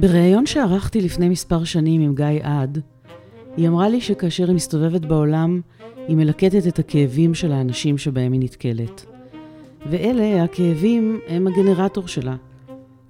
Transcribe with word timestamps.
בריאיון 0.00 0.46
שערכתי 0.46 1.00
לפני 1.00 1.28
מספר 1.28 1.64
שנים 1.64 2.00
עם 2.00 2.14
גיא 2.14 2.40
עד, 2.42 2.80
היא 3.56 3.68
אמרה 3.68 3.88
לי 3.88 4.00
שכאשר 4.00 4.46
היא 4.46 4.54
מסתובבת 4.54 5.00
בעולם, 5.00 5.60
היא 6.08 6.16
מלקטת 6.16 6.66
את 6.68 6.78
הכאבים 6.78 7.34
של 7.34 7.52
האנשים 7.52 7.98
שבהם 7.98 8.32
היא 8.32 8.40
נתקלת. 8.40 9.06
ואלה, 9.90 10.44
הכאבים, 10.44 11.20
הם 11.26 11.46
הגנרטור 11.46 12.08
שלה. 12.08 12.36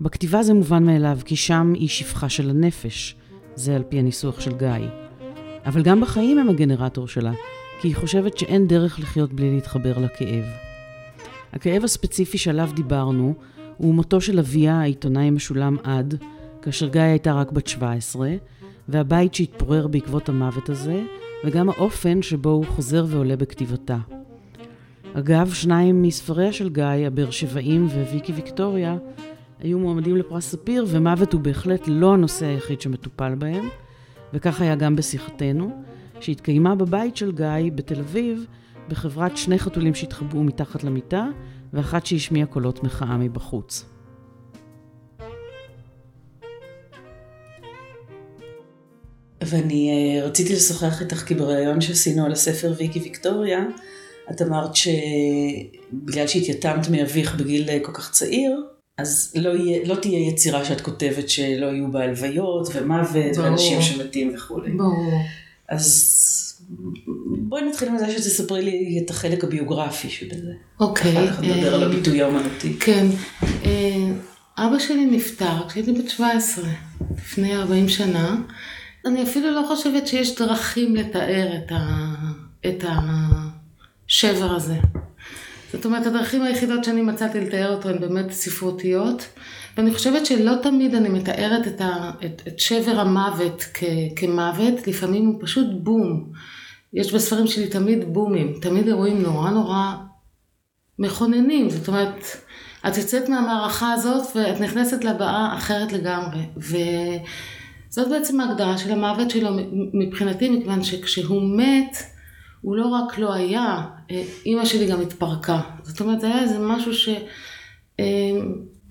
בכתיבה 0.00 0.42
זה 0.42 0.54
מובן 0.54 0.84
מאליו, 0.84 1.18
כי 1.24 1.36
שם 1.36 1.72
היא 1.76 1.88
שפחה 1.88 2.28
של 2.28 2.50
הנפש. 2.50 3.16
זה 3.54 3.76
על 3.76 3.82
פי 3.88 3.98
הניסוח 3.98 4.40
של 4.40 4.52
גיא. 4.56 4.88
אבל 5.66 5.82
גם 5.82 6.00
בחיים 6.00 6.38
הם 6.38 6.48
הגנרטור 6.48 7.08
שלה, 7.08 7.32
כי 7.80 7.88
היא 7.88 7.96
חושבת 7.96 8.38
שאין 8.38 8.66
דרך 8.66 9.00
לחיות 9.00 9.32
בלי 9.32 9.54
להתחבר 9.54 9.98
לכאב. 9.98 10.44
הכאב 11.52 11.84
הספציפי 11.84 12.38
שעליו 12.38 12.70
דיברנו 12.74 13.34
הוא 13.76 13.94
מותו 13.94 14.20
של 14.20 14.38
אביה, 14.38 14.80
העיתונאי 14.80 15.30
משולם 15.30 15.76
עד, 15.82 16.14
כאשר 16.62 16.88
גיא 16.88 17.00
הייתה 17.00 17.32
רק 17.32 17.52
בת 17.52 17.66
17, 17.66 18.30
והבית 18.88 19.34
שהתפורר 19.34 19.86
בעקבות 19.86 20.28
המוות 20.28 20.68
הזה, 20.68 21.02
וגם 21.44 21.68
האופן 21.68 22.22
שבו 22.22 22.50
הוא 22.50 22.64
חוזר 22.64 23.04
ועולה 23.08 23.36
בכתיבתה. 23.36 23.98
אגב, 25.14 25.52
שניים 25.52 26.02
מספריה 26.02 26.52
של 26.52 26.68
גיא, 26.68 26.84
הבאר 26.84 27.30
שבעים 27.30 27.86
וויקי 27.86 28.32
ויקטוריה, 28.32 28.96
היו 29.58 29.78
מועמדים 29.78 30.16
לפרס 30.16 30.50
ספיר, 30.50 30.86
ומוות 30.88 31.32
הוא 31.32 31.40
בהחלט 31.40 31.82
לא 31.86 32.14
הנושא 32.14 32.46
היחיד 32.46 32.80
שמטופל 32.80 33.34
בהם, 33.34 33.68
וכך 34.34 34.60
היה 34.60 34.74
גם 34.74 34.96
בשיחתנו, 34.96 35.82
שהתקיימה 36.20 36.74
בבית 36.74 37.16
של 37.16 37.32
גיא 37.32 37.70
בתל 37.74 37.98
אביב, 37.98 38.46
בחברת 38.88 39.36
שני 39.36 39.58
חתולים 39.58 39.94
שהתחבאו 39.94 40.44
מתחת 40.44 40.84
למיטה, 40.84 41.26
ואחת 41.72 42.06
שהשמיעה 42.06 42.46
קולות 42.46 42.84
מחאה 42.84 43.16
מבחוץ. 43.16 43.99
ואני 49.40 49.90
אה, 49.90 50.26
רציתי 50.26 50.52
לשוחח 50.52 51.00
איתך 51.00 51.16
כי 51.16 51.34
בריאיון 51.34 51.80
שעשינו 51.80 52.26
על 52.26 52.32
הספר 52.32 52.74
ויקי 52.76 52.98
ויקטוריה, 52.98 53.64
את 54.30 54.42
אמרת 54.42 54.76
שבגלל 54.76 56.26
שהתייתמת 56.26 56.88
מאביך 56.88 57.34
בגיל 57.34 57.70
אה, 57.70 57.78
כל 57.82 57.92
כך 57.92 58.10
צעיר, 58.10 58.62
אז 58.98 59.32
לא, 59.36 59.50
יהיה, 59.50 59.86
לא 59.86 59.94
תהיה 59.94 60.28
יצירה 60.28 60.64
שאת 60.64 60.80
כותבת 60.80 61.30
שלא 61.30 61.66
יהיו 61.66 61.92
בה 61.92 62.02
הלוויות 62.02 62.68
ומוות 62.72 63.36
ברור. 63.36 63.46
ואנשים 63.46 63.82
שמתים 63.82 64.32
וכולי. 64.34 64.70
ברור. 64.70 65.12
אז 65.68 66.16
בואי 67.38 67.62
נתחיל 67.62 67.88
מזה 67.88 68.10
שתספרי 68.10 68.62
לי 68.62 69.02
את 69.04 69.10
החלק 69.10 69.44
הביוגרפי 69.44 70.10
שבזה. 70.10 70.52
אוקיי. 70.80 71.12
אחר 71.12 71.32
כך 71.32 71.40
נדבר 71.40 71.74
על 71.74 71.82
הביטוי 71.82 72.22
האומנותי. 72.22 72.76
כן. 72.80 73.06
אבא 74.58 74.78
שלי 74.78 75.04
נפטר 75.04 75.68
כשהייתי 75.68 75.92
בת 75.92 76.08
17, 76.08 76.64
לפני 77.16 77.56
40 77.56 77.88
שנה. 77.88 78.36
אני 79.06 79.22
אפילו 79.22 79.50
לא 79.50 79.64
חושבת 79.68 80.06
שיש 80.06 80.34
דרכים 80.38 80.96
לתאר 80.96 81.56
את, 81.56 81.72
ה, 81.72 82.14
את 82.66 82.84
השבר 84.08 84.54
הזה. 84.54 84.76
זאת 85.72 85.84
אומרת, 85.84 86.06
הדרכים 86.06 86.42
היחידות 86.42 86.84
שאני 86.84 87.02
מצאתי 87.02 87.40
לתאר 87.40 87.74
אותו 87.74 87.88
הן 87.88 88.00
באמת 88.00 88.30
ספרותיות, 88.30 89.28
ואני 89.76 89.94
חושבת 89.94 90.26
שלא 90.26 90.52
תמיד 90.62 90.94
אני 90.94 91.08
מתארת 91.08 91.66
את, 91.66 91.80
ה, 91.80 92.10
את, 92.24 92.42
את 92.48 92.60
שבר 92.60 93.00
המוות 93.00 93.64
כ, 93.74 93.84
כמוות, 94.16 94.86
לפעמים 94.86 95.26
הוא 95.26 95.40
פשוט 95.42 95.66
בום. 95.72 96.32
יש 96.92 97.12
בספרים 97.12 97.46
שלי 97.46 97.66
תמיד 97.66 98.12
בומים, 98.12 98.58
תמיד 98.62 98.86
אירועים 98.86 99.22
נורא 99.22 99.50
נורא 99.50 99.94
מכוננים, 100.98 101.70
זאת 101.70 101.88
אומרת, 101.88 102.24
את 102.88 102.96
יוצאת 102.96 103.28
מהמערכה 103.28 103.92
הזאת 103.92 104.26
ואת 104.36 104.60
נכנסת 104.60 105.04
לבאה 105.04 105.56
אחרת 105.56 105.92
לגמרי. 105.92 106.40
ו... 106.56 106.76
זאת 107.90 108.08
בעצם 108.08 108.40
ההגדרה 108.40 108.78
של 108.78 108.92
המוות 108.92 109.30
שלו 109.30 109.48
מבחינתי, 109.94 110.48
מכיוון 110.48 110.84
שכשהוא 110.84 111.42
מת, 111.56 111.96
הוא 112.60 112.76
לא 112.76 112.86
רק 112.86 113.18
לא 113.18 113.34
היה, 113.34 113.80
אה, 114.10 114.22
אימא 114.46 114.64
שלי 114.64 114.86
גם 114.86 115.00
התפרקה. 115.00 115.60
זאת 115.82 116.00
אומרת, 116.00 116.20
זה 116.20 116.26
היה 116.26 116.42
איזה 116.42 116.58
משהו 116.58 116.92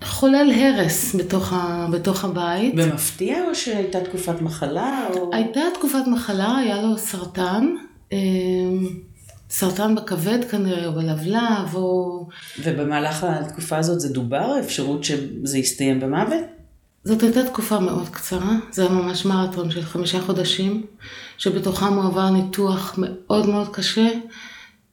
שחולל 0.02 0.50
אה, 0.52 0.68
הרס 0.68 1.14
בתוך, 1.14 1.52
ה, 1.52 1.86
בתוך 1.92 2.24
הבית. 2.24 2.74
במפתיע 2.74 3.44
או 3.48 3.54
שהייתה 3.54 4.00
תקופת 4.00 4.42
מחלה? 4.42 5.08
או... 5.14 5.30
הייתה 5.32 5.60
תקופת 5.74 6.06
מחלה, 6.06 6.56
היה 6.56 6.82
לו 6.82 6.98
סרטן. 6.98 7.66
אה, 8.12 8.18
סרטן 9.50 9.94
בכבד 9.94 10.44
כנראה, 10.50 10.86
או 10.86 10.92
בלבלב, 10.92 11.74
או... 11.74 12.28
ובמהלך 12.62 13.24
התקופה 13.24 13.76
הזאת 13.76 14.00
זה 14.00 14.12
דובר, 14.12 14.52
האפשרות 14.56 15.04
שזה 15.04 15.58
יסתיים 15.58 16.00
במוות? 16.00 16.59
זאת 17.04 17.22
הייתה 17.22 17.46
תקופה 17.46 17.80
מאוד 17.80 18.08
קצרה, 18.08 18.56
זה 18.70 18.82
היה 18.82 18.90
ממש 18.90 19.26
מרתון 19.26 19.70
של 19.70 19.82
חמישה 19.82 20.20
חודשים, 20.20 20.86
שבתוכם 21.38 21.94
הוא 21.94 22.04
עבר 22.04 22.30
ניתוח 22.30 22.94
מאוד 22.98 23.46
מאוד 23.46 23.68
קשה, 23.68 24.08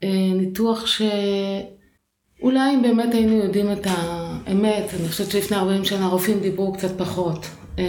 אה, 0.04 0.32
ניתוח 0.36 0.86
שאולי 0.86 2.74
אם 2.74 2.82
באמת 2.82 3.14
היינו 3.14 3.34
יודעים 3.34 3.72
את 3.72 3.82
האמת, 3.86 4.94
אני 5.00 5.08
חושבת 5.08 5.32
שלפני 5.32 5.58
40 5.58 5.86
שנה 5.86 6.08
רופאים 6.08 6.40
דיברו 6.40 6.74
קצת 6.74 6.98
פחות. 6.98 7.48
אה, 7.80 7.84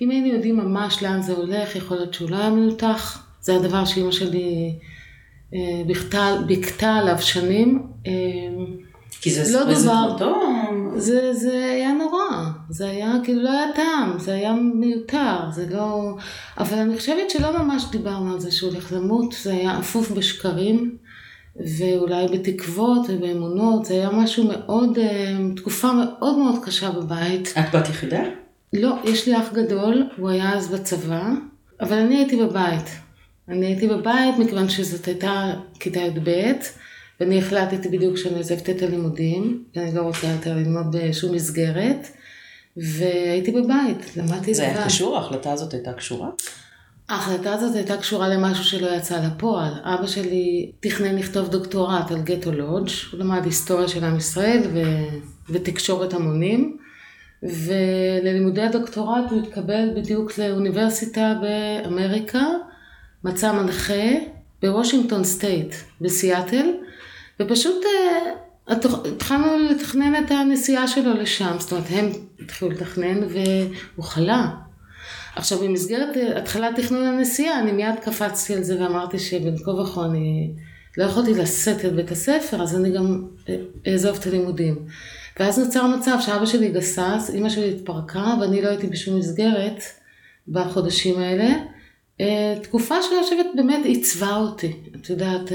אם 0.00 0.10
היינו 0.10 0.26
יודעים 0.26 0.56
ממש 0.56 1.02
לאן 1.02 1.22
זה 1.22 1.32
הולך, 1.32 1.76
יכול 1.76 1.96
להיות 1.96 2.14
שהוא 2.14 2.30
לא 2.30 2.36
היה 2.36 2.50
מנותח, 2.50 3.26
זה 3.40 3.56
הדבר 3.56 3.84
שאימא 3.84 4.12
שלי 4.12 4.78
אה, 5.54 5.82
ביכתה 6.46 6.94
עליו 6.94 7.18
שנים. 7.18 7.82
כי 9.20 9.30
זה 9.30 9.58
לא 9.58 9.64
דובר. 9.64 10.16
זה, 10.96 11.34
זה 11.34 11.64
היה 11.74 11.92
נורא, 11.92 12.29
זה 12.70 12.90
היה 12.90 13.12
כאילו 13.24 13.42
לא 13.42 13.50
היה 13.50 13.66
טעם, 13.74 14.18
זה 14.18 14.34
היה 14.34 14.54
מיותר, 14.54 15.38
זה 15.50 15.66
לא... 15.70 16.16
אבל 16.58 16.78
אני 16.78 16.96
חושבת 16.96 17.30
שלא 17.30 17.58
ממש 17.58 17.84
דיברנו 17.90 18.32
על 18.32 18.40
זה 18.40 18.50
שהוא 18.50 18.70
הולך 18.70 18.92
למות, 18.92 19.34
זה 19.42 19.52
היה 19.52 19.78
אפוף 19.78 20.10
בשקרים, 20.10 20.96
ואולי 21.78 22.26
בתקוות 22.32 23.06
ובאמונות, 23.08 23.84
זה 23.84 23.94
היה 23.94 24.10
משהו 24.10 24.44
מאוד, 24.48 24.98
אה, 24.98 25.36
תקופה 25.56 25.92
מאוד 25.92 26.38
מאוד 26.38 26.64
קשה 26.64 26.90
בבית. 26.90 27.54
את 27.58 27.74
בת 27.74 27.88
יחידה? 27.88 28.22
לא, 28.72 28.94
יש 29.04 29.28
לי 29.28 29.38
אח 29.38 29.52
גדול, 29.52 30.08
הוא 30.16 30.30
היה 30.30 30.52
אז 30.56 30.68
בצבא, 30.68 31.30
אבל 31.80 31.98
אני 31.98 32.16
הייתי 32.16 32.36
בבית. 32.36 32.86
אני 33.48 33.66
הייתי 33.66 33.88
בבית 33.88 34.38
מכיוון 34.38 34.68
שזאת 34.68 35.04
הייתה 35.04 35.52
כיתה 35.80 36.00
י"ב. 36.00 36.52
ואני 37.20 37.38
החלטתי 37.38 37.88
בדיוק 37.88 38.16
שאני 38.16 38.36
עוזבת 38.36 38.70
את 38.70 38.82
הלימודים, 38.82 39.64
ואני 39.76 39.94
לא 39.94 40.02
רוצה 40.02 40.26
יותר 40.26 40.56
ללמוד 40.56 40.96
בשום 40.96 41.34
מסגרת, 41.34 42.08
והייתי 42.80 43.52
בבית, 43.52 44.16
למדתי 44.16 44.50
לבד. 44.50 44.52
זה 44.52 44.62
היה 44.62 44.84
קשור? 44.84 45.16
ההחלטה 45.16 45.52
הזאת 45.52 45.72
הייתה 45.72 45.92
קשורה? 45.92 46.28
ההחלטה 47.08 47.52
הזאת 47.52 47.76
הייתה 47.76 47.96
קשורה 47.96 48.28
למשהו 48.28 48.64
שלא 48.64 48.88
יצא 48.96 49.20
לפועל. 49.26 49.72
אבא 49.82 50.06
שלי 50.06 50.72
תכנן 50.80 51.16
לכתוב 51.16 51.48
דוקטורט 51.48 52.10
על 52.10 52.22
גטו 52.22 52.52
לודג', 52.52 52.90
הוא 53.12 53.20
למד 53.20 53.44
היסטוריה 53.44 53.88
של 53.88 54.04
עם 54.04 54.16
ישראל 54.16 54.62
ו... 54.74 54.80
ותקשורת 55.50 56.14
המונים, 56.14 56.76
וללימודי 57.42 58.62
הדוקטורט 58.62 59.30
הוא 59.30 59.42
התקבל 59.42 59.90
בדיוק 59.96 60.38
לאוניברסיטה 60.38 61.34
באמריקה, 61.40 62.46
מצא 63.24 63.52
מנחה 63.52 64.10
בוושינגטון 64.62 65.24
סטייט 65.24 65.74
בסיאטל, 66.00 66.66
ופשוט 67.40 67.84
אה, 67.84 68.32
התחלנו 68.70 69.58
לתכנן 69.70 70.24
את 70.24 70.30
הנסיעה 70.30 70.88
שלו 70.88 71.14
לשם, 71.14 71.56
זאת 71.58 71.72
אומרת 71.72 71.86
הם 71.90 72.08
התחילו 72.40 72.70
לתכנן 72.70 73.18
והוא 73.22 74.04
חלה. 74.04 74.48
עכשיו 75.36 75.58
במסגרת 75.58 76.16
אה, 76.16 76.38
התחלת 76.38 76.80
תכנון 76.80 77.04
הנסיעה 77.04 77.60
אני 77.60 77.72
מיד 77.72 77.94
קפצתי 78.02 78.54
על 78.54 78.62
זה 78.62 78.82
ואמרתי 78.82 79.18
שבין 79.18 79.56
כה 79.64 79.70
וכה 79.70 80.04
אני 80.04 80.52
לא 80.98 81.04
יכולתי 81.04 81.34
לשאת 81.34 81.84
את 81.84 81.92
בית 81.92 82.10
הספר 82.10 82.62
אז 82.62 82.76
אני 82.76 82.90
גם 82.90 83.24
אה, 83.48 83.56
אעזוב 83.86 84.16
את 84.20 84.26
הלימודים. 84.26 84.86
ואז 85.40 85.58
נוצר 85.58 85.86
מצב 85.86 86.16
שאבא 86.20 86.46
שלי 86.46 86.68
גסס, 86.68 87.30
אימא 87.34 87.48
שלי 87.48 87.70
התפרקה 87.70 88.34
ואני 88.40 88.62
לא 88.62 88.68
הייתי 88.68 88.86
בשום 88.86 89.18
מסגרת 89.18 89.82
בחודשים 90.48 91.18
האלה. 91.18 91.48
תקופה 92.62 92.94
שאני 93.02 93.22
חושבת 93.22 93.46
באמת 93.56 93.84
עיצבה 93.84 94.36
אותי, 94.36 94.72
את 94.96 95.10
יודעת, 95.10 95.52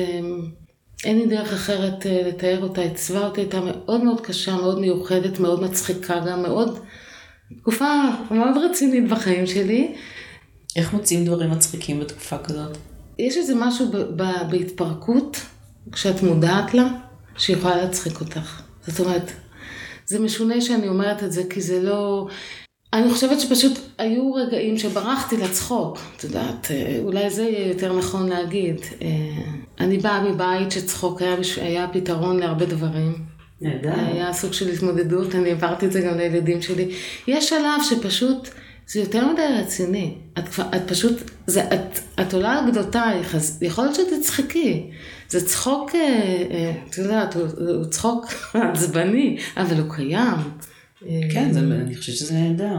אין 1.04 1.18
לי 1.20 1.26
דרך 1.26 1.54
אחרת 1.54 2.06
אה, 2.06 2.22
לתאר 2.28 2.64
אותה, 2.64 2.82
עיצבה 2.82 3.28
אותי, 3.28 3.42
הייתה 3.42 3.60
מאוד 3.62 4.04
מאוד 4.04 4.22
קשה, 4.22 4.56
מאוד 4.56 4.80
מיוחדת, 4.80 5.40
מאוד 5.40 5.64
מצחיקה 5.64 6.20
גם, 6.20 6.42
מאוד, 6.42 6.80
תקופה 7.58 7.86
מאוד 8.32 8.58
רצינית 8.58 9.10
בחיים 9.10 9.48
שלי. 9.48 9.96
איך 10.76 10.94
מוצאים 10.94 11.26
דברים 11.26 11.52
מצחיקים 11.52 12.00
בתקופה 12.00 12.38
כזאת? 12.38 12.78
יש 13.20 13.38
איזה 13.38 13.54
משהו 13.56 13.92
ב- 13.92 14.22
ב- 14.22 14.52
בהתפרקות, 14.52 15.38
כשאת 15.92 16.24
מודעת 16.24 16.74
לה, 16.74 16.88
שיכולה 17.38 17.76
להצחיק 17.76 18.20
אותך. 18.20 18.62
זאת 18.88 19.00
אומרת, 19.00 19.32
זה 20.06 20.20
משונה 20.20 20.62
שאני 20.62 20.88
אומרת 20.88 21.24
את 21.24 21.32
זה, 21.32 21.44
כי 21.50 21.62
זה 21.62 21.82
לא... 21.84 22.28
אני 22.96 23.14
חושבת 23.14 23.40
שפשוט 23.40 23.80
היו 23.98 24.34
רגעים 24.34 24.78
שברחתי 24.78 25.38
לצחוק, 25.38 26.00
את 26.18 26.24
יודעת, 26.24 26.72
אה, 26.72 27.00
אולי 27.04 27.30
זה 27.30 27.44
יהיה 27.44 27.68
יותר 27.68 27.98
נכון 27.98 28.30
להגיד. 28.30 28.76
אה, 29.02 29.08
אני 29.80 29.98
באה 29.98 30.24
מבית 30.24 30.72
שצחוק 30.72 31.22
היה, 31.22 31.36
היה 31.62 31.88
פתרון 31.94 32.40
להרבה 32.40 32.66
דברים. 32.66 33.14
נהדר. 33.62 33.94
היה 33.96 34.34
סוג 34.34 34.54
של 34.54 34.70
התמודדות, 34.70 35.36
אני 35.36 35.50
העברתי 35.50 35.86
את 35.86 35.92
זה 35.92 36.02
גם 36.02 36.18
לילדים 36.18 36.62
שלי. 36.62 36.92
יש 37.28 37.50
שלב 37.50 37.82
שפשוט 37.90 38.50
זה 38.88 39.00
יותר 39.00 39.28
מדי 39.32 39.42
רציני. 39.60 40.16
את, 40.40 40.44
את 40.76 40.82
פשוט, 40.88 41.32
זה, 41.48 41.64
את, 41.64 42.00
את 42.22 42.34
עולה 42.34 42.60
על 42.60 42.72
גדותייך, 42.72 43.36
אז 43.36 43.60
יכול 43.62 43.84
להיות 43.84 43.96
שתצחקי. 43.96 44.92
זה 45.30 45.46
צחוק, 45.46 45.96
אה, 45.96 46.00
אה, 46.52 46.74
את 46.90 46.98
יודעת, 46.98 47.36
הוא, 47.36 47.48
הוא 47.76 47.86
צחוק 47.86 48.26
עצבני, 48.72 49.38
אבל 49.58 49.80
הוא 49.80 49.96
קיים. 49.96 50.38
אה, 51.08 51.22
כן, 51.34 51.52
זה, 51.52 51.60
אני 51.60 51.96
חושבת 51.96 52.16
שזה 52.16 52.34
נהדר. 52.34 52.78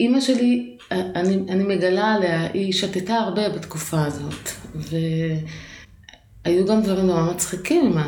אימא 0.00 0.20
שלי, 0.20 0.76
אני, 0.90 1.36
אני 1.48 1.62
מגלה 1.76 2.14
עליה, 2.14 2.48
היא 2.52 2.72
שתתה 2.72 3.14
הרבה 3.14 3.48
בתקופה 3.48 4.04
הזאת. 4.04 4.48
והיו 4.74 6.66
גם 6.66 6.82
דברים 6.82 7.06
נורא 7.06 7.22
מצחיקים 7.22 7.86
עם 7.86 7.98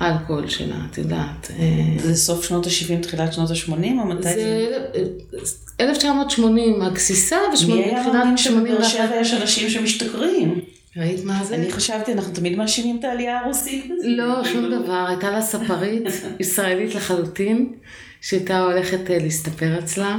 האלכוהול 0.00 0.48
שלה, 0.48 0.76
את 0.90 0.98
יודעת. 0.98 1.50
אה, 1.58 1.98
זה 1.98 2.14
סוף 2.14 2.44
שנות 2.44 2.66
ה-70, 2.66 3.02
תחילת 3.02 3.32
שנות 3.32 3.50
ה-80, 3.50 3.70
או 3.70 4.06
מתי 4.06 4.22
זה? 4.22 4.34
זה 4.34 5.48
1980 5.80 6.82
הגסיסה, 6.82 7.36
מי 7.66 7.72
היה 7.72 7.98
ותחילת 7.98 8.14
מאמין 8.14 8.36
שבבאר 8.36 8.82
81. 8.82 8.90
שבע 8.90 9.16
יש 9.20 9.34
אנשים 9.34 9.70
שמשתכרים? 9.70 10.60
ראית 10.96 11.24
מה 11.24 11.44
זה? 11.44 11.54
אני 11.54 11.72
חשבתי, 11.72 12.12
אנחנו 12.12 12.34
תמיד 12.34 12.56
מאשימים 12.58 12.98
את 12.98 13.04
העלייה 13.04 13.40
הרוסית. 13.40 13.90
לא, 14.02 14.44
שום 14.44 14.70
דבר. 14.70 15.04
הייתה 15.08 15.30
לה 15.30 15.42
ספרית 15.42 16.02
ישראלית 16.40 16.94
לחלוטין, 16.94 17.72
שהייתה 18.20 18.60
הולכת 18.60 19.10
אה, 19.10 19.18
להסתפר 19.18 19.78
אצלה. 19.78 20.18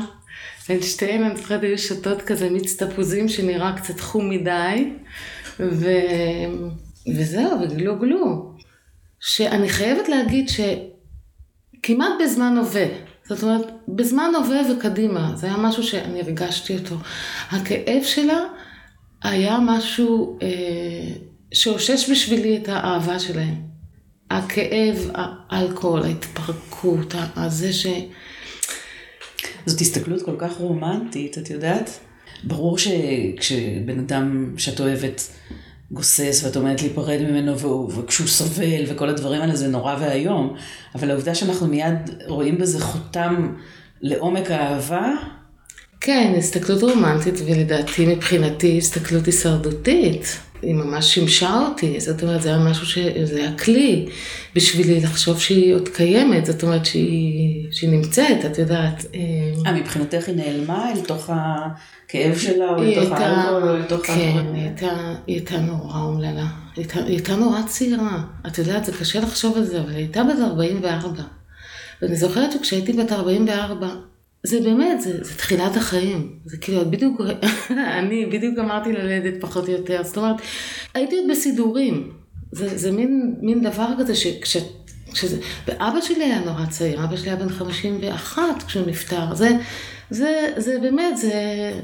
הן 0.70 0.82
שתיהן, 0.82 1.24
אני 1.24 1.38
זוכרת, 1.38 1.64
היו 1.64 1.78
שותות 1.78 2.22
כזה 2.22 2.50
מיץ 2.50 2.84
תפוזים 2.84 3.30
שנראה 3.30 3.78
קצת 3.78 4.00
חום 4.00 4.30
מדי, 4.30 4.94
ו... 5.60 5.86
וזהו, 7.16 7.62
וגלו 7.62 8.00
גלו. 8.00 8.52
שאני 9.20 9.70
חייבת 9.70 10.10
להגיד 10.10 10.50
שכמעט 10.50 12.12
בזמן 12.24 12.58
הווה, 12.58 12.86
זאת 13.24 13.44
אומרת, 13.44 13.66
בזמן 13.88 14.32
הווה 14.38 14.62
וקדימה, 14.72 15.32
זה 15.36 15.48
היה 15.48 15.58
משהו 15.58 15.84
שאני 15.84 16.22
הרגשתי 16.22 16.78
אותו. 16.78 16.96
הכאב 17.50 18.04
שלה 18.04 18.40
היה 19.24 19.58
משהו 19.62 20.40
אה, 20.42 20.48
שאושש 21.54 22.10
בשבילי 22.10 22.58
את 22.58 22.70
האהבה 22.70 23.20
שלהם. 23.20 23.71
הכאב, 24.38 25.12
האלכוהול, 25.50 26.04
ההתפרקות, 26.04 27.16
הזה 27.36 27.74
ש... 27.74 27.88
זאת 29.66 29.82
הסתכלות 29.82 30.22
כל 30.22 30.36
כך 30.38 30.58
רומנטית, 30.58 31.38
את 31.38 31.50
יודעת? 31.50 32.00
ברור 32.44 32.78
שכשבן 32.78 34.00
אדם 34.00 34.54
שאת 34.58 34.80
אוהבת 34.80 35.32
גוסס 35.92 36.42
ואת 36.44 36.56
עומדת 36.56 36.82
להיפרד 36.82 37.22
ממנו 37.22 37.60
והוא, 37.60 37.92
וכשהוא 37.96 38.28
סובל 38.28 38.84
וכל 38.88 39.10
הדברים 39.10 39.42
האלה 39.42 39.56
זה 39.56 39.68
נורא 39.68 39.96
ואיום, 40.00 40.56
אבל 40.96 41.12
העובדה 41.12 41.36
שאנחנו 41.36 41.68
מיד 41.68 42.10
רואים 42.28 42.58
בזה 42.58 42.80
חותם 42.80 43.56
לעומק 44.02 44.52
האהבה, 44.52 45.12
כן, 46.02 46.34
הסתכלות 46.38 46.84
רומנטית, 46.84 47.36
ולדעתי 47.46 48.16
מבחינתי 48.16 48.78
הסתכלות 48.78 49.26
הישרדותית. 49.26 50.38
היא 50.62 50.76
ממש 50.76 51.14
שימשה 51.14 51.60
אותי, 51.68 52.00
זאת 52.00 52.24
אומרת, 52.24 52.42
זה 52.42 52.50
היה 52.50 52.58
משהו 52.58 52.86
ש... 52.86 52.98
זה 53.24 53.40
היה 53.40 53.58
כלי 53.58 54.06
בשבילי 54.56 55.00
לחשוב 55.00 55.40
שהיא 55.40 55.74
עוד 55.74 55.90
קיימת, 55.90 56.46
זאת 56.46 56.64
אומרת 56.64 56.86
שהיא, 56.86 57.68
שהיא 57.72 57.90
נמצאת, 57.90 58.46
את 58.46 58.58
יודעת. 58.58 59.06
אה, 59.66 59.72
מבחינתך 59.74 60.28
היא 60.28 60.36
נעלמה 60.36 60.92
אל 60.92 61.00
תוך 61.00 61.30
הכאב 61.30 62.38
שלה, 62.38 62.70
או 62.70 62.84
אל 62.84 62.96
תוך 63.06 63.12
האלכוהול, 63.12 63.70
או 63.70 63.76
אל 63.76 63.84
תוך 63.84 64.06
כן, 64.06 64.46
היא? 64.54 64.64
הייתה, 64.64 65.16
היא 65.28 65.36
הייתה 65.36 65.58
נורא 65.58 66.00
אומללה. 66.00 66.48
היא 66.76 66.86
הייתה 67.06 67.36
נורא 67.36 67.62
צעירה. 67.68 68.24
את 68.48 68.58
יודעת, 68.58 68.86
זה 68.86 68.92
קשה 68.92 69.20
לחשוב 69.20 69.58
על 69.58 69.64
זה, 69.64 69.80
אבל 69.80 69.90
היא 69.90 69.98
הייתה 69.98 70.24
בת 70.24 70.40
44. 70.42 71.24
ואני 72.02 72.16
זוכרת 72.16 72.52
שכשהייתי 72.52 72.94
בת 72.94 73.12
44, 73.12 73.88
זה 74.44 74.60
באמת, 74.62 75.02
זה, 75.02 75.24
זה 75.24 75.38
תחילת 75.38 75.76
החיים. 75.76 76.40
זה 76.46 76.58
כאילו, 76.58 76.82
את 76.82 76.88
בדיוק, 76.88 77.22
אני 78.00 78.26
בדיוק 78.26 78.56
גמרתי 78.56 78.94
ללדת 78.94 79.42
פחות 79.42 79.68
או 79.68 79.74
יותר. 79.74 80.04
זאת 80.04 80.18
אומרת, 80.18 80.36
הייתי 80.94 81.18
עוד 81.18 81.26
בסידורים. 81.32 82.12
זה, 82.52 82.78
זה 82.78 82.92
מין, 82.92 83.36
מין 83.42 83.64
דבר 83.64 83.88
כזה 84.00 84.16
שכש... 84.16 84.58
כשזה, 85.14 85.38
ואבא 85.68 86.02
שלי 86.02 86.24
היה 86.24 86.40
נורא 86.46 86.66
צעיר, 86.66 87.04
אבא 87.04 87.18
שלי 87.18 87.30
היה 87.30 87.36
בן 87.36 87.50
51 87.50 88.42
כשהוא 88.68 88.88
נפטר. 88.88 89.36
זה, 89.36 89.50
זה, 90.10 90.54
זה 90.58 90.80
באמת, 90.82 91.18
זה, 91.18 91.34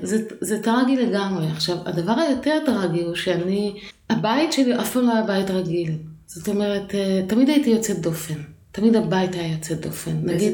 זה, 0.02 0.24
זה 0.42 0.64
טרגי 0.64 0.96
לגמרי. 0.96 1.48
עכשיו, 1.48 1.78
הדבר 1.86 2.12
היותר 2.12 2.58
טרגי 2.66 3.02
הוא 3.02 3.16
שאני, 3.16 3.80
הבית 4.10 4.54
שלי 4.54 4.80
אף 4.80 4.94
פעם 4.94 5.04
לא 5.04 5.14
היה 5.14 5.24
בית 5.24 5.50
רגיל. 5.52 5.92
זאת 6.26 6.48
אומרת, 6.48 6.96
אה, 6.96 7.22
תמיד 7.28 7.50
הייתי 7.50 7.70
יוצאת 7.70 8.00
דופן. 8.00 8.57
תמיד 8.78 8.96
הבית 8.96 9.36
היה 9.36 9.54
יוצא 9.54 9.74
דופן. 9.74 10.12
נגיד? 10.24 10.54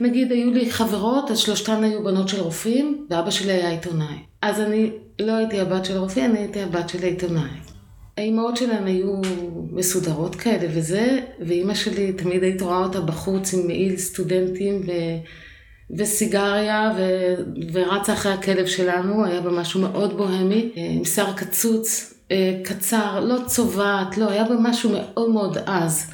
נגיד 0.00 0.32
היו 0.32 0.50
לי 0.50 0.70
חברות, 0.70 1.30
אז 1.30 1.38
שלושתן 1.38 1.84
היו 1.84 2.04
בנות 2.04 2.28
של 2.28 2.40
רופאים, 2.40 3.06
ואבא 3.10 3.30
שלי 3.30 3.52
היה 3.52 3.70
עיתונאי. 3.70 4.16
אז 4.42 4.60
אני 4.60 4.90
לא 5.18 5.32
הייתי 5.32 5.60
הבת 5.60 5.84
של 5.84 5.96
הרופא, 5.96 6.20
אני 6.20 6.38
הייתי 6.38 6.62
הבת 6.62 6.88
של 6.88 7.02
העיתונאי. 7.02 7.50
האימהות 8.16 8.56
שלהן 8.56 8.86
היו 8.86 9.20
מסודרות 9.72 10.34
כאלה 10.34 10.68
וזה, 10.70 11.20
ואימא 11.46 11.74
שלי, 11.74 12.12
תמיד 12.12 12.42
היית 12.42 12.62
רואה 12.62 12.78
אותה 12.78 13.00
בחוץ 13.00 13.54
עם 13.54 13.66
מעיל 13.66 13.96
סטודנטים 13.96 14.82
ו... 14.86 14.90
וסיגריה, 15.98 16.92
ו... 16.98 17.02
ורצה 17.72 18.12
אחרי 18.12 18.32
הכלב 18.32 18.66
שלנו, 18.66 19.24
היה 19.24 19.40
בה 19.40 19.50
משהו 19.50 19.80
מאוד 19.80 20.16
בוהמי, 20.16 20.70
אה, 20.76 20.82
עם 20.90 21.04
שיער 21.04 21.32
קצוץ, 21.32 22.14
אה, 22.30 22.60
קצר, 22.64 23.20
לא 23.20 23.36
צובעת, 23.46 24.18
לא, 24.18 24.30
היה 24.30 24.44
בה 24.44 24.54
משהו 24.60 24.90
מאוד 24.90 25.30
מאוד 25.30 25.58
עז. 25.66 26.10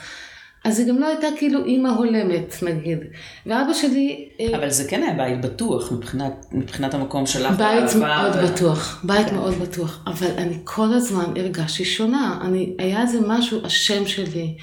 אז 0.69 0.79
היא 0.79 0.89
גם 0.89 0.99
לא 0.99 1.07
הייתה 1.07 1.27
כאילו 1.37 1.65
אימא 1.65 1.89
הולמת, 1.89 2.55
נגיד. 2.63 2.99
ואבא 3.47 3.73
שלי... 3.73 4.29
אה, 4.41 4.57
אבל 4.57 4.71
זה 4.71 4.85
כן 4.89 5.03
היה 5.03 5.15
בית 5.15 5.41
בטוח 5.41 5.93
מבחינת, 5.93 6.47
מבחינת 6.53 6.95
המקום 6.95 7.27
שלך. 7.27 7.57
בית 7.57 7.95
מאוד 7.95 8.33
ו- 8.35 8.47
בטוח, 8.47 9.01
בית 9.05 9.29
כן. 9.29 9.35
מאוד 9.35 9.55
בטוח, 9.55 10.05
אבל 10.07 10.31
אני 10.37 10.55
כל 10.65 10.95
הזמן 10.95 11.25
הרגשתי 11.37 11.85
שונה, 11.85 12.39
אני, 12.43 12.75
היה 12.79 13.03
איזה 13.03 13.19
משהו, 13.27 13.61
השם 13.65 14.07
שלי, 14.07 14.55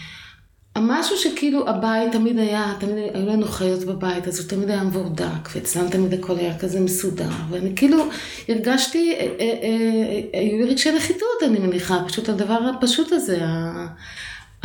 המשהו 0.75 1.17
שכאילו 1.17 1.69
הבית 1.69 2.11
תמיד 2.11 2.39
היה, 2.39 2.73
תמיד 2.79 2.95
היו 3.13 3.27
לנו 3.27 3.45
חיות 3.45 3.83
בבית, 3.83 4.27
אז 4.27 4.39
הוא 4.39 4.49
תמיד 4.49 4.69
היה 4.69 4.83
מבורדק, 4.83 5.55
ואצלם 5.55 5.89
תמיד 5.89 6.13
הכל 6.13 6.37
היה 6.37 6.59
כזה 6.59 6.79
מסודר, 6.79 7.29
ואני 7.49 7.75
כאילו 7.75 8.03
הרגשתי, 8.49 9.15
אה, 9.19 9.27
אה, 9.39 10.39
היו 10.39 10.57
לי 10.57 10.71
רגשי 10.71 10.91
נחיתות 10.91 11.43
אני 11.45 11.59
מניחה, 11.59 11.99
פשוט 12.07 12.29
הדבר 12.29 12.59
הפשוט 12.75 13.11
הזה, 13.11 13.39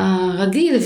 הרגיל, 0.00 0.76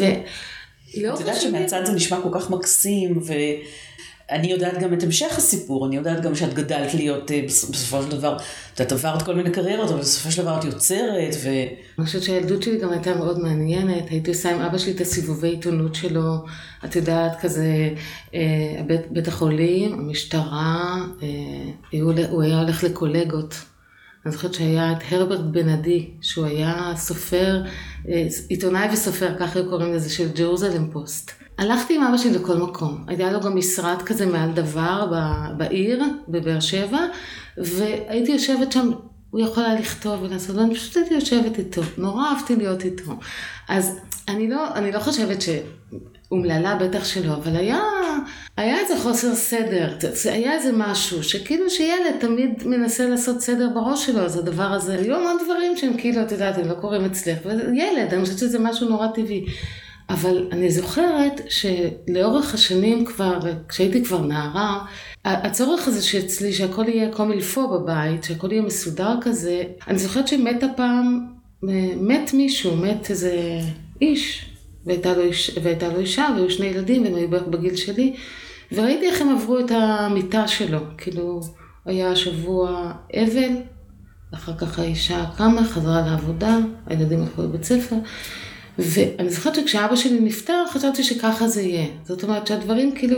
ולא 0.97 1.15
את 1.15 1.21
יודעת 1.21 1.41
שמהצד 1.41 1.85
זה 1.85 1.93
נשמע 1.93 2.19
כל 2.23 2.29
כך 2.33 2.51
מקסים, 2.51 3.21
ואני 3.27 4.47
יודעת 4.53 4.79
גם 4.79 4.95
את 4.95 5.03
המשך 5.03 5.39
הסיפור, 5.39 5.87
אני 5.87 5.97
יודעת 5.97 6.23
גם 6.23 6.35
שאת 6.35 6.55
גדלת 6.55 6.95
להיות 6.95 7.31
אה, 7.31 7.43
בס- 7.47 7.71
בסופו 7.71 8.03
של 8.03 8.11
דבר, 8.11 8.37
את 8.81 8.93
עברת 8.93 9.23
כל 9.23 9.35
מיני 9.35 9.51
קריירות, 9.51 9.91
אבל 9.91 10.01
בסופו 10.01 10.31
של 10.31 10.43
דבר 10.43 10.59
את 10.59 10.65
יוצרת, 10.65 11.35
ו... 11.43 11.49
אני 11.99 12.07
חושבת 12.07 12.23
שהילדות 12.23 12.63
שלי 12.63 12.79
גם 12.79 12.93
הייתה 12.93 13.15
מאוד 13.15 13.39
מעניינת, 13.39 14.11
הייתי 14.11 14.31
עושה 14.31 14.51
עם 14.55 14.61
אבא 14.61 14.79
שלי 14.79 14.93
את 14.93 15.01
הסיבובי 15.01 15.49
עיתונות 15.49 15.95
שלו, 15.95 16.35
את 16.85 16.97
יודעת, 16.97 17.41
כזה, 17.41 17.89
אה, 18.35 18.41
בית, 18.87 19.01
בית 19.11 19.29
החולים, 19.29 19.93
המשטרה, 19.93 20.95
אה, 21.23 21.99
הוא 22.31 22.43
היה 22.43 22.61
הולך 22.61 22.85
לקולגות. 22.85 23.55
אני 24.25 24.33
זוכרת 24.33 24.55
שהיה 24.55 24.93
את 24.93 24.99
הרברט 25.11 25.41
בן 25.41 25.69
עדי, 25.69 26.11
שהוא 26.21 26.47
היה 26.47 26.93
סופר, 26.97 27.63
אה, 28.09 28.27
עיתונאי 28.49 28.89
וסופר, 28.93 29.39
ככה 29.39 29.59
היו 29.59 29.69
קוראים 29.69 29.93
לזה, 29.93 30.11
של 30.11 30.29
ג'רוזלם 30.33 30.91
פוסט. 30.91 31.31
הלכתי 31.59 31.97
עם 31.97 32.03
אבא 32.03 32.17
שלי 32.17 32.33
לכל 32.33 32.57
מקום. 32.57 33.05
היה 33.09 33.33
לו 33.33 33.41
גם 33.41 33.57
משרד 33.57 34.03
כזה 34.03 34.27
מעל 34.27 34.53
דבר 34.53 35.13
בעיר, 35.57 36.03
בבאר 36.29 36.61
שבע, 36.61 36.99
והייתי 37.59 38.33
יושבת 38.33 38.73
שם, 38.73 38.91
הוא 39.31 39.41
יכול 39.41 39.65
היה 39.65 39.81
לכתוב 39.81 40.23
ולעשות, 40.23 40.57
ואני 40.57 40.75
פשוט 40.75 40.97
הייתי 40.97 41.15
יושבת 41.15 41.59
איתו. 41.59 41.83
נורא 41.99 42.25
אהבתי 42.29 42.57
להיות 42.57 42.85
איתו. 42.85 43.13
אז 43.69 43.99
אני 44.29 44.51
לא, 44.51 44.75
אני 44.75 44.93
לא 44.93 44.99
חושבת 44.99 45.43
ש... 45.43 45.49
אומללה 46.35 46.75
בטח 46.75 47.05
שלא, 47.05 47.33
אבל 47.35 47.57
היה, 47.57 47.81
היה 48.57 48.79
איזה 48.79 48.95
חוסר 49.03 49.35
סדר, 49.35 49.97
היה 50.25 50.53
איזה 50.53 50.71
משהו, 50.77 51.23
שכאילו 51.23 51.71
שילד 51.71 52.15
תמיד 52.21 52.67
מנסה 52.67 53.07
לעשות 53.09 53.41
סדר 53.41 53.69
בראש 53.75 54.07
שלו, 54.07 54.21
אז 54.21 54.37
הדבר 54.39 54.63
הזה, 54.73 54.99
היו 54.99 55.17
המון 55.17 55.37
דברים 55.45 55.77
שהם 55.77 55.97
כאילו, 55.99 56.23
את 56.23 56.33
יודעת, 56.33 56.59
הם 56.59 56.69
לא 56.69 56.75
קורים 56.75 57.05
אצלך, 57.05 57.39
ילד, 57.75 58.15
אני 58.15 58.23
חושבת 58.25 58.39
שזה 58.39 58.59
משהו 58.59 58.89
נורא 58.89 59.07
טבעי. 59.07 59.45
אבל 60.11 60.49
אני 60.53 60.71
זוכרת 60.71 61.41
שלאורך 61.49 62.55
השנים 62.55 63.05
כבר, 63.05 63.39
כשהייתי 63.69 64.05
כבר 64.05 64.21
נערה, 64.21 64.85
הצורך 65.25 65.89
הזה 65.89 66.03
שאצלי, 66.03 66.53
שהכל 66.53 66.89
יהיה 66.89 67.13
קומילפו 67.13 67.69
בבית, 67.69 68.25
שהכל 68.25 68.53
יהיה 68.53 68.63
מסודר 68.63 69.15
כזה, 69.21 69.63
אני 69.89 69.99
זוכרת 69.99 70.29
שמתה 70.29 70.67
פעם, 70.77 71.27
מת 72.01 72.35
מישהו, 72.35 72.77
מת 72.77 73.11
איזה 73.11 73.61
איש, 74.01 74.54
והייתה 74.87 75.15
לו, 75.17 75.23
איש, 75.23 75.59
והייתה 75.63 75.89
לו 75.89 76.01
אישה, 76.01 76.29
והיו 76.35 76.51
שני 76.51 76.67
ילדים, 76.67 77.03
והם 77.03 77.15
היו 77.15 77.29
בערך 77.29 77.47
בגיל 77.47 77.77
שלי, 77.77 78.17
וראיתי 78.73 79.07
איך 79.07 79.21
הם 79.21 79.29
עברו 79.29 79.59
את 79.59 79.71
המיטה 79.71 80.49
שלו, 80.49 80.79
כאילו, 80.99 81.41
היה 81.85 82.17
שבוע 82.17 82.93
אבל, 83.15 83.57
אחר 84.35 84.57
כך 84.57 84.79
האישה 84.79 85.25
קמה, 85.37 85.65
חזרה 85.65 86.01
לעבודה, 86.07 86.59
הילדים 86.87 87.21
הלכו 87.21 87.43
לבית 87.43 87.65
ספר, 87.65 87.97
ואני 88.79 89.31
זוכרת 89.31 89.55
שכשאבא 89.55 89.97
שלי 89.97 90.21
נפטר, 90.21 90.65
חשבתי 90.71 91.03
שככה 91.03 91.49
זה 91.49 91.63
יהיה. 91.63 91.87
זאת 92.05 92.23
אומרת 92.23 92.47
שהדברים 92.47 92.95
כאילו 92.95 93.17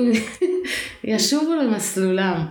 ישובו 1.05 1.55
למסלולם. 1.55 2.47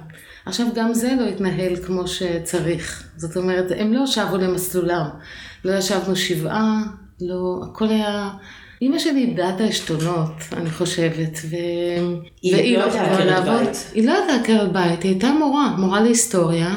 עכשיו 0.45 0.67
גם 0.75 0.93
זה 0.93 1.15
לא 1.19 1.27
התנהל 1.27 1.75
כמו 1.75 2.07
שצריך. 2.07 3.03
זאת 3.17 3.37
אומרת, 3.37 3.65
הם 3.77 3.93
לא 3.93 4.07
שבו 4.07 4.37
למסלולם. 4.37 5.09
לא 5.65 5.73
ישבנו 5.73 6.15
שבעה, 6.15 6.83
לא, 7.21 7.61
הכל 7.63 7.87
היה... 7.89 8.29
אימא 8.81 8.99
שלי 8.99 9.21
איבדה 9.21 9.55
את 9.55 9.61
העשתונות, 9.61 10.31
אני 10.53 10.69
חושבת, 10.69 11.39
ו... 11.49 11.55
היא 12.41 12.77
לא 12.77 12.83
הייתה 12.83 13.01
עקרת 13.01 13.45
בית. 13.45 13.91
היא 13.93 14.07
לא 14.07 14.13
הייתה 14.13 14.35
עקרת 14.35 14.71
בית, 14.71 15.03
היא 15.03 15.11
הייתה 15.11 15.31
מורה, 15.39 15.75
מורה 15.77 16.01
להיסטוריה. 16.01 16.75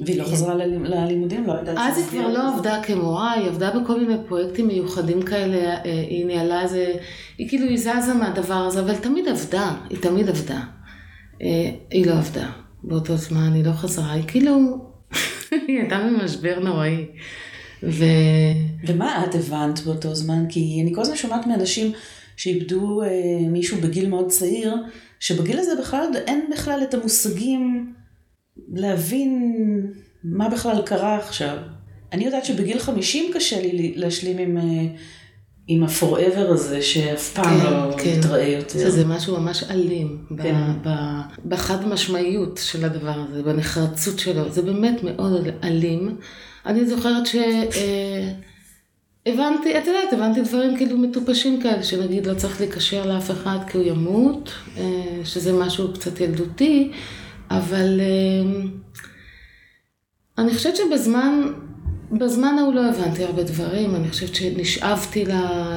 והיא 0.00 0.18
לא 0.18 0.24
חזרה 0.24 0.54
ללימודים? 0.54 1.46
לא 1.46 1.52
יודעת 1.52 1.76
אז 1.78 1.98
היא 1.98 2.06
כבר 2.06 2.28
לא 2.28 2.54
עבדה 2.54 2.82
כמורה, 2.82 3.32
היא 3.32 3.48
עבדה 3.48 3.70
בכל 3.80 4.00
מיני 4.00 4.14
פרויקטים 4.28 4.66
מיוחדים 4.66 5.22
כאלה, 5.22 5.56
אה, 5.56 5.80
היא 5.84 6.26
ניהלה 6.26 6.62
איזה, 6.62 6.94
היא 7.38 7.48
כאילו, 7.48 7.66
היא 7.66 7.78
זזה 7.78 8.14
מהדבר 8.14 8.54
הזה, 8.54 8.80
אבל 8.80 8.96
תמיד 8.96 9.28
עבדה, 9.28 9.74
היא 9.90 9.98
תמיד 9.98 10.28
עבדה. 10.28 10.60
אה, 11.42 11.70
היא 11.90 12.06
לא 12.06 12.12
עבדה 12.12 12.50
באותו 12.84 13.16
זמן, 13.16 13.52
היא 13.54 13.64
לא 13.64 13.72
חזרה, 13.72 14.12
היא 14.12 14.24
כאילו, 14.26 14.52
היא 15.68 15.78
הייתה 15.80 15.98
במשבר 15.98 16.58
נוראי. 16.60 17.06
ו... 17.82 18.04
ומה 18.86 19.24
את 19.24 19.34
הבנת 19.34 19.80
באותו 19.80 20.14
זמן? 20.14 20.44
כי 20.48 20.80
אני 20.82 20.94
כל 20.94 21.00
הזמן 21.00 21.16
שומעת 21.16 21.46
מאנשים 21.46 21.92
שאיבדו 22.36 23.02
אה, 23.02 23.08
מישהו 23.48 23.80
בגיל 23.80 24.08
מאוד 24.08 24.28
צעיר, 24.28 24.74
שבגיל 25.20 25.58
הזה 25.58 25.72
בכלל 25.80 26.06
אין 26.26 26.50
בכלל 26.52 26.80
את 26.82 26.94
המושגים 26.94 27.92
להבין 28.72 29.52
מה 30.24 30.48
בכלל 30.48 30.82
קרה 30.86 31.16
עכשיו. 31.16 31.56
אני 32.12 32.24
יודעת 32.24 32.44
שבגיל 32.44 32.78
50 32.78 33.30
קשה 33.34 33.60
לי 33.60 33.92
להשלים 33.96 34.38
עם, 34.38 34.56
אה, 34.58 34.86
עם 35.66 35.84
ה-forever 35.84 36.48
הזה, 36.48 36.82
שאף 36.82 37.32
פעם 37.32 37.60
כן, 37.60 37.72
לא 37.72 37.96
כן. 37.98 38.08
יתראה 38.18 38.48
יותר. 38.48 38.78
שזה 38.78 39.04
משהו 39.04 39.40
ממש 39.40 39.64
אלים, 39.70 40.24
כן. 40.42 40.54
בחד 41.44 41.88
משמעיות 41.88 42.60
של 42.62 42.84
הדבר 42.84 43.24
הזה, 43.28 43.42
בנחרצות 43.42 44.18
שלו. 44.18 44.52
זה 44.52 44.62
באמת 44.62 45.02
מאוד 45.02 45.48
אלים. 45.64 46.16
אני 46.66 46.86
זוכרת 46.86 47.26
ש... 47.26 47.34
אה, 47.76 48.32
את 49.26 49.86
יודעת, 49.86 50.12
הבנתי 50.12 50.40
דברים 50.42 50.76
כאילו 50.76 50.98
מטופשים 50.98 51.60
כאלה, 51.60 51.82
שנגיד 51.82 52.26
לא 52.26 52.34
צריך 52.34 52.60
להיקשר 52.60 53.06
לאף 53.06 53.30
אחד 53.30 53.58
כי 53.66 53.78
הוא 53.78 53.86
ימות, 53.86 54.52
אה, 54.78 55.20
שזה 55.24 55.52
משהו 55.52 55.92
קצת 55.92 56.20
ילדותי, 56.20 56.92
אבל 57.50 58.00
אה, 58.00 58.62
אני 60.38 60.54
חושבת 60.54 60.76
שבזמן, 60.76 61.52
בזמן 62.12 62.54
ההוא 62.58 62.74
לא 62.74 62.88
הבנתי 62.88 63.24
הרבה 63.24 63.42
דברים, 63.42 63.94
אני 63.94 64.10
חושבת 64.10 64.34
שנשאבתי 64.34 65.24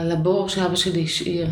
לבור 0.05 0.49
שאבא 0.49 0.75
שלי 0.75 1.03
השאיר. 1.03 1.47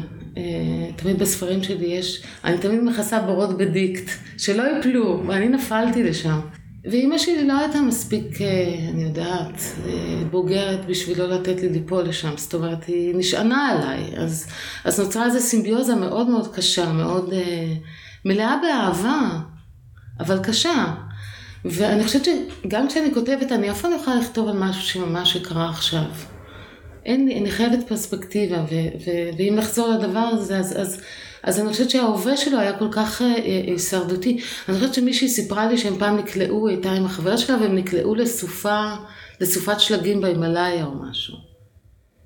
תמיד 0.95 1.19
בספרים 1.19 1.63
שלי 1.63 1.85
יש, 1.85 2.23
אני 2.43 2.57
תמיד 2.57 2.83
מכסה 2.83 3.19
בורות 3.19 3.57
בדיקט, 3.57 4.11
שלא 4.37 4.63
יפלו, 4.63 5.23
ואני 5.27 5.47
נפלתי 5.47 6.03
לשם. 6.03 6.39
ואימא 6.85 7.17
שלי 7.17 7.47
לא 7.47 7.59
הייתה 7.59 7.81
מספיק, 7.81 8.41
אה, 8.41 8.75
אני 8.89 9.03
יודעת, 9.03 9.61
אה, 9.85 10.23
בוגרת 10.31 10.85
בשביל 10.85 11.19
לא 11.19 11.29
לתת 11.29 11.61
לי 11.61 11.69
ליפול 11.69 12.03
לשם, 12.03 12.37
זאת 12.37 12.53
אומרת, 12.53 12.85
היא 12.85 13.15
נשענה 13.15 13.67
עליי, 13.67 14.17
אז, 14.17 14.47
אז 14.85 14.99
נוצרה 14.99 15.25
איזו 15.25 15.39
סימביוזה 15.39 15.95
מאוד 15.95 16.29
מאוד 16.29 16.55
קשה, 16.55 16.91
מאוד 16.91 17.33
אה, 17.33 17.73
מלאה 18.25 18.55
באהבה, 18.61 19.29
אבל 20.19 20.39
קשה. 20.43 20.93
ואני 21.65 22.03
חושבת 22.03 22.25
שגם 22.25 22.87
כשאני 22.87 23.13
כותבת, 23.13 23.51
אני 23.51 23.71
אף 23.71 23.81
פעם 23.81 23.91
לא 23.91 23.95
יכולה 23.95 24.15
לכתוב 24.15 24.47
על 24.47 24.57
משהו 24.57 24.81
שממש 24.81 25.35
יקרה 25.35 25.69
עכשיו. 25.69 26.05
אין 27.05 27.25
לי, 27.25 27.39
אני 27.39 27.51
חייבת 27.51 27.87
פרספקטיבה, 27.87 28.57
ו, 28.57 28.75
ו, 29.05 29.11
ואם 29.37 29.55
נחזור 29.57 29.87
לדבר 29.87 30.19
הזה, 30.19 30.57
אז, 30.57 30.81
אז 30.81 31.01
אז 31.43 31.59
אני 31.59 31.69
חושבת 31.69 31.89
שההווה 31.89 32.37
שלו 32.37 32.59
היה 32.59 32.77
כל 32.77 32.87
כך 32.91 33.21
אה, 33.21 33.27
אה, 33.27 33.61
הישרדותי. 33.67 34.39
אני 34.69 34.75
חושבת 34.77 34.93
שמישהי 34.93 35.29
סיפרה 35.29 35.67
לי 35.67 35.77
שהם 35.77 35.97
פעם 35.99 36.17
נקלעו, 36.17 36.67
הייתה 36.67 36.91
עם 36.91 37.05
החבר 37.05 37.37
שלה, 37.37 37.57
והם 37.61 37.75
נקלעו 37.75 38.15
לסופה, 38.15 38.93
לסופת 39.41 39.79
שלגים 39.79 40.21
בהימאליה 40.21 40.85
או 40.85 40.91
משהו. 40.91 41.35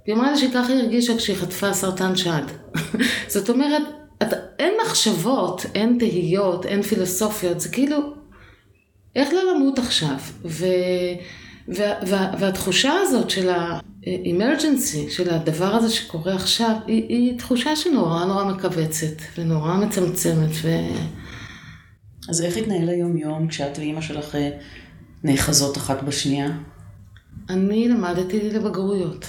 היא 0.05 0.15
אמרה 0.15 0.31
לי 0.31 0.37
שככה 0.37 0.73
היא 0.73 0.81
הרגישה 0.81 1.17
כשהיא 1.17 1.35
חטפה 1.35 1.73
סרטן 1.73 2.15
שד. 2.15 2.43
זאת 3.33 3.49
אומרת, 3.49 3.81
את, 4.23 4.33
אין 4.59 4.73
מחשבות, 4.85 5.65
אין 5.75 5.97
תהיות, 5.99 6.65
אין 6.65 6.81
פילוסופיות, 6.81 7.59
זה 7.59 7.69
כאילו, 7.69 7.97
איך 9.15 9.33
לא 9.33 9.53
למות 9.53 9.79
עכשיו? 9.79 10.17
ו... 10.45 10.65
וה, 11.67 11.93
וה, 12.07 12.31
והתחושה 12.39 12.93
הזאת 13.01 13.29
של 13.29 13.49
ה-emergency, 14.07 15.09
של 15.09 15.29
הדבר 15.29 15.75
הזה 15.75 15.89
שקורה 15.89 16.35
עכשיו, 16.35 16.75
היא, 16.87 17.03
היא 17.09 17.39
תחושה 17.39 17.75
שנורא 17.75 18.25
נורא 18.25 18.43
מכווצת 18.43 19.21
ונורא 19.37 19.77
מצמצמת. 19.77 20.51
ו... 20.61 20.69
אז 22.29 22.41
איך 22.41 22.57
התנהל 22.57 22.89
היום-יום 22.89 23.47
כשאת 23.47 23.77
ואימא 23.77 24.01
שלך 24.01 24.35
אה, 24.35 24.49
נאחזות 25.23 25.77
אחת 25.77 26.03
בשנייה? 26.03 26.57
אני 27.49 27.87
למדתי 27.87 28.49
לבגרויות. 28.49 29.25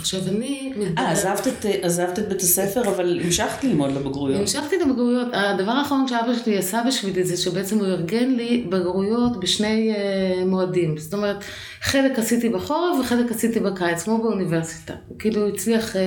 עכשיו 0.00 0.20
אני... 0.28 0.72
אה, 0.98 1.10
עזבת 1.10 1.46
את, 1.46 1.66
עזבת 1.82 2.18
את 2.18 2.28
בית 2.28 2.40
הספר, 2.40 2.88
אבל 2.88 3.20
המשכת 3.24 3.64
ללמוד 3.64 3.90
לבגרויות. 3.90 4.40
המשכתי 4.40 4.76
לבגרויות. 4.78 5.28
הדבר 5.32 5.72
האחרון 5.72 6.08
שאבא 6.08 6.32
שלי 6.44 6.58
עשה 6.58 6.82
בשבילי 6.88 7.24
זה 7.24 7.36
שבעצם 7.36 7.78
הוא 7.78 7.86
ארגן 7.86 8.30
לי 8.30 8.66
בגרויות 8.68 9.40
בשני 9.40 9.94
uh, 9.94 10.44
מועדים. 10.44 10.98
זאת 10.98 11.14
אומרת, 11.14 11.44
חלק 11.80 12.18
עשיתי 12.18 12.48
בחורף 12.48 13.00
וחלק 13.00 13.30
עשיתי 13.30 13.60
בקיץ, 13.60 14.02
כמו 14.02 14.22
באוניברסיטה. 14.22 14.94
כאילו 15.18 15.42
הוא 15.42 15.54
הצליח... 15.54 15.94
Uh, 15.94 15.98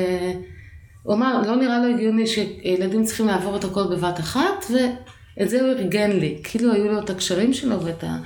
הוא 1.04 1.14
אמר, 1.14 1.42
לא 1.48 1.56
נראה 1.56 1.80
לו 1.80 1.96
הגיוני 1.96 2.28
שילדים 2.28 3.04
צריכים 3.04 3.28
לעבור 3.28 3.56
את 3.56 3.64
הכל 3.64 3.84
בבת 3.84 4.20
אחת, 4.20 4.66
ואת 4.70 5.50
זה 5.50 5.62
הוא 5.62 5.70
ארגן 5.70 6.12
לי. 6.12 6.40
כאילו 6.44 6.74
היו 6.74 6.88
לו 6.88 7.00
את 7.00 7.10
הקשרים 7.10 7.54
שלו 7.54 7.82
ואת 7.82 8.04
ה... 8.04 8.18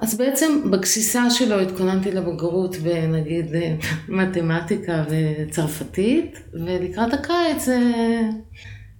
אז 0.00 0.14
בעצם 0.14 0.70
בגסיסה 0.70 1.30
שלו 1.30 1.60
התכוננתי 1.60 2.12
לבגרות 2.12 2.76
בנגיד 2.76 3.46
מתמטיקה 4.08 5.04
וצרפתית, 5.10 6.38
ולקראת 6.54 7.14
הקיץ 7.14 7.68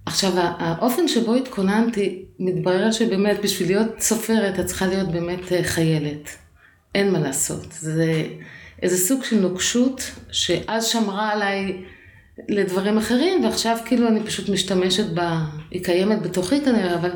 עכשיו, 0.05 0.31
האופן 0.35 1.07
שבו 1.07 1.35
התכוננתי, 1.35 2.25
מתברר 2.39 2.91
שבאמת 2.91 3.37
בשביל 3.43 3.67
להיות 3.67 3.99
סופרת 3.99 4.59
את 4.59 4.65
צריכה 4.65 4.87
להיות 4.87 5.11
באמת 5.11 5.51
אה, 5.51 5.63
חיילת. 5.63 6.29
אין 6.95 7.11
מה 7.11 7.19
לעשות. 7.19 7.71
זה 7.71 8.23
איזה 8.81 8.97
סוג 8.97 9.23
של 9.23 9.39
נוקשות 9.39 10.11
שאז 10.31 10.85
שמרה 10.85 11.31
עליי 11.31 11.83
לדברים 12.49 12.97
אחרים, 12.97 13.43
ועכשיו 13.43 13.77
כאילו 13.85 14.07
אני 14.07 14.23
פשוט 14.23 14.49
משתמשת 14.49 15.05
בה, 15.05 15.39
היא 15.71 15.83
קיימת 15.83 16.21
בתוכי 16.21 16.61
כנראה, 16.61 16.95
אבל 16.95 17.11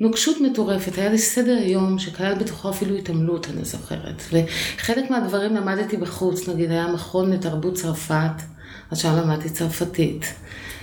נוקשות 0.00 0.40
מטורפת, 0.40 0.98
היה 0.98 1.10
לי 1.10 1.18
סדר 1.18 1.58
יום 1.62 1.98
שכלל 1.98 2.34
בתוכו 2.34 2.70
אפילו 2.70 2.96
התעמלות, 2.96 3.48
אני 3.50 3.64
זוכרת. 3.64 4.22
וחלק 4.32 5.10
מהדברים 5.10 5.56
למדתי 5.56 5.96
בחוץ, 5.96 6.48
נגיד 6.48 6.70
היה 6.70 6.86
מכון 6.86 7.30
לתרבות 7.32 7.74
צרפת, 7.74 8.42
אז 8.90 8.98
שם 8.98 9.16
למדתי 9.16 9.50
צרפתית. 9.50 10.34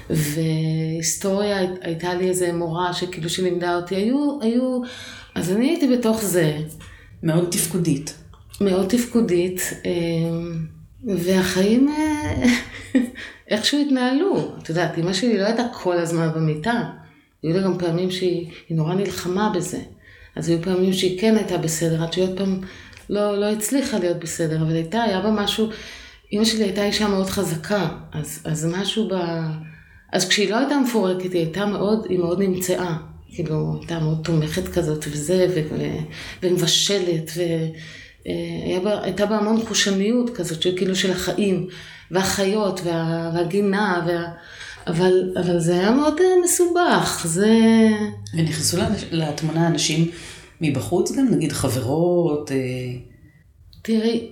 והיסטוריה, 0.09 1.57
הייתה 1.81 2.13
לי 2.13 2.29
איזה 2.29 2.53
מורה 2.53 2.93
שכאילו 2.93 3.29
שלימדה 3.29 3.75
אותי, 3.75 3.95
היו, 3.95 4.39
היו, 4.41 4.81
אז 5.35 5.51
אני 5.51 5.69
הייתי 5.69 5.97
בתוך 5.97 6.23
זה. 6.23 6.57
מאוד 7.23 7.47
תפקודית. 7.51 8.13
מאוד 8.61 8.87
תפקודית, 8.87 9.61
אמ, 9.85 10.65
והחיים 11.17 11.89
אה, 11.89 12.43
איכשהו 13.49 13.81
התנהלו. 13.81 14.51
את 14.63 14.69
יודעת, 14.69 14.97
אמא 14.97 15.13
שלי 15.13 15.37
לא 15.37 15.45
הייתה 15.45 15.63
כל 15.73 15.97
הזמן 15.97 16.29
במיטה. 16.35 16.89
היו 17.43 17.53
לה 17.53 17.61
גם 17.61 17.77
פעמים 17.77 18.11
שהיא 18.11 18.47
נורא 18.69 18.93
נלחמה 18.93 19.51
בזה. 19.55 19.79
אז 20.35 20.49
היו 20.49 20.61
פעמים 20.61 20.93
שהיא 20.93 21.19
כן 21.19 21.35
הייתה 21.35 21.57
בסדר, 21.57 22.03
עד 22.03 22.13
שהיא 22.13 22.25
עוד 22.25 22.37
פעם 22.37 22.61
לא, 23.09 23.39
לא 23.39 23.45
הצליחה 23.51 23.99
להיות 23.99 24.17
בסדר, 24.19 24.61
אבל 24.61 24.75
הייתה, 24.75 25.01
היה 25.03 25.21
בה 25.21 25.31
משהו, 25.31 25.69
אימא 26.31 26.45
שלי 26.45 26.63
הייתה 26.63 26.85
אישה 26.85 27.07
מאוד 27.07 27.29
חזקה, 27.29 27.87
אז, 28.11 28.41
אז 28.45 28.65
משהו 28.65 29.09
ב... 29.09 29.13
אז 30.13 30.29
כשההיא 30.29 30.51
לא 30.51 30.57
הייתה 30.57 30.79
מפורקת, 30.79 31.33
היא 31.33 31.41
הייתה 31.41 31.65
מאוד, 31.65 32.05
היא 32.09 32.19
מאוד 32.19 32.39
נמצאה. 32.39 32.95
כאילו, 33.35 33.75
הייתה 33.79 33.99
מאוד 33.99 34.21
תומכת 34.23 34.67
כזאת 34.67 35.05
וזה, 35.07 35.47
ו, 35.55 35.61
ו, 35.69 35.83
ומבשלת, 36.43 37.31
והייתה 38.83 39.25
בה 39.25 39.37
המון 39.37 39.65
חושניות 39.65 40.29
כזאת, 40.29 40.77
כאילו 40.77 40.95
של 40.95 41.11
החיים, 41.11 41.67
והחיות, 42.11 42.81
וה, 42.83 43.31
והגינה, 43.35 44.05
וה... 44.07 44.23
אבל, 44.89 45.33
אבל 45.39 45.59
זה 45.59 45.73
היה 45.73 45.91
מאוד 45.91 46.19
אה, 46.19 46.25
מסובך, 46.43 47.25
זה... 47.27 47.57
ונכנסו 48.33 48.77
לתמונה 49.11 49.67
אנשים 49.67 50.11
מבחוץ 50.61 51.11
גם, 51.11 51.27
נגיד 51.31 51.51
חברות? 51.51 52.51
אה, 52.51 52.57
תראי, 53.81 54.29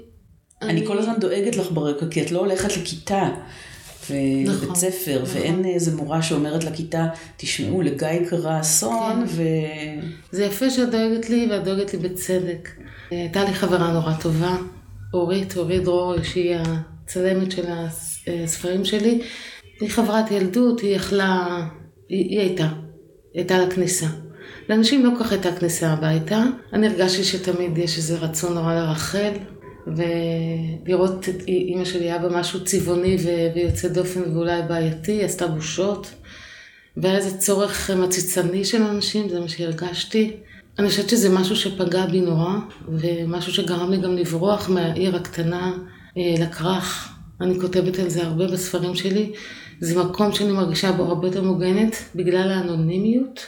אני... 0.62 0.72
אני 0.72 0.88
כל 0.88 0.98
הזמן 0.98 1.14
דואגת 1.20 1.56
לך 1.56 1.72
ברקע, 1.72 2.06
כי 2.12 2.22
את 2.22 2.32
לא 2.32 2.40
הולכת 2.40 2.78
לכיתה. 2.78 3.30
ובית 4.10 4.48
נכון, 4.48 4.76
ספר, 4.76 5.22
נכון. 5.24 5.42
ואין 5.42 5.66
איזה 5.66 5.96
מורה 5.96 6.22
שאומרת 6.22 6.64
לכיתה, 6.64 7.08
תשמעו, 7.38 7.82
לגיא 7.82 8.30
קרה 8.30 8.60
אסון, 8.60 9.26
כן. 9.28 9.34
ו... 9.34 9.44
זה 10.32 10.44
יפה 10.46 10.70
שאת 10.70 10.92
דואגת 10.92 11.30
לי, 11.30 11.48
ואת 11.52 11.64
דואגת 11.64 11.94
לי 11.94 12.00
בצדק. 12.00 12.70
הייתה 13.12 13.44
לי 13.44 13.54
חברה 13.54 13.94
נורא 13.94 14.14
טובה, 14.14 14.58
אורית, 15.14 15.58
אורית 15.58 15.84
דרור, 15.84 16.24
שהיא 16.24 16.56
הצלמת 17.06 17.52
של 17.52 17.66
הספרים 18.44 18.86
שלי. 18.86 19.22
היא 19.82 19.90
חברת 19.90 20.32
ילדות, 20.32 20.80
היא 20.80 20.96
יכלה, 20.96 21.68
היא, 22.10 22.30
היא 22.30 22.40
הייתה, 22.40 22.68
היא 23.34 23.42
הייתה 23.42 23.60
לכניסה. 23.60 24.08
לאנשים 24.70 25.06
לא 25.06 25.10
כל 25.18 25.24
כך 25.24 25.32
הייתה 25.32 25.56
כניסה 25.56 25.90
הביתה. 25.90 26.44
אני 26.74 26.88
הרגשתי 26.88 27.24
שתמיד 27.24 27.78
יש 27.78 27.98
איזה 27.98 28.18
רצון 28.18 28.54
נורא 28.54 28.74
לרחל, 28.74 29.32
ולראות 29.88 31.30
את 31.30 31.48
אימא 31.48 31.86
שלי 31.86 32.16
אבא 32.16 32.40
משהו 32.40 32.64
צבעוני 32.66 33.18
ויוצא 33.56 33.88
דופן 33.88 34.22
ואולי 34.34 34.62
בעייתי, 34.68 35.24
עשתה 35.24 35.48
בושות. 35.48 36.12
והיה 36.98 37.18
איזה 37.18 37.38
צורך 37.38 37.90
מציצני 37.90 38.66
של 38.66 38.82
אנשים, 38.82 39.30
זה 39.30 39.40
מה 39.40 39.48
שהרגשתי. 39.48 40.32
אני 40.80 40.90
חושבת 40.90 41.10
שזה 41.10 41.30
משהו 41.30 41.56
שפגע 41.56 42.06
בי 42.06 42.22
נורא, 42.22 42.54
ומשהו 42.88 43.54
שגרם 43.54 43.92
לי 43.92 43.98
גם 43.98 44.16
לברוח 44.16 44.70
מהעיר 44.70 45.16
הקטנה 45.16 45.74
אה, 46.18 46.36
לכרך. 46.40 47.10
אני 47.42 47.60
כותבת 47.60 48.00
על 48.00 48.10
זה 48.10 48.24
הרבה 48.24 48.48
בספרים 48.48 48.96
שלי. 48.96 49.34
זה 49.80 50.04
מקום 50.04 50.32
שאני 50.32 50.52
מרגישה 50.52 50.92
בו 50.92 51.04
הרבה 51.04 51.28
יותר 51.28 51.44
מוגנת, 51.44 51.96
בגלל 52.16 52.52
האנונימיות, 52.52 53.46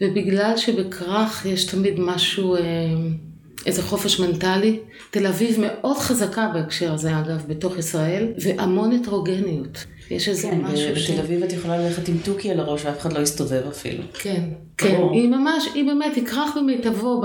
ובגלל 0.00 0.56
שבכרך 0.56 1.46
יש 1.46 1.64
תמיד 1.64 2.00
משהו, 2.00 2.56
אה, 2.56 2.60
איזה 3.66 3.82
חופש 3.82 4.20
מנטלי. 4.20 4.78
תל 5.10 5.26
אביב 5.26 5.56
מאוד 5.60 5.96
חזקה 5.96 6.50
בהקשר 6.54 6.92
הזה, 6.92 7.18
אגב, 7.18 7.44
בתוך 7.48 7.78
ישראל, 7.78 8.32
והמון 8.38 8.92
הטרוגניות. 8.92 9.84
יש 10.10 10.28
איזה 10.28 10.48
כן, 10.50 10.60
משהו 10.60 10.96
ש... 10.96 11.06
כן, 11.06 11.12
בתל 11.12 11.22
אביב 11.22 11.42
את 11.42 11.52
יכולה 11.52 11.78
ללכת 11.78 12.08
עם 12.08 12.18
תוכי 12.24 12.50
על 12.50 12.60
הראש 12.60 12.84
ואף 12.84 12.98
אחד 12.98 13.12
לא 13.12 13.20
יסתובב 13.20 13.62
אפילו. 13.68 14.02
כן, 14.14 14.44
כן, 14.78 15.00
היא 15.12 15.28
ממש, 15.28 15.68
היא 15.74 15.86
באמת, 15.86 16.16
היא 16.16 16.26
כרך 16.26 16.56
במיטבו 16.56 17.20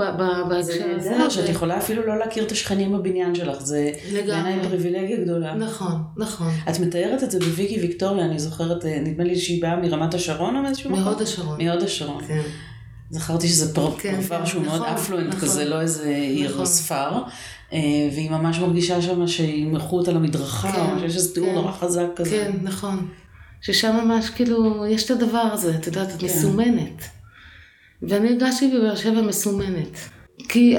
בהקשר 0.48 0.86
הזה. 0.96 1.14
זה 1.18 1.30
שאת 1.30 1.48
יכולה 1.48 1.78
אפילו 1.78 2.06
לא 2.06 2.18
להכיר 2.18 2.44
את 2.44 2.52
השכנים 2.52 2.92
בבניין 2.92 3.34
שלך, 3.34 3.60
זה 3.60 3.92
בעיניי 4.12 4.58
פריבילגיה 4.68 5.16
גדולה. 5.20 5.54
נכון, 5.54 5.94
נכון. 6.16 6.48
את 6.70 6.80
מתארת 6.80 7.22
את 7.22 7.30
זה 7.30 7.38
בוויקי 7.38 7.80
ויקטוריה, 7.80 8.24
אני 8.24 8.38
זוכרת, 8.38 8.84
אה, 8.84 9.00
נדמה 9.00 9.24
לי 9.24 9.36
שהיא 9.36 9.62
באה 9.62 9.76
מרמת 9.76 10.14
השרון 10.14 10.56
או 10.56 10.62
מאיזשהו 10.62 10.90
מקום? 10.90 11.04
מהוד 11.04 11.22
השרון. 11.22 11.64
מהוד 11.64 11.82
השרון. 11.82 12.24
כן. 12.28 12.42
זכרתי 13.10 13.48
שזה 13.48 13.74
פרופר 13.74 13.98
כן, 13.98 14.22
כן, 14.28 14.46
שהוא 14.46 14.62
נכון, 14.62 14.78
מאוד 14.78 14.88
אפלואנט 14.88 15.28
נכון, 15.28 15.40
כזה, 15.40 15.64
לא 15.64 15.80
איזה 15.80 16.08
עיר 16.08 16.52
נכון. 16.52 16.66
ספר. 16.66 17.22
אה, 17.72 17.78
והיא 18.14 18.30
ממש 18.30 18.58
מרגישה 18.58 19.02
שם 19.02 19.26
שימרחו 19.26 19.98
אותה 19.98 20.12
למדרכה, 20.12 20.72
כן, 20.72 20.80
או 20.80 20.98
שיש 21.00 21.16
איזה 21.16 21.34
תיאור 21.34 21.48
כן, 21.48 21.54
נורא 21.54 21.72
חזק 21.72 22.06
כזה. 22.16 22.30
כן, 22.30 22.52
נכון. 22.62 23.08
ששם 23.60 23.96
ממש 24.04 24.30
כאילו, 24.30 24.86
יש 24.86 25.04
את 25.04 25.10
הדבר 25.10 25.48
הזה, 25.52 25.76
את 25.76 25.86
יודעת, 25.86 26.14
את 26.14 26.20
כן. 26.20 26.26
מסומנת. 26.26 27.02
ואני 28.02 28.28
הרגשתי 28.28 28.74
בבאר 28.74 28.96
שבע 28.96 29.22
מסומנת. 29.22 29.98
כי 30.48 30.76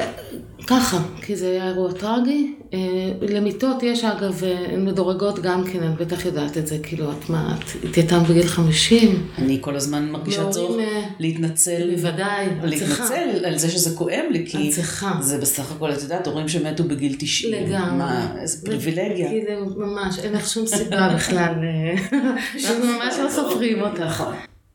ככה, 0.67 0.97
כי 1.21 1.35
זה 1.35 1.51
היה 1.51 1.67
אירוע 1.67 1.91
טרגי. 1.91 2.53
אה, 2.73 2.79
למיטות 3.21 3.83
יש 3.83 4.03
אגב, 4.03 4.43
אה, 4.43 4.65
הן 4.73 4.85
מדורגות 4.85 5.39
גם 5.39 5.63
כן, 5.63 5.91
את 5.91 5.97
בטח 5.97 6.25
יודעת 6.25 6.57
את 6.57 6.67
זה, 6.67 6.77
כאילו, 6.83 7.11
את 7.11 7.29
מה, 7.29 7.57
את 7.79 7.85
התייתמת 7.85 8.27
בגיל 8.27 8.47
50. 8.47 9.27
אני 9.37 9.57
כל 9.61 9.75
הזמן 9.75 10.09
מרגישה 10.11 10.49
צורך 10.49 10.79
אה, 10.79 11.01
להתנצל. 11.19 11.95
בוודאי, 11.95 12.45
את 12.45 12.51
להתנצל 12.63 13.45
על 13.45 13.57
זה 13.57 13.69
שזה 13.69 13.97
כואב 13.97 14.23
לי, 14.31 14.45
כי 14.47 14.71
זה 15.19 15.37
בסך 15.37 15.71
הכל, 15.71 15.91
את 15.91 16.01
יודעת, 16.01 16.27
הורים 16.27 16.47
שמתו 16.47 16.83
בגיל 16.83 17.15
90. 17.19 17.53
לגמרי. 17.53 18.41
איזה 18.41 18.65
פריבילגיה. 18.65 19.29
ממש, 19.77 20.19
אין 20.19 20.33
לך 20.33 20.49
שום 20.49 20.67
סיבה 20.67 21.13
בכלל. 21.15 21.53
ממש 22.83 23.15
לא 23.23 23.29
סופרים 23.29 23.81
אותך. 23.81 24.23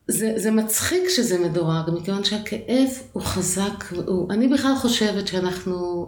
זה, 0.07 0.33
זה 0.35 0.51
מצחיק 0.51 1.09
שזה 1.09 1.39
מדורג, 1.39 1.89
מכיוון 1.93 2.23
שהכאב 2.23 2.89
הוא 3.13 3.23
חזק, 3.23 3.83
הוא, 4.05 4.31
אני 4.31 4.47
בכלל 4.47 4.75
חושבת 4.75 5.27
שאנחנו, 5.27 6.05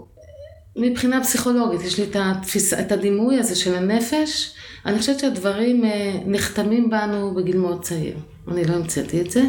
מבחינה 0.76 1.24
פסיכולוגית, 1.24 1.82
יש 1.82 2.00
לי 2.00 2.04
את, 2.04 2.16
התפיס, 2.20 2.74
את 2.74 2.92
הדימוי 2.92 3.40
הזה 3.40 3.56
של 3.56 3.76
הנפש, 3.76 4.54
אני 4.86 5.00
חושבת 5.00 5.20
שהדברים 5.20 5.86
אה, 5.86 6.14
נחתמים 6.26 6.90
בנו 6.90 7.34
בגיל 7.34 7.58
מאוד 7.58 7.82
צעיר, 7.82 8.18
אני 8.48 8.64
לא 8.64 8.74
המצאתי 8.74 9.22
את 9.22 9.32
זה, 9.32 9.44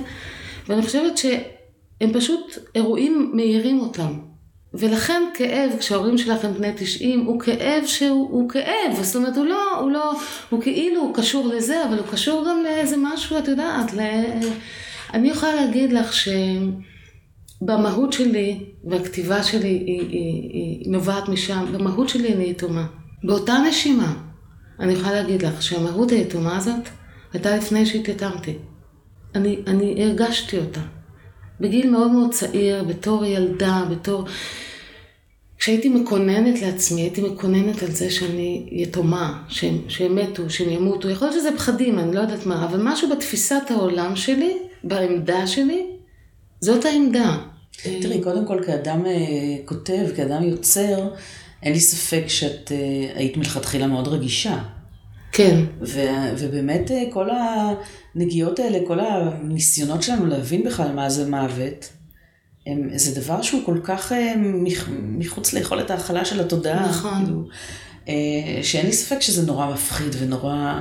ואני 0.69 0.83
חושבת 0.83 1.19
שהם 1.19 2.13
פשוט 2.13 2.59
אירועים 2.75 3.31
מאירים 3.35 3.81
אותם. 3.81 4.26
ולכן 4.79 5.23
כאב, 5.35 5.71
כשההורים 5.79 6.19
שלך 6.19 6.45
הם 6.45 6.55
בני 6.55 6.73
90, 6.77 7.25
הוא 7.27 7.41
כאב 7.41 7.87
שהוא 7.87 8.49
כאב, 8.49 9.03
זאת 9.03 9.17
אומרת, 9.17 9.37
הוא 9.37 9.47
לא, 9.47 9.81
הוא 9.81 9.91
לא, 9.91 10.13
הוא 10.51 10.63
כאילו 10.63 11.01
הוא 11.01 11.15
קשור 11.15 11.49
לזה, 11.49 11.85
אבל 11.89 11.99
הוא 11.99 12.07
קשור 12.07 12.45
גם 12.49 12.63
לאיזה 12.63 12.97
משהו, 12.99 13.39
את 13.39 13.49
יודעת, 13.49 13.95
ל... 13.95 14.01
אני 15.15 15.29
יכולה 15.29 15.55
להגיד 15.55 15.93
לך 15.93 16.13
שבמהות 17.63 18.13
שלי, 18.13 18.59
והכתיבה 18.85 19.43
שלי 19.43 19.69
היא, 19.69 20.01
היא, 20.01 20.51
היא 20.53 20.93
נובעת 20.93 21.29
משם, 21.29 21.65
במהות 21.73 22.09
שלי 22.09 22.35
אני 22.35 22.45
יתומה. 22.45 22.87
באותה 23.25 23.59
נשימה, 23.69 24.15
אני 24.81 24.93
יכולה 24.93 25.13
להגיד 25.15 25.43
לך 25.43 25.63
שהמהות 25.63 26.11
היתומה 26.11 26.57
הזאת 26.57 26.89
הייתה 27.33 27.57
לפני 27.57 27.87
שהתייתמתי. 27.87 28.55
אני, 29.35 29.59
אני 29.67 30.05
הרגשתי 30.05 30.59
אותה. 30.59 30.81
בגיל 31.61 31.91
מאוד 31.91 32.11
מאוד 32.11 32.31
צעיר, 32.33 32.85
בתור 32.85 33.25
ילדה, 33.25 33.85
בתור... 33.91 34.25
כשהייתי 35.67 35.89
מקוננת 35.89 36.63
לעצמי, 36.63 37.01
הייתי 37.01 37.23
מקוננת 37.23 37.83
על 37.83 37.91
זה 37.91 38.11
שאני 38.11 38.69
יתומה, 38.71 39.43
שהם, 39.49 39.79
שהם 39.89 40.15
מתו, 40.17 40.51
שהם 40.51 40.71
ימותו. 40.71 41.11
יכול 41.11 41.29
להיות 41.29 41.41
שזה 41.41 41.57
פחדים, 41.57 41.99
אני 41.99 42.15
לא 42.15 42.21
יודעת 42.21 42.47
מה, 42.47 42.65
אבל 42.65 42.81
משהו 42.83 43.11
בתפיסת 43.11 43.63
העולם 43.71 44.17
שלי, 44.17 44.59
בעמדה 44.85 45.47
שלי, 45.47 45.87
זאת 46.61 46.85
העמדה. 46.85 47.39
תראי, 47.83 48.23
קודם 48.23 48.47
כל 48.47 48.63
כאדם 48.67 49.07
אה, 49.07 49.13
כותב, 49.65 50.07
כאדם 50.17 50.43
יוצר, 50.43 51.09
אין 51.63 51.73
לי 51.73 51.81
ספק 51.81 52.25
שאת 52.29 52.73
אה, 52.73 53.19
היית 53.19 53.37
מלכתחילה 53.37 53.87
מאוד 53.87 54.09
רגישה. 54.09 54.59
כן. 55.33 55.65
ו- 55.81 56.31
ובאמת 56.39 56.91
אה, 56.91 57.05
כל 57.11 57.29
הנגיעות 58.15 58.59
האלה, 58.59 58.79
כל 58.87 59.01
הניסיונות 59.01 60.03
שלנו 60.03 60.27
להבין 60.27 60.65
בכלל 60.65 60.93
מה 60.93 61.11
זה 61.11 61.31
מוות, 61.31 61.89
הם, 62.67 62.89
זה 62.95 63.21
דבר 63.21 63.43
שהוא 63.43 63.63
כל 63.67 63.79
כך 63.85 64.13
אה, 64.13 64.35
מח, 64.37 64.89
מחוץ 64.91 65.53
ליכולת 65.53 65.91
ההכלה 65.91 66.25
של 66.25 66.41
התודעה. 66.41 66.89
נכון. 66.89 67.25
כאילו, 67.25 67.45
אה, 68.09 68.63
שאין 68.63 68.87
לי 68.87 68.93
ספק 68.93 69.21
שזה 69.21 69.47
נורא 69.47 69.73
מפחיד 69.73 70.17
ונורא... 70.19 70.81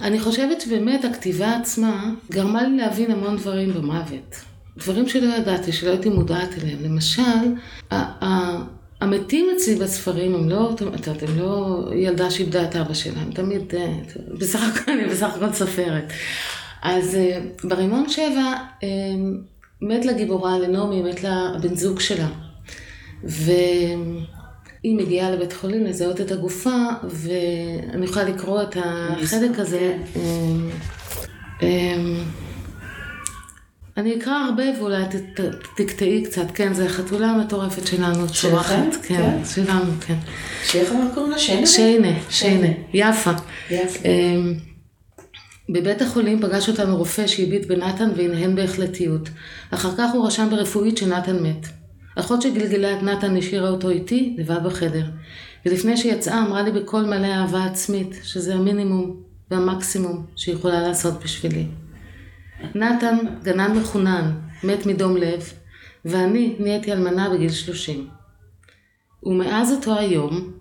אני 0.00 0.20
חושבת 0.20 0.60
שבאמת 0.60 1.04
הכתיבה 1.04 1.56
עצמה 1.56 2.10
גרמה 2.30 2.62
לי 2.62 2.76
להבין 2.76 3.10
המון 3.10 3.36
דברים 3.36 3.74
במוות. 3.74 4.36
דברים 4.76 5.08
שלא 5.08 5.34
ידעתי, 5.34 5.72
שלא 5.72 5.90
הייתי 5.90 6.08
מודעת 6.08 6.48
אליהם. 6.58 6.78
למשל, 6.82 7.22
המתים 9.00 9.46
אצלי 9.56 9.74
בספרים 9.74 10.34
הם 10.34 10.48
לא, 10.48 10.70
את 10.74 10.80
יודעת, 10.80 11.22
הם 11.22 11.38
לא 11.38 11.84
ילדה 11.94 12.30
שאיבדה 12.30 12.64
את 12.64 12.76
אבא 12.76 12.94
שלה, 12.94 13.20
הם 13.20 13.32
תמיד, 13.32 13.74
אה, 13.74 13.92
בסך 14.38 14.62
הכל, 14.62 14.92
אני 14.92 15.04
בסך 15.04 15.36
הכל 15.36 15.52
סופרת. 15.52 16.12
אז 16.82 17.16
ברימון 17.64 18.08
שבע, 18.08 18.54
מת 19.82 20.04
לגיבורה, 20.04 20.58
לנעמי, 20.58 21.02
מת 21.02 21.22
לבן 21.22 21.74
זוג 21.74 22.00
שלה. 22.00 22.28
והיא 23.24 24.96
מגיעה 24.96 25.30
לבית 25.30 25.52
חולים 25.52 25.84
לזהות 25.84 26.20
את 26.20 26.32
הגופה, 26.32 26.86
ואני 27.02 28.04
יכולה 28.04 28.24
לקרוא 28.24 28.62
את 28.62 28.76
החלק 28.84 29.58
הזה. 29.58 29.96
אמ, 30.16 30.70
אמ, 31.62 32.16
אני 33.96 34.18
אקרא 34.18 34.32
הרבה 34.32 34.62
ואולי 34.78 35.02
תקטעי 35.76 36.24
קצת, 36.24 36.46
כן, 36.54 36.72
זה 36.74 36.86
החתולה 36.86 37.26
המטורפת 37.30 37.86
שלנו, 37.86 38.28
שלכם? 38.28 38.90
כן, 39.02 39.16
כן, 39.16 39.44
שלנו, 39.54 39.92
כן. 40.06 40.16
שאיך 40.64 40.92
אמרת 40.92 41.14
קוראים 41.14 41.32
לה? 41.32 41.38
שיינה? 41.38 41.66
שיינה, 41.66 42.08
שיינה, 42.30 42.68
יפה. 42.94 43.30
יפה. 43.70 44.08
בבית 45.72 46.02
החולים 46.02 46.40
פגש 46.40 46.68
אותנו 46.68 46.96
רופא 46.96 47.26
שהביט 47.26 47.66
בנתן 47.66 48.10
והנהן 48.16 48.54
בהחלטיות. 48.54 49.28
אחר 49.70 49.96
כך 49.96 50.10
הוא 50.14 50.26
רשם 50.26 50.50
ברפואית 50.50 50.96
שנתן 50.96 51.42
מת. 51.42 51.66
אחות 52.16 52.42
שגלגלה 52.42 52.96
את 52.96 53.02
נתן 53.02 53.36
השאירה 53.36 53.68
אותו 53.68 53.90
איתי, 53.90 54.36
לבד 54.38 54.64
בחדר. 54.64 55.04
ולפני 55.66 55.96
שיצאה 55.96 56.42
אמרה 56.46 56.62
לי 56.62 56.70
בקול 56.70 57.04
מלא 57.04 57.26
אהבה 57.26 57.64
עצמית, 57.64 58.20
שזה 58.22 58.54
המינימום 58.54 59.22
והמקסימום 59.50 60.26
שהיא 60.36 60.54
יכולה 60.54 60.80
לעשות 60.80 61.22
בשבילי. 61.24 61.66
נתן, 62.74 63.16
גנן 63.42 63.72
מחונן, 63.78 64.30
מת 64.64 64.86
מדום 64.86 65.16
לב, 65.16 65.52
ואני 66.04 66.56
נהייתי 66.58 66.92
אלמנה 66.92 67.30
בגיל 67.30 67.50
שלושים. 67.50 68.08
ומאז 69.22 69.72
אותו 69.72 69.98
היום, 69.98 70.52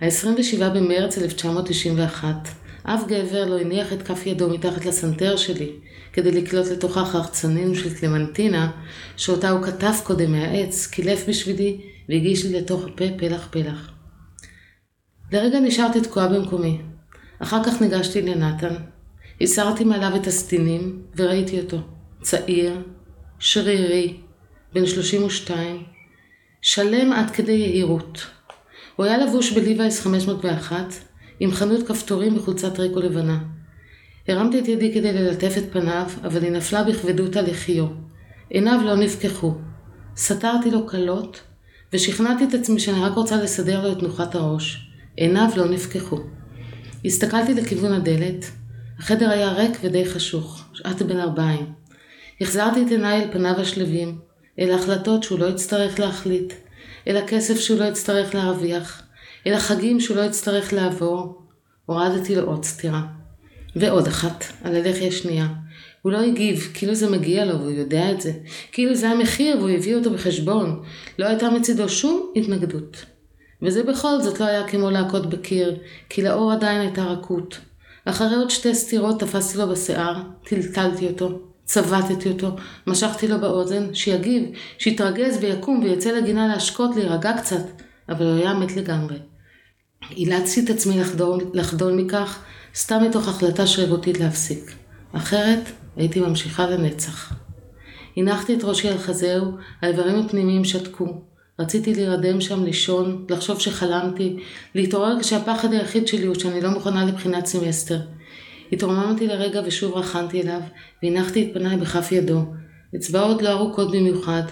ה-27 0.00 0.68
במרץ 0.74 1.18
1991, 1.18 2.48
אף 2.86 3.06
גבר 3.06 3.44
לא 3.44 3.60
הניח 3.60 3.92
את 3.92 4.02
כף 4.02 4.26
ידו 4.26 4.50
מתחת 4.50 4.84
לסנטר 4.84 5.36
שלי, 5.36 5.70
כדי 6.12 6.30
לקלוט 6.30 6.66
לתוכה 6.66 7.04
חרצנים 7.04 7.74
של 7.74 7.94
קלמנטינה, 7.94 8.70
שאותה 9.16 9.50
הוא 9.50 9.62
כתב 9.62 9.92
קודם 10.04 10.32
מהעץ, 10.32 10.86
קילף 10.86 11.28
בשבילי, 11.28 11.80
והגיש 12.08 12.44
לי 12.44 12.60
לתוך 12.60 12.84
הפה 12.84 13.04
פלח 13.18 13.48
פלח. 13.50 13.90
לרגע 15.32 15.60
נשארתי 15.60 16.00
תקועה 16.00 16.28
במקומי. 16.28 16.80
אחר 17.38 17.64
כך 17.64 17.80
ניגשתי 17.80 18.22
לנתן, 18.22 18.74
הסרתי 19.40 19.84
מעליו 19.84 20.16
את 20.16 20.26
הסטינים, 20.26 21.02
וראיתי 21.16 21.60
אותו. 21.60 21.78
צעיר, 22.22 22.82
שרירי, 23.38 24.16
בן 24.72 24.86
32, 24.86 25.82
שלם 26.62 27.12
עד 27.12 27.30
כדי 27.30 27.52
יהירות. 27.52 28.26
הוא 28.96 29.06
היה 29.06 29.18
לבוש 29.18 29.52
בליבייס 29.52 30.00
501, 30.00 30.76
עם 31.44 31.52
חנות 31.52 31.86
כפתורים 31.88 32.36
וחולצת 32.36 32.80
ריקו 32.80 33.00
לבנה. 33.00 33.38
הרמתי 34.28 34.58
את 34.58 34.68
ידי 34.68 34.94
כדי 34.94 35.12
ללטף 35.12 35.54
את 35.58 35.72
פניו, 35.72 36.06
אבל 36.24 36.42
היא 36.42 36.50
נפלה 36.50 36.84
בכבדות 36.84 37.36
על 37.36 37.50
לחיו. 37.50 37.86
עיניו 38.50 38.80
לא 38.84 38.96
נפקחו. 38.96 39.54
סתרתי 40.16 40.70
לו 40.70 40.86
כלות, 40.86 41.40
ושכנעתי 41.92 42.44
את 42.44 42.54
עצמי 42.54 42.80
שאני 42.80 43.00
רק 43.00 43.12
רוצה 43.12 43.36
לסדר 43.36 43.82
לו 43.82 43.92
את 43.92 43.98
תנוחת 43.98 44.34
הראש. 44.34 44.88
עיניו 45.16 45.48
לא 45.56 45.68
נפקחו. 45.68 46.18
הסתכלתי 47.04 47.54
לכיוון 47.54 47.92
הדלת, 47.92 48.44
החדר 48.98 49.30
היה 49.30 49.52
ריק 49.52 49.78
ודי 49.82 50.06
חשוך, 50.06 50.64
שעת 50.72 51.02
בין 51.02 51.20
ארבעיים. 51.20 51.66
החזרתי 52.40 52.82
את 52.82 52.90
עיניי 52.90 53.22
אל 53.22 53.32
פניו 53.32 53.60
השלווים, 53.60 54.18
אל 54.58 54.70
ההחלטות 54.70 55.22
שהוא 55.22 55.38
לא 55.38 55.46
יצטרך 55.46 56.00
להחליט, 56.00 56.52
אל 57.08 57.16
הכסף 57.16 57.60
שהוא 57.60 57.78
לא 57.78 57.84
יצטרך 57.84 58.34
להרוויח, 58.34 59.03
אל 59.46 59.54
החגים 59.54 60.00
שהוא 60.00 60.16
לא 60.16 60.22
יצטרך 60.22 60.72
לעבור. 60.72 61.42
הורדתי 61.86 62.34
לו 62.34 62.42
עוד 62.42 62.64
סטירה. 62.64 63.02
ועוד 63.76 64.06
אחת, 64.06 64.44
על 64.64 64.76
הלחי 64.76 65.08
השנייה. 65.08 65.46
הוא 66.02 66.12
לא 66.12 66.18
הגיב, 66.18 66.70
כאילו 66.74 66.94
זה 66.94 67.10
מגיע 67.10 67.44
לו 67.44 67.58
והוא 67.58 67.70
יודע 67.70 68.10
את 68.10 68.20
זה. 68.20 68.32
כאילו 68.72 68.94
זה 68.94 69.08
המחיר 69.08 69.56
והוא 69.58 69.70
הביא 69.70 69.94
אותו 69.94 70.10
בחשבון. 70.10 70.82
לא 71.18 71.26
הייתה 71.26 71.50
מצידו 71.50 71.88
שום 71.88 72.32
התנגדות. 72.36 73.04
וזה 73.62 73.82
בכל 73.82 74.20
זאת 74.20 74.40
לא 74.40 74.44
היה 74.44 74.68
כמו 74.68 74.90
להכות 74.90 75.30
בקיר, 75.30 75.76
כי 76.08 76.22
לאור 76.22 76.52
עדיין 76.52 76.80
הייתה 76.80 77.04
רכות. 77.04 77.58
אחרי 78.04 78.36
עוד 78.36 78.50
שתי 78.50 78.74
סטירות 78.74 79.20
תפסתי 79.20 79.58
לו 79.58 79.68
בשיער, 79.68 80.22
טלטלתי 80.44 81.06
אותו, 81.06 81.38
צבטתי 81.64 82.28
אותו, 82.28 82.50
משכתי 82.86 83.28
לו 83.28 83.40
באוזן, 83.40 83.94
שיגיב, 83.94 84.42
שיתרגז 84.78 85.38
ויקום 85.40 85.80
ויצא 85.84 86.10
לגינה 86.10 86.48
להשקות, 86.48 86.96
להירגע 86.96 87.32
קצת, 87.38 87.64
אבל 88.08 88.26
הוא 88.26 88.36
היה 88.36 88.54
מת 88.54 88.76
לגמרי. 88.76 89.16
אילצתי 90.10 90.64
את 90.64 90.70
עצמי 90.70 91.00
לחדול, 91.00 91.40
לחדול 91.54 91.92
מכך, 91.92 92.38
סתם 92.74 93.02
מתוך 93.08 93.28
החלטה 93.28 93.66
שרירותית 93.66 94.20
להפסיק. 94.20 94.74
אחרת, 95.12 95.70
הייתי 95.96 96.20
ממשיכה 96.20 96.66
לנצח. 96.70 97.32
הנחתי 98.16 98.54
את 98.54 98.64
ראשי 98.64 98.88
על 98.88 98.98
חזהו, 98.98 99.52
האיברים 99.82 100.20
הפנימיים 100.20 100.64
שתקו. 100.64 101.20
רציתי 101.58 101.94
להירדם 101.94 102.40
שם, 102.40 102.64
לישון, 102.64 103.26
לחשוב 103.30 103.60
שחלמתי, 103.60 104.36
להתעורר 104.74 105.20
כשהפחד 105.20 105.72
היחיד 105.72 106.08
שלי 106.08 106.26
הוא 106.26 106.34
שאני 106.34 106.60
לא 106.60 106.70
מוכנה 106.70 107.04
לבחינת 107.04 107.46
סמסטר. 107.46 108.00
התרוממתי 108.72 109.26
לרגע 109.26 109.60
ושוב 109.66 109.94
רכנתי 109.94 110.42
אליו, 110.42 110.60
והנחתי 111.02 111.42
את 111.42 111.54
פניי 111.54 111.76
בכף 111.76 112.12
ידו. 112.12 112.44
אצבעות 112.96 113.42
לא 113.42 113.48
ארוכות 113.48 113.90
במיוחד, 113.90 114.42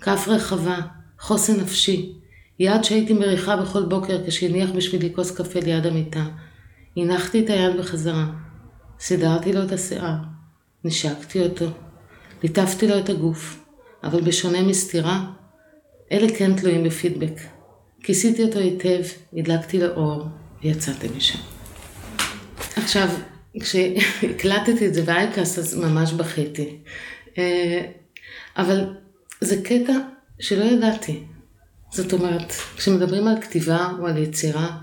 כף 0.00 0.24
רחבה, 0.28 0.78
חוסן 1.20 1.60
נפשי. 1.60 2.19
יד 2.60 2.84
שהייתי 2.84 3.12
מריחה 3.12 3.56
בכל 3.56 3.82
בוקר 3.82 4.18
כשהניח 4.26 4.70
בשבילי 4.70 5.14
כוס 5.14 5.30
קפה 5.30 5.60
ליד 5.60 5.86
המיטה. 5.86 6.24
הנחתי 6.96 7.44
את 7.44 7.50
היד 7.50 7.76
בחזרה. 7.76 8.26
סידרתי 9.00 9.52
לו 9.52 9.62
את 9.64 9.72
השיער. 9.72 10.14
נשקתי 10.84 11.42
אותו. 11.42 11.66
ליטפתי 12.42 12.88
לו 12.88 12.98
את 12.98 13.08
הגוף. 13.08 13.64
אבל 14.04 14.20
בשונה 14.20 14.62
מסתירה, 14.62 15.24
אלה 16.12 16.26
כן 16.38 16.56
תלויים 16.56 16.84
בפידבק. 16.84 17.40
כיסיתי 18.02 18.44
אותו 18.44 18.58
היטב, 18.58 19.00
הדלקתי 19.32 19.78
לו 19.78 19.86
אור, 19.86 20.24
ויצאתי 20.62 21.08
משם. 21.16 21.38
עכשיו, 22.76 23.08
כשהקלטתי 23.60 24.86
את 24.86 24.94
זה 24.94 25.02
באייקאסט, 25.02 25.58
אז 25.58 25.74
ממש 25.74 26.12
בכיתי. 26.12 26.78
אה, 27.38 27.86
אבל 28.56 28.84
זה 29.40 29.62
קטע 29.62 29.92
שלא 30.40 30.64
ידעתי. 30.64 31.22
זאת 31.92 32.12
אומרת, 32.12 32.52
כשמדברים 32.76 33.28
על 33.28 33.40
כתיבה 33.40 33.88
או 33.98 34.06
על 34.06 34.18
יצירה, 34.18 34.78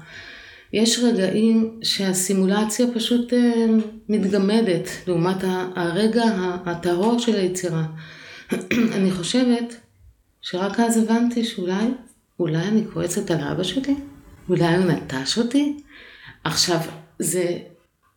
יש 0.74 1.00
רגעים 1.00 1.80
שהסימולציה 1.84 2.86
פשוט 2.96 3.34
אה, 3.34 3.66
מתגמדת 4.10 4.90
לעומת 5.08 5.38
הרגע 5.76 6.24
הטהור 6.66 7.20
של 7.20 7.36
היצירה. 7.36 7.84
אני 8.96 9.12
חושבת 9.12 9.76
שרק 10.42 10.80
אז 10.80 10.98
הבנתי 10.98 11.44
שאולי, 11.44 11.88
אולי 12.40 12.64
אני 12.64 12.84
כועסת 12.94 13.32
על 13.32 13.42
אבא 13.42 13.64
שלי? 13.64 13.96
אולי 14.50 14.76
הוא 14.76 14.86
נטש 14.86 15.38
אותי? 15.38 15.78
עכשיו, 16.44 16.80
זה, 17.20 17.58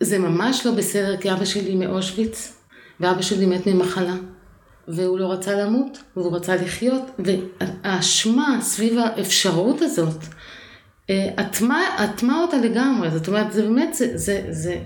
זה 0.00 0.18
ממש 0.18 0.66
לא 0.66 0.72
בסדר 0.72 1.16
כי 1.16 1.32
אבא 1.32 1.44
שלי 1.44 1.74
מאושוויץ, 1.74 2.56
ואבא 3.00 3.22
שלי 3.22 3.46
מת 3.46 3.66
ממחלה. 3.66 4.14
והוא 4.94 5.18
לא 5.18 5.32
רצה 5.32 5.52
למות, 5.52 5.98
והוא 6.16 6.36
רצה 6.36 6.56
לחיות, 6.56 7.02
והאשמה 7.18 8.58
סביב 8.60 8.98
האפשרות 8.98 9.82
הזאת, 9.82 10.24
אטמה 12.04 12.42
אותה 12.42 12.56
לגמרי, 12.56 13.10
זאת 13.10 13.28
אומרת, 13.28 13.52
זה 13.52 13.62
באמת, 13.62 13.94
זה, 13.94 14.18
זה, 14.18 14.46
זה, 14.50 14.80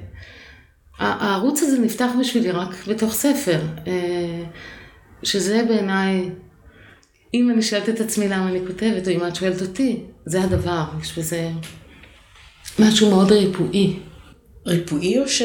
הערוץ 0.98 1.62
הזה 1.62 1.80
נפתח 1.80 2.08
בשבילי 2.20 2.50
רק 2.50 2.86
בתוך 2.88 3.12
ספר, 3.12 3.60
אה, 3.86 4.44
שזה 5.22 5.64
בעיניי, 5.68 6.30
אם 7.34 7.50
אני 7.50 7.62
שואלת 7.62 7.88
את 7.88 8.00
עצמי 8.00 8.28
למה 8.28 8.48
אני 8.48 8.60
כותבת, 8.66 9.08
או 9.08 9.12
אם 9.12 9.26
את 9.26 9.36
שואלת 9.36 9.62
אותי, 9.62 10.02
זה 10.26 10.42
הדבר, 10.42 10.84
יש 11.02 11.18
בזה 11.18 11.50
משהו 12.78 13.10
מאוד 13.10 13.32
ריפואי. 13.32 13.96
ריפואי 14.66 15.18
או 15.18 15.28
ש... 15.28 15.42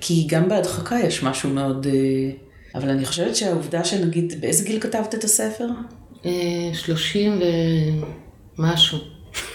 כי 0.00 0.26
גם 0.28 0.48
בהדחקה 0.48 0.98
יש 0.98 1.22
משהו 1.22 1.50
מאוד... 1.50 1.86
אה, 2.74 2.80
אבל 2.80 2.90
אני 2.90 3.04
חושבת 3.04 3.36
שהעובדה 3.36 3.84
שנגיד, 3.84 4.40
באיזה 4.40 4.64
גיל 4.64 4.80
כתבת 4.80 5.14
את 5.14 5.24
הספר? 5.24 5.68
אה, 6.26 6.30
שלושים 6.74 7.42
ומשהו. 8.58 8.98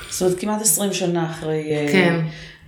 זאת 0.09 0.21
אומרת, 0.21 0.39
כמעט 0.39 0.61
עשרים 0.61 0.93
שנה 0.93 1.31
אחרי, 1.31 1.71
אה, 1.71 1.91
כן, 1.91 2.19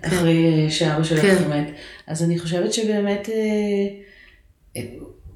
אחרי 0.02 0.64
כן. 0.64 0.70
שאבא 0.70 1.04
שלך 1.04 1.22
כן. 1.22 1.50
מת. 1.50 1.68
אז 2.08 2.24
אני 2.24 2.40
חושבת 2.40 2.74
שבאמת, 2.74 3.30
אה, 3.30 4.84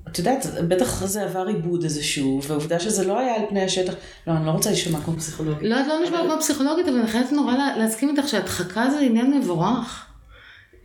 את 0.07 0.17
יודעת, 0.17 0.45
בטח 0.67 1.05
זה 1.05 1.23
עבר 1.23 1.47
עיבוד 1.47 1.83
איזשהו, 1.83 2.41
והעובדה 2.47 2.79
שזה 2.79 3.07
לא 3.07 3.19
היה 3.19 3.35
על 3.35 3.41
פני 3.49 3.61
השטח, 3.61 3.93
לא, 4.27 4.33
אני 4.33 4.45
לא 4.45 4.51
רוצה 4.51 4.69
להישמע 4.69 4.99
כמו 5.01 5.17
פסיכולוגית. 5.17 5.69
לא, 5.69 5.81
את 5.81 5.87
לא 5.87 5.99
נשמע 6.03 6.21
כמו 6.25 6.39
פסיכולוגית, 6.39 6.87
אבל 6.87 6.97
אני 6.97 7.07
חייבת 7.07 7.31
נורא 7.31 7.53
להסכים 7.77 8.09
איתך 8.09 8.27
שהדחקה 8.27 8.89
זה 8.89 8.99
עניין 8.99 9.39
מבורך. 9.39 10.05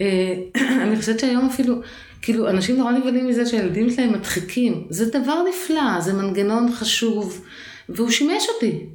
אני 0.83 0.97
חושבת 0.97 1.21
שהיום 1.21 1.47
אפילו, 1.47 1.75
כאילו, 2.23 2.49
אנשים 2.49 2.77
נורא 2.77 2.93
נבהלים 2.93 3.27
מזה 3.27 3.47
שהילדים 3.47 3.91
שלהם 3.91 4.13
מדחיקים. 4.13 4.87
זה 4.91 5.11
דבר 5.21 5.43
נפלא, 5.49 6.01
זה 6.01 6.13
מנגנון 6.13 6.73
חשוב, 6.73 7.45
והוא 7.89 8.11
שימש 8.11 8.47
אותי. 8.55 8.87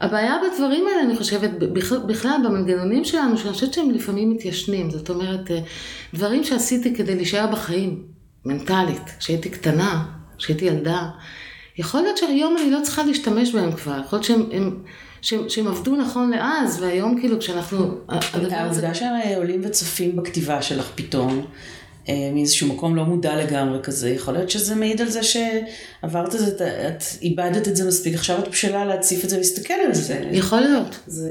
הבעיה 0.00 0.34
בדברים 0.38 0.84
האלה, 0.86 1.02
אני 1.02 1.16
חושבת, 1.16 1.50
בכלל 2.06 2.36
במנגנונים 2.44 3.04
שלנו, 3.04 3.38
שאני 3.38 3.52
חושבת 3.52 3.72
שהם 3.72 3.90
לפעמים 3.90 4.30
מתיישנים. 4.30 4.90
זאת 4.90 5.10
אומרת, 5.10 5.50
אה, 5.50 5.58
דברים 6.14 6.44
שעשיתי 6.44 6.94
כדי 6.94 7.14
להישאר 7.14 7.46
בחיים, 7.46 8.02
מנטלית, 8.44 9.02
כשהייתי 9.18 9.50
קטנה, 9.50 10.04
כשהייתי 10.38 10.64
ילדה, 10.64 11.08
יכול 11.78 12.00
להיות 12.00 12.16
שהיום 12.16 12.56
אני 12.56 12.70
לא 12.70 12.78
צריכה 12.82 13.04
להשתמש 13.04 13.54
בהם 13.54 13.72
כבר. 13.72 14.00
יכול 14.04 14.16
להיות 14.16 14.24
שהם... 14.24 14.42
הם, 14.52 14.76
שהם, 15.28 15.48
שהם 15.48 15.66
עבדו 15.68 15.96
נכון 15.96 16.30
לאז, 16.30 16.82
והיום 16.82 17.20
כאילו 17.20 17.38
כשאנחנו... 17.38 17.98
העובדה 18.50 18.94
שהם 18.94 19.14
עולים 19.36 19.60
וצופים 19.64 20.16
בכתיבה 20.16 20.62
שלך 20.62 20.90
פתאום, 20.94 21.46
אה, 22.08 22.30
מאיזשהו 22.34 22.68
מקום 22.68 22.96
לא 22.96 23.04
מודע 23.04 23.36
לגמרי 23.36 23.78
כזה, 23.82 24.10
יכול 24.10 24.34
להיות 24.34 24.50
שזה 24.50 24.74
מעיד 24.74 25.00
על 25.00 25.08
זה 25.08 25.20
שעברת 25.22 26.34
את 26.34 26.40
זה, 26.40 26.56
את 26.88 27.02
איבדת 27.22 27.68
את 27.68 27.76
זה 27.76 27.88
מספיק, 27.88 28.14
עכשיו 28.14 28.38
את 28.38 28.48
בשלה 28.48 28.84
להציף 28.84 29.24
את 29.24 29.30
זה 29.30 29.36
ולהסתכל 29.36 29.74
על 29.86 29.94
זה. 29.94 30.28
יכול 30.32 30.60
להיות. 30.60 30.98
זה... 31.06 31.30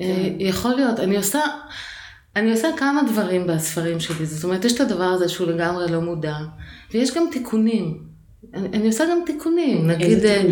אה, 0.00 0.28
יכול 0.38 0.74
להיות. 0.74 1.00
אני 1.00 1.16
עושה, 1.16 1.40
אני 2.36 2.50
עושה 2.50 2.68
כמה 2.76 3.02
דברים 3.02 3.46
בספרים 3.46 4.00
שלי, 4.00 4.26
זאת 4.26 4.44
אומרת, 4.44 4.64
יש 4.64 4.72
את 4.72 4.80
הדבר 4.80 5.04
הזה 5.04 5.28
שהוא 5.28 5.46
לגמרי 5.46 5.92
לא 5.92 6.00
מודע, 6.00 6.36
ויש 6.94 7.14
גם 7.14 7.24
תיקונים. 7.32 8.07
אני, 8.54 8.68
אני 8.78 8.86
עושה 8.86 9.04
גם 9.10 9.18
תיקונים, 9.26 9.86
נגיד, 9.86 10.24
אה, 10.24 10.42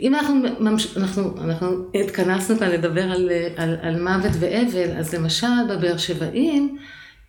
אם 0.00 0.14
אנחנו, 0.14 0.48
אנחנו, 0.96 1.34
אנחנו 1.40 1.68
התכנסנו 1.94 2.58
כאן 2.58 2.70
לדבר 2.70 3.02
על, 3.02 3.30
על, 3.56 3.76
על 3.82 4.02
מוות 4.02 4.32
ואבל, 4.40 4.98
אז 4.98 5.14
למשל 5.14 5.46
בבאר 5.70 5.96
שבעים, 5.96 6.78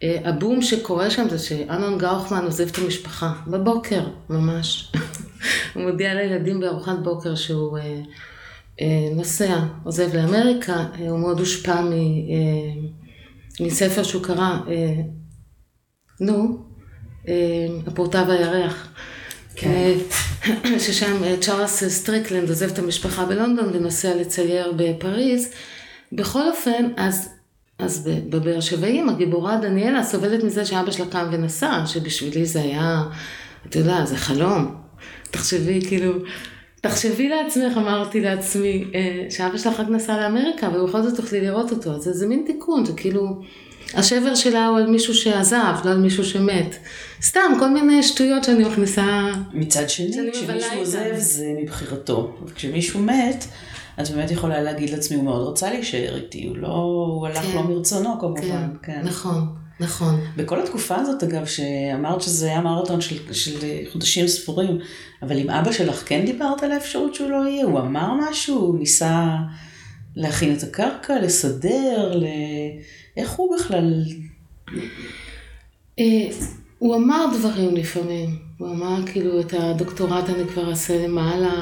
אה, 0.04 0.18
הבום 0.24 0.62
שקורה 0.62 1.10
שם 1.10 1.30
זה 1.30 1.40
שאנון 1.40 1.98
גאוכמן 1.98 2.44
עוזב 2.44 2.68
את 2.72 2.78
המשפחה, 2.78 3.34
בבוקר 3.48 4.02
ממש. 4.30 4.92
הוא 5.74 5.84
מודיע 5.84 6.14
לילדים 6.14 6.60
בארוחת 6.60 7.00
בוקר 7.04 7.36
שהוא 7.36 7.78
אה, 7.78 8.02
אה, 8.82 9.10
נוסע, 9.16 9.60
עוזב 9.84 10.16
לאמריקה, 10.16 10.86
אה, 11.00 11.10
הוא 11.10 11.20
מאוד 11.20 11.40
הושפע 11.40 11.82
מ, 11.82 11.92
אה, 11.92 13.66
מספר 13.66 14.04
שהוא 14.04 14.24
קרא, 14.24 14.58
אה, 14.68 15.02
נו, 16.22 16.58
אה, 17.28 17.68
הפרוטה 17.88 18.26
והירח. 18.28 18.94
כן. 19.60 19.72
אה, 19.72 20.80
ששם 20.86 21.24
אה, 21.24 21.36
צ'ארלס 21.41 21.84
סטריקלנד 21.84 22.50
עוזב 22.50 22.72
את 22.72 22.80
המשפחה 22.80 23.26
בלונדון 23.26 23.69
ונוסע 23.74 24.15
לצייר 24.15 24.74
בפריז. 24.78 25.52
בכל 26.12 26.48
אופן, 26.50 26.88
אז 26.98 27.30
אז 27.80 28.10
בבאר 28.30 28.60
שבעים 28.60 29.10
הגיבורה 29.10 29.58
דניאלה 29.58 30.04
סובלת 30.04 30.43
מזה 30.43 30.65
שאבא 30.65 30.91
שלה 30.91 31.06
קם 31.06 31.28
ונסע, 31.32 31.86
שבשבילי 31.86 32.45
זה 32.45 32.62
היה, 32.62 33.04
אתה 33.69 33.80
יודע, 33.80 34.06
זה 34.06 34.17
חלום. 34.17 34.76
תחשבי, 35.32 35.82
כאילו, 35.88 36.13
תחשבי 36.82 37.30
לעצמך, 37.30 37.78
אמרתי 37.78 38.22
לעצמי, 38.22 38.86
אה, 38.95 39.26
שאבא 39.30 39.58
שלך 39.58 39.80
רק 39.80 39.88
נסע 39.89 40.17
לאמריקה, 40.17 40.69
ובכל 40.69 41.02
זאת 41.02 41.15
תוכלי 41.15 41.41
לראות 41.41 41.72
אותו. 41.72 41.91
אז 41.91 42.04
זה 42.04 42.28
מין 42.28 42.43
תיקון, 42.48 42.86
זה 42.86 42.93
כאילו, 42.93 43.41
השבר 43.93 44.36
שלה 44.36 44.67
הוא 44.67 44.78
על 44.78 44.88
מישהו 44.88 45.13
שעזב, 45.13 45.75
לא 45.86 45.91
על 45.91 45.97
מישהו 45.97 46.23
שמת. 46.23 46.75
סתם, 47.21 47.52
כל 47.60 47.69
מיני 47.69 48.04
שטויות 48.04 48.43
שאני 48.43 48.63
מכניסה... 48.63 49.28
מצד 49.54 49.89
שני, 49.89 50.32
כשמישהו 50.34 50.80
עוזב 50.80 51.15
זה 51.15 51.45
מבחירתו. 51.62 52.38
וכשמישהו 52.45 52.99
מת, 52.99 53.45
את 54.02 54.10
באמת 54.10 54.32
יכולה 54.32 54.62
להגיד 54.62 54.89
לעצמי, 54.89 55.17
הוא 55.17 55.25
מאוד 55.25 55.47
רצה 55.47 55.69
להישאר 55.69 56.15
איתי, 56.15 56.47
הוא 56.47 56.58
לא, 56.58 56.67
הוא 56.67 57.28
הלך 57.28 57.41
כן. 57.41 57.56
לא 57.56 57.63
מרצונו 57.63 58.19
כמובן. 58.19 58.41
כן, 58.41 58.67
כן. 58.84 59.02
נכון. 59.04 59.56
נכון. 59.80 60.21
בכל 60.38 60.62
התקופה 60.62 60.95
הזאת, 60.95 61.23
אגב, 61.23 61.45
שאמרת 61.45 62.21
שזה 62.21 62.45
היה 62.45 62.62
מרתון 62.62 63.02
של, 63.02 63.34
של 63.34 63.60
חודשים 63.91 64.28
ספורים, 64.28 64.80
אבל 65.21 65.38
עם 65.38 65.49
אבא 65.49 65.71
שלך 65.71 66.04
כן 66.06 66.25
דיברת 66.25 66.63
על 66.63 66.71
האפשרות 66.71 67.15
שהוא 67.15 67.30
לא 67.30 67.47
יהיה? 67.47 67.65
הוא 67.65 67.80
אמר 67.80 68.13
משהו? 68.30 68.58
הוא 68.58 68.80
ניסה 68.80 69.36
להכין 70.15 70.54
את 70.54 70.63
הקרקע, 70.63 71.19
לסדר, 71.21 72.15
ל... 72.15 72.25
איך 73.20 73.32
הוא 73.32 73.56
בכלל... 73.56 74.04
אה, 76.00 76.28
הוא 76.80 76.96
אמר 76.96 77.26
דברים 77.40 77.76
לפעמים. 77.76 78.40
הוא 78.58 78.70
אמר 78.70 79.06
כאילו 79.06 79.40
את 79.40 79.54
הדוקטורט 79.54 80.30
אני 80.30 80.48
כבר 80.48 80.70
אעשה 80.70 81.08
למעלה. 81.08 81.54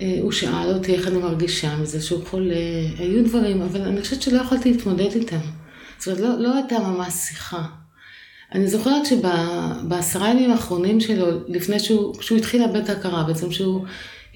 אה, 0.00 0.18
הוא 0.22 0.32
שאל 0.32 0.74
אותי 0.74 0.94
איך 0.94 1.08
אני 1.08 1.18
מרגישה 1.18 1.76
מזה 1.76 2.00
שהוא 2.00 2.26
חולה. 2.26 2.54
היו 2.98 3.24
דברים, 3.24 3.62
אבל 3.62 3.80
אני 3.82 4.00
חושבת 4.00 4.22
שלא 4.22 4.40
יכולתי 4.40 4.72
להתמודד 4.72 5.12
איתם. 5.14 5.36
זאת 5.98 6.08
אומרת, 6.08 6.20
לא, 6.20 6.38
לא 6.38 6.54
הייתה 6.54 6.78
ממש 6.78 7.14
שיחה. 7.14 7.66
אני 8.54 8.68
זוכרת 8.68 9.06
שבעשרה 9.06 10.30
ימים 10.30 10.50
האחרונים 10.50 11.00
שלו, 11.00 11.26
לפני 11.48 11.80
שהוא, 11.80 12.14
כשהוא 12.14 12.38
התחיל 12.38 12.62
לאבד 12.62 12.76
את 12.76 12.88
ההכרה, 12.88 13.22
בעצם 13.22 13.52
שהוא 13.52 13.84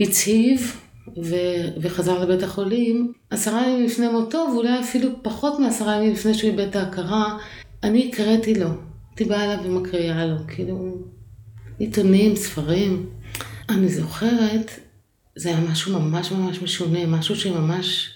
הצהיב 0.00 0.76
ו, 1.24 1.34
וחזר 1.80 2.18
לבית 2.24 2.42
החולים, 2.42 3.12
עשרה 3.30 3.66
ימים 3.66 3.86
לפני 3.86 4.08
מותו, 4.08 4.46
ואולי 4.52 4.80
אפילו 4.80 5.10
פחות 5.22 5.58
מעשרה 5.58 5.96
ימים 5.96 6.12
לפני 6.12 6.34
שהוא 6.34 6.50
איבד 6.50 6.68
את 6.68 6.76
ההכרה, 6.76 7.38
אני 7.82 8.08
הקראתי 8.08 8.54
לו. 8.54 8.68
הייתי 9.08 9.24
באה 9.24 9.44
אליו 9.44 9.64
ומקריאה 9.64 10.26
לו, 10.26 10.36
כאילו, 10.48 10.98
עיתונים, 11.78 12.36
ספרים. 12.36 13.06
אני 13.68 13.88
זוכרת, 13.88 14.70
זה 15.36 15.48
היה 15.48 15.60
משהו 15.60 16.00
ממש 16.00 16.32
ממש 16.32 16.62
משונה, 16.62 17.06
משהו 17.06 17.36
שממש... 17.36 18.10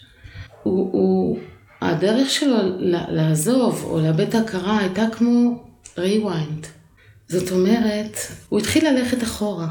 הוא, 0.62 0.92
הוא, 0.92 1.38
הדרך 1.80 2.30
שלו 2.30 2.56
לעזוב 3.08 3.84
או 3.84 4.00
לאבד 4.00 4.20
את 4.20 4.34
ההכרה 4.34 4.78
הייתה 4.78 5.06
כמו 5.12 5.64
rewind. 5.96 6.66
זאת 7.28 7.52
אומרת, 7.52 8.16
הוא 8.48 8.58
התחיל 8.58 8.88
ללכת 8.88 9.22
אחורה. 9.22 9.68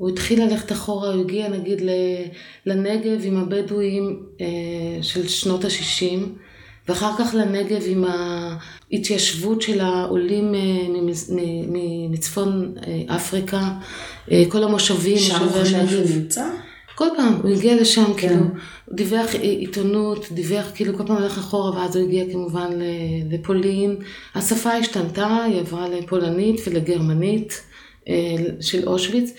הוא 0.00 0.08
התחיל 0.08 0.44
ללכת 0.44 0.72
אחורה, 0.72 1.14
הוא 1.14 1.20
הגיע 1.20 1.48
נגיד 1.48 1.82
לנגב 2.66 3.20
עם 3.24 3.36
הבדואים 3.36 4.22
אה, 4.40 4.46
של 5.02 5.28
שנות 5.28 5.64
ה-60, 5.64 6.26
ואחר 6.88 7.10
כך 7.18 7.34
לנגב 7.34 7.82
עם 7.86 8.04
ההתיישבות 8.04 9.62
של 9.62 9.80
העולים 9.80 10.54
אה, 10.54 10.60
מצפון 12.10 12.74
אה, 12.86 13.16
אפריקה, 13.16 13.68
כל 14.48 14.64
המושבים. 14.64 15.18
שם 15.18 15.44
הוא 15.44 15.50
חושב 15.50 15.88
שהוא 15.88 16.16
נמצא? 16.16 16.48
כל 16.94 17.08
פעם, 17.16 17.40
הוא 17.42 17.50
הגיע 17.50 17.80
לשם, 17.80 18.04
כן. 18.04 18.28
כאילו, 18.28 18.42
הוא 18.86 18.96
דיווח 18.96 19.34
עיתונות, 19.34 20.26
דיווח, 20.32 20.66
כאילו, 20.74 20.98
כל 20.98 21.06
פעם 21.06 21.16
הלך 21.16 21.38
אחורה, 21.38 21.70
ואז 21.70 21.96
הוא 21.96 22.06
הגיע 22.06 22.24
כמובן 22.32 22.70
לפולין. 23.30 23.96
השפה 24.34 24.70
השתנתה, 24.70 25.44
היא 25.44 25.60
עברה 25.60 25.88
לפולנית 25.88 26.60
ולגרמנית 26.66 27.62
של 28.60 28.88
אושוויץ, 28.88 29.32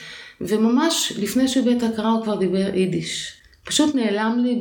וממש 0.47 1.13
לפני 1.19 1.47
שהוא 1.47 1.63
הביא 1.63 1.77
את 1.77 1.84
ההכרה 1.84 2.12
הוא 2.12 2.23
כבר 2.23 2.36
דיבר 2.36 2.75
יידיש. 2.75 3.34
פשוט 3.65 3.95
נעלם 3.95 4.39
לי 4.43 4.60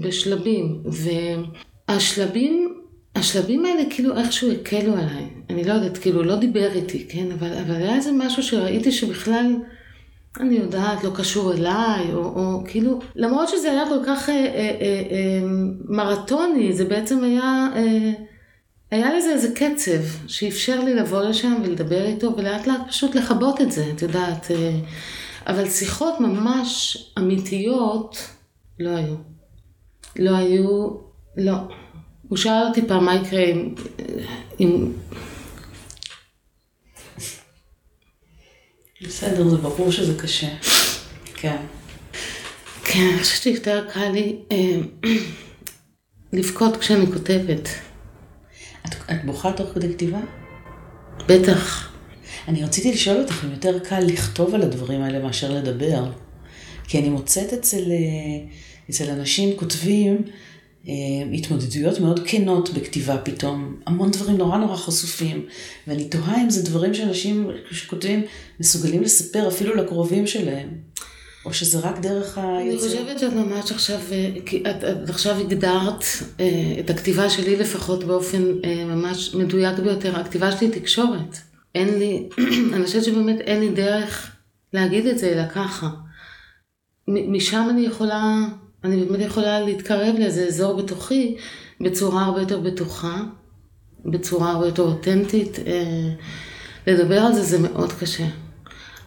בשלבים, 0.00 0.82
והשלבים, 1.88 2.74
השלבים 3.16 3.64
האלה 3.64 3.82
כאילו 3.90 4.18
איכשהו 4.18 4.52
הקלו 4.52 4.92
עליי. 4.92 5.28
אני 5.50 5.64
לא 5.64 5.72
יודעת, 5.72 5.98
כאילו, 5.98 6.22
לא 6.22 6.36
דיבר 6.36 6.72
איתי, 6.74 7.06
כן? 7.08 7.32
אבל, 7.32 7.52
אבל 7.52 7.74
היה 7.74 7.96
איזה 7.96 8.12
משהו 8.12 8.42
שראיתי 8.42 8.92
שבכלל... 8.92 9.56
אני 10.40 10.54
יודעת, 10.54 11.04
לא 11.04 11.10
קשור 11.14 11.52
אליי, 11.52 12.12
או, 12.12 12.18
או 12.18 12.64
כאילו, 12.66 13.00
למרות 13.16 13.48
שזה 13.48 13.70
היה 13.70 13.88
כל 13.88 13.98
כך 14.06 14.28
אה, 14.28 14.34
אה, 14.34 14.40
אה, 14.80 15.02
אה, 15.10 15.40
מרתוני, 15.88 16.72
זה 16.72 16.84
בעצם 16.84 17.24
היה, 17.24 17.68
אה, 17.76 18.12
היה 18.94 19.14
לזה 19.14 19.32
איזה 19.32 19.48
קצב 19.54 20.28
שאפשר 20.28 20.80
לי 20.80 20.94
לבוא 20.94 21.22
לשם 21.22 21.54
ולדבר 21.64 22.06
איתו, 22.06 22.34
ולאט 22.36 22.66
לאט 22.66 22.80
פשוט 22.88 23.14
לכבות 23.14 23.60
את 23.60 23.72
זה, 23.72 23.90
את 23.94 24.02
יודעת. 24.02 24.50
אה, 24.50 24.76
אבל 25.46 25.68
שיחות 25.70 26.20
ממש 26.20 26.96
אמיתיות 27.18 28.28
לא 28.80 28.90
היו. 28.90 29.14
לא 30.18 30.36
היו, 30.36 30.90
לא. 31.36 31.54
הוא 32.28 32.38
שאל 32.38 32.66
אותי 32.68 32.86
פעם 32.86 33.04
מה 33.04 33.14
יקרה 33.14 33.44
אם, 33.44 33.74
אם 34.60 34.92
בסדר, 39.02 39.48
זה 39.48 39.56
ברור 39.56 39.90
שזה 39.90 40.22
קשה. 40.22 40.48
כן. 41.34 41.56
כן, 42.84 43.08
אני 43.12 43.18
חושבת 43.18 43.42
שיותר 43.42 43.90
קל 43.92 44.08
לי 44.08 44.36
אה, 44.52 44.76
לבכות 46.32 46.76
כשאני 46.76 47.06
כותבת. 47.06 47.68
את, 48.86 48.94
את 49.10 49.24
בוכה 49.24 49.52
תוך 49.52 49.70
כדי 49.74 49.92
כתיבה? 49.92 50.20
בטח. 51.28 51.92
אני 52.48 52.64
רציתי 52.64 52.92
לשאול 52.92 53.20
אותך 53.20 53.44
אם 53.44 53.50
יותר 53.50 53.78
קל 53.78 54.00
לכתוב 54.00 54.54
על 54.54 54.62
הדברים 54.62 55.02
האלה 55.02 55.18
מאשר 55.18 55.54
לדבר. 55.54 56.04
כי 56.88 56.98
אני 56.98 57.08
מוצאת 57.08 57.52
אצל, 57.52 57.90
אה, 57.90 58.46
אצל 58.90 59.10
אנשים 59.10 59.56
כותבים 59.56 60.22
אה, 60.88 60.92
התמודדויות 61.32 62.00
מאוד 62.00 62.20
כנות 62.26 62.74
בכתיבה 62.74 63.18
פתאום, 63.18 63.76
המון 63.86 64.10
דברים 64.10 64.36
נורא 64.36 64.58
נורא 64.58 64.76
חשופים, 64.76 65.46
ואני 65.86 66.04
תוהה 66.08 66.42
אם 66.42 66.50
זה 66.50 66.62
דברים 66.62 66.94
שאנשים 66.94 67.50
שכותבים 67.70 68.22
מסוגלים 68.60 69.02
לספר 69.02 69.48
אפילו 69.48 69.74
לקרובים 69.74 70.26
שלהם, 70.26 70.68
או 71.44 71.54
שזה 71.54 71.78
רק 71.78 71.98
דרך 71.98 72.38
היצור. 72.38 72.60
אני 72.60 72.78
חושבת 72.78 73.18
שאת 73.18 73.32
ממש 73.32 73.72
עכשיו, 73.72 73.98
אה, 74.12 74.30
את, 74.70 74.84
את 74.84 75.10
עכשיו 75.10 75.40
הגדרת 75.40 76.04
אה, 76.40 76.76
את 76.80 76.90
הכתיבה 76.90 77.30
שלי 77.30 77.56
לפחות 77.56 78.04
באופן 78.04 78.42
ממש 78.86 79.34
מדויק 79.34 79.78
ביותר, 79.78 80.20
הכתיבה 80.20 80.52
שלי 80.52 80.66
היא 80.66 80.80
תקשורת. 80.80 81.38
אין 81.74 81.98
לי, 81.98 82.28
אני 82.74 82.84
חושבת 82.84 83.04
שבאמת 83.04 83.40
אין 83.40 83.60
לי 83.60 83.68
דרך 83.68 84.30
להגיד 84.72 85.06
את 85.06 85.18
זה 85.18 85.32
אלא 85.32 85.48
ככה. 85.48 85.88
משם 87.08 87.66
אני 87.70 87.86
יכולה 87.86 88.44
אני 88.84 89.04
באמת 89.04 89.26
יכולה 89.26 89.60
להתקרב 89.60 90.14
לאיזה 90.18 90.46
אזור 90.46 90.82
בתוכי 90.82 91.36
בצורה 91.80 92.24
הרבה 92.24 92.40
יותר 92.40 92.60
בטוחה, 92.60 93.22
בצורה 94.04 94.50
הרבה 94.50 94.66
יותר 94.66 94.82
אותנטית. 94.82 95.58
אה, 95.66 96.10
לדבר 96.86 97.18
על 97.18 97.34
זה 97.34 97.42
זה 97.42 97.58
מאוד 97.58 97.92
קשה. 97.92 98.26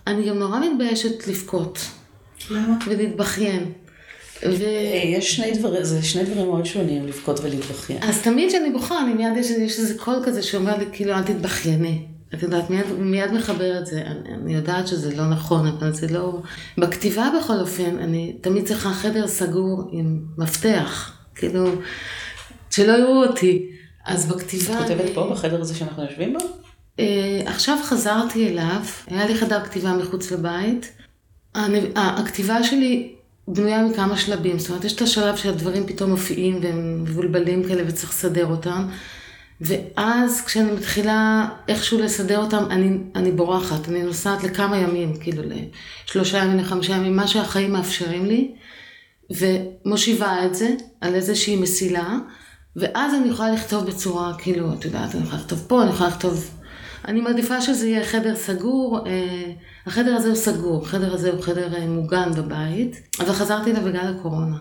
אני 0.07 0.29
גם 0.29 0.39
נורא 0.39 0.59
מתביישת 0.59 1.27
לבכות. 1.27 1.79
למה? 2.51 2.77
ולהתבכיין. 2.87 3.71
ו... 4.43 4.63
אה, 4.63 5.01
יש 5.05 5.35
שני 5.35 5.51
דברים, 5.51 5.83
זה 5.83 6.03
שני 6.03 6.23
דברים 6.23 6.45
מאוד 6.45 6.65
שונים, 6.65 7.07
לבכות 7.07 7.39
ולהתבכיין. 7.39 8.03
אז 8.03 8.21
תמיד 8.21 8.49
כשאני 8.49 8.71
בוכה, 8.71 9.01
אני 9.01 9.13
מיד, 9.13 9.37
יש, 9.37 9.49
יש 9.49 9.79
איזה 9.79 9.97
קול 9.97 10.15
כזה 10.25 10.43
שאומר 10.43 10.77
לי, 10.77 10.85
כאילו, 10.91 11.13
אל 11.13 11.23
תתבכייני. 11.23 12.05
את 12.33 12.43
יודעת, 12.43 12.69
מיד, 12.69 12.85
מיד 12.97 13.31
מחבר 13.31 13.79
את 13.79 13.85
זה. 13.85 14.01
אני, 14.01 14.35
אני 14.35 14.53
יודעת 14.55 14.87
שזה 14.87 15.15
לא 15.15 15.29
נכון, 15.29 15.67
אבל 15.67 15.93
זה 15.93 16.07
לא... 16.07 16.41
בכתיבה 16.77 17.29
בכל 17.39 17.59
אופן, 17.59 17.97
אני 17.99 18.35
תמיד 18.41 18.65
צריכה 18.65 18.93
חדר 18.93 19.27
סגור 19.27 19.89
עם 19.91 20.19
מפתח, 20.37 21.17
כאילו, 21.35 21.71
שלא 22.69 22.91
יראו 22.91 23.23
אותי. 23.25 23.69
אז 24.05 24.25
בכתיבה... 24.25 24.73
את 24.73 24.87
כותבת 24.87 25.01
אני... 25.01 25.13
פה, 25.13 25.29
בחדר 25.31 25.61
הזה 25.61 25.75
שאנחנו 25.75 26.03
יושבים 26.03 26.33
בו? 26.33 26.39
Uh, 26.39 27.01
עכשיו 27.45 27.77
חזרתי 27.83 28.47
אליו, 28.47 28.81
היה 29.07 29.25
לי 29.25 29.35
חדר 29.35 29.63
כתיבה 29.65 29.93
מחוץ 29.93 30.31
לבית. 30.31 30.91
הכתיבה 31.95 32.63
שלי 32.63 33.13
בנויה 33.47 33.85
מכמה 33.85 34.17
שלבים, 34.17 34.59
זאת 34.59 34.69
אומרת, 34.69 34.83
יש 34.83 34.93
את 34.93 35.01
השלב 35.01 35.35
שהדברים 35.35 35.87
פתאום 35.87 36.09
מופיעים 36.11 36.59
והם 36.61 37.03
מבולבלים 37.03 37.63
כאלה 37.63 37.83
וצריך 37.87 38.09
לסדר 38.09 38.45
אותם. 38.45 38.87
ואז 39.61 40.41
כשאני 40.45 40.71
מתחילה 40.71 41.49
איכשהו 41.67 41.99
לסדר 41.99 42.39
אותם, 42.39 42.63
אני, 42.69 42.97
אני 43.15 43.31
בורחת, 43.31 43.89
אני 43.89 44.03
נוסעת 44.03 44.43
לכמה 44.43 44.77
ימים, 44.77 45.13
כאילו 45.19 45.43
לשלושה 46.05 46.37
ימים, 46.37 46.57
לחמישה 46.57 46.93
ימים, 46.93 47.15
מה 47.15 47.27
שהחיים 47.27 47.73
מאפשרים 47.73 48.25
לי, 48.25 48.51
ומושיבה 49.29 50.45
את 50.45 50.55
זה 50.55 50.75
על 51.01 51.15
איזושהי 51.15 51.55
מסילה, 51.55 52.17
ואז 52.75 53.13
אני 53.13 53.29
יכולה 53.29 53.51
לכתוב 53.51 53.85
בצורה, 53.85 54.33
כאילו, 54.37 54.73
את 54.73 54.85
יודעת, 54.85 55.15
אני 55.15 55.23
יכולה 55.23 55.41
לכתוב 55.41 55.65
פה, 55.67 55.83
אני 55.83 55.89
יכולה 55.89 56.09
לכתוב... 56.09 56.51
אני 57.07 57.21
מעדיפה 57.21 57.61
שזה 57.61 57.87
יהיה 57.87 58.05
חדר 58.05 58.35
סגור, 58.35 59.07
אה, 59.07 59.51
החדר 59.87 60.15
הזה 60.15 60.27
הוא 60.27 60.35
סגור, 60.35 60.83
החדר 60.83 61.13
הזה 61.13 61.31
הוא 61.31 61.41
חדר 61.41 61.75
אה, 61.75 61.87
מוגן 61.87 62.31
בבית, 62.37 63.01
אבל 63.19 63.33
חזרתי 63.33 63.71
אליו 63.71 63.83
בגלל 63.83 64.15
הקורונה. 64.17 64.57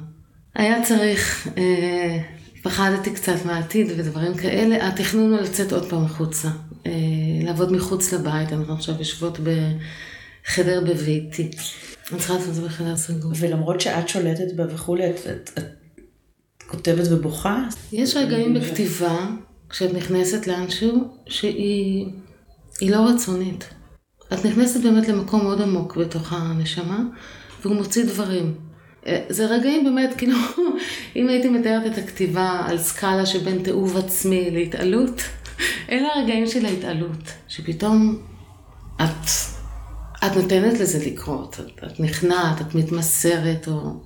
היה 0.55 0.85
צריך... 0.85 1.49
אה, 1.59 2.19
פחדתי 2.67 3.11
קצת 3.11 3.45
מהעתיד 3.45 3.87
ודברים 3.97 4.35
כאלה. 4.35 4.89
התכנון 4.89 5.33
הוא 5.33 5.41
לצאת 5.41 5.73
עוד 5.73 5.91
פעם 5.91 6.05
החוצה, 6.05 6.49
אה, 6.87 6.93
לעבוד 7.43 7.73
מחוץ 7.73 8.13
לבית. 8.13 8.53
אנחנו 8.53 8.75
עכשיו 8.75 8.95
יושבות 8.99 9.39
בחדר 9.41 10.81
בביתי. 10.81 11.51
אני 12.11 12.19
צריכה 12.19 12.35
לעשות 12.35 12.49
את 12.49 12.55
זה 12.55 12.63
בחדר 12.63 12.97
סגור. 12.97 13.33
ולמרות 13.37 13.81
שאת 13.81 14.09
שולטת 14.09 14.53
בה 14.57 14.65
וכולי, 14.75 15.11
את, 15.11 15.17
את, 15.27 15.51
את 15.59 15.65
כותבת 16.67 17.05
ובוכה? 17.11 17.65
יש 17.93 18.17
רגעים 18.17 18.55
בכתיבה 18.55 19.27
כשאת 19.71 19.95
נכנסת 19.95 20.47
לאנשהו, 20.47 21.09
שהיא 21.27 22.11
לא 22.83 23.09
רצונית. 23.09 23.69
את 24.33 24.45
נכנסת 24.45 24.81
באמת 24.81 25.09
למקום 25.09 25.43
מאוד 25.43 25.63
עמוק 25.63 25.97
בתוך 25.97 26.33
הנשמה, 26.33 26.99
והוא 27.63 27.77
מוציא 27.77 28.05
דברים. 28.05 28.55
אה, 29.07 29.25
זה 29.29 29.47
רגעים 29.47 29.85
באמת, 29.85 30.15
כאילו, 30.19 30.37
אם 31.17 31.29
הייתי 31.29 31.49
מתארת 31.49 31.93
את 31.93 31.99
הכתיבה 31.99 32.63
על 32.69 32.79
סקאלה 32.79 33.27
שבין 33.27 33.63
תיעוב 33.63 33.97
עצמי 33.97 34.51
להתעלות, 34.51 35.23
אלה 35.91 36.09
הרגעים 36.15 36.47
של 36.47 36.67
ההתעלות, 36.67 37.33
שפתאום 37.49 38.23
את, 38.97 39.29
את 40.25 40.37
נותנת 40.37 40.81
לזה 40.81 41.07
לקרות, 41.07 41.61
את, 41.61 41.85
את 41.85 42.01
נכנעת, 42.01 42.61
את 42.61 42.75
מתמסרת, 42.75 43.69
או 43.69 44.01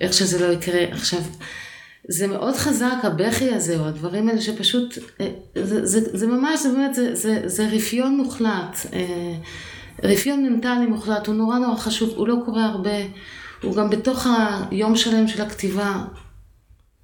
איך 0.00 0.12
שזה 0.12 0.46
לא 0.46 0.52
יקרה. 0.52 0.84
עכשיו, 0.92 1.20
זה 2.08 2.26
מאוד 2.26 2.54
חזק, 2.54 2.96
הבכי 3.02 3.50
הזה, 3.50 3.80
או 3.80 3.86
הדברים 3.86 4.28
האלה 4.28 4.40
שפשוט, 4.40 4.98
אה, 5.20 5.28
זה, 5.54 5.86
זה, 5.86 6.18
זה 6.18 6.26
ממש, 6.26 6.60
זה 6.60 6.72
באמת, 6.72 6.94
זה, 6.94 7.14
זה, 7.14 7.42
זה 7.44 7.68
רפיון 7.68 8.16
מוחלט, 8.16 8.76
אה, 8.92 9.34
רפיון 10.02 10.42
מנטלי 10.42 10.86
מוחלט, 10.86 11.26
הוא 11.26 11.34
נורא 11.34 11.58
נורא 11.58 11.76
חשוב, 11.76 12.10
הוא 12.16 12.28
לא 12.28 12.36
קורה 12.44 12.64
הרבה, 12.64 12.90
הוא 13.62 13.76
גם 13.76 13.90
בתוך 13.90 14.26
היום 14.70 14.96
שלם 14.96 15.28
של 15.28 15.42
הכתיבה, 15.42 16.04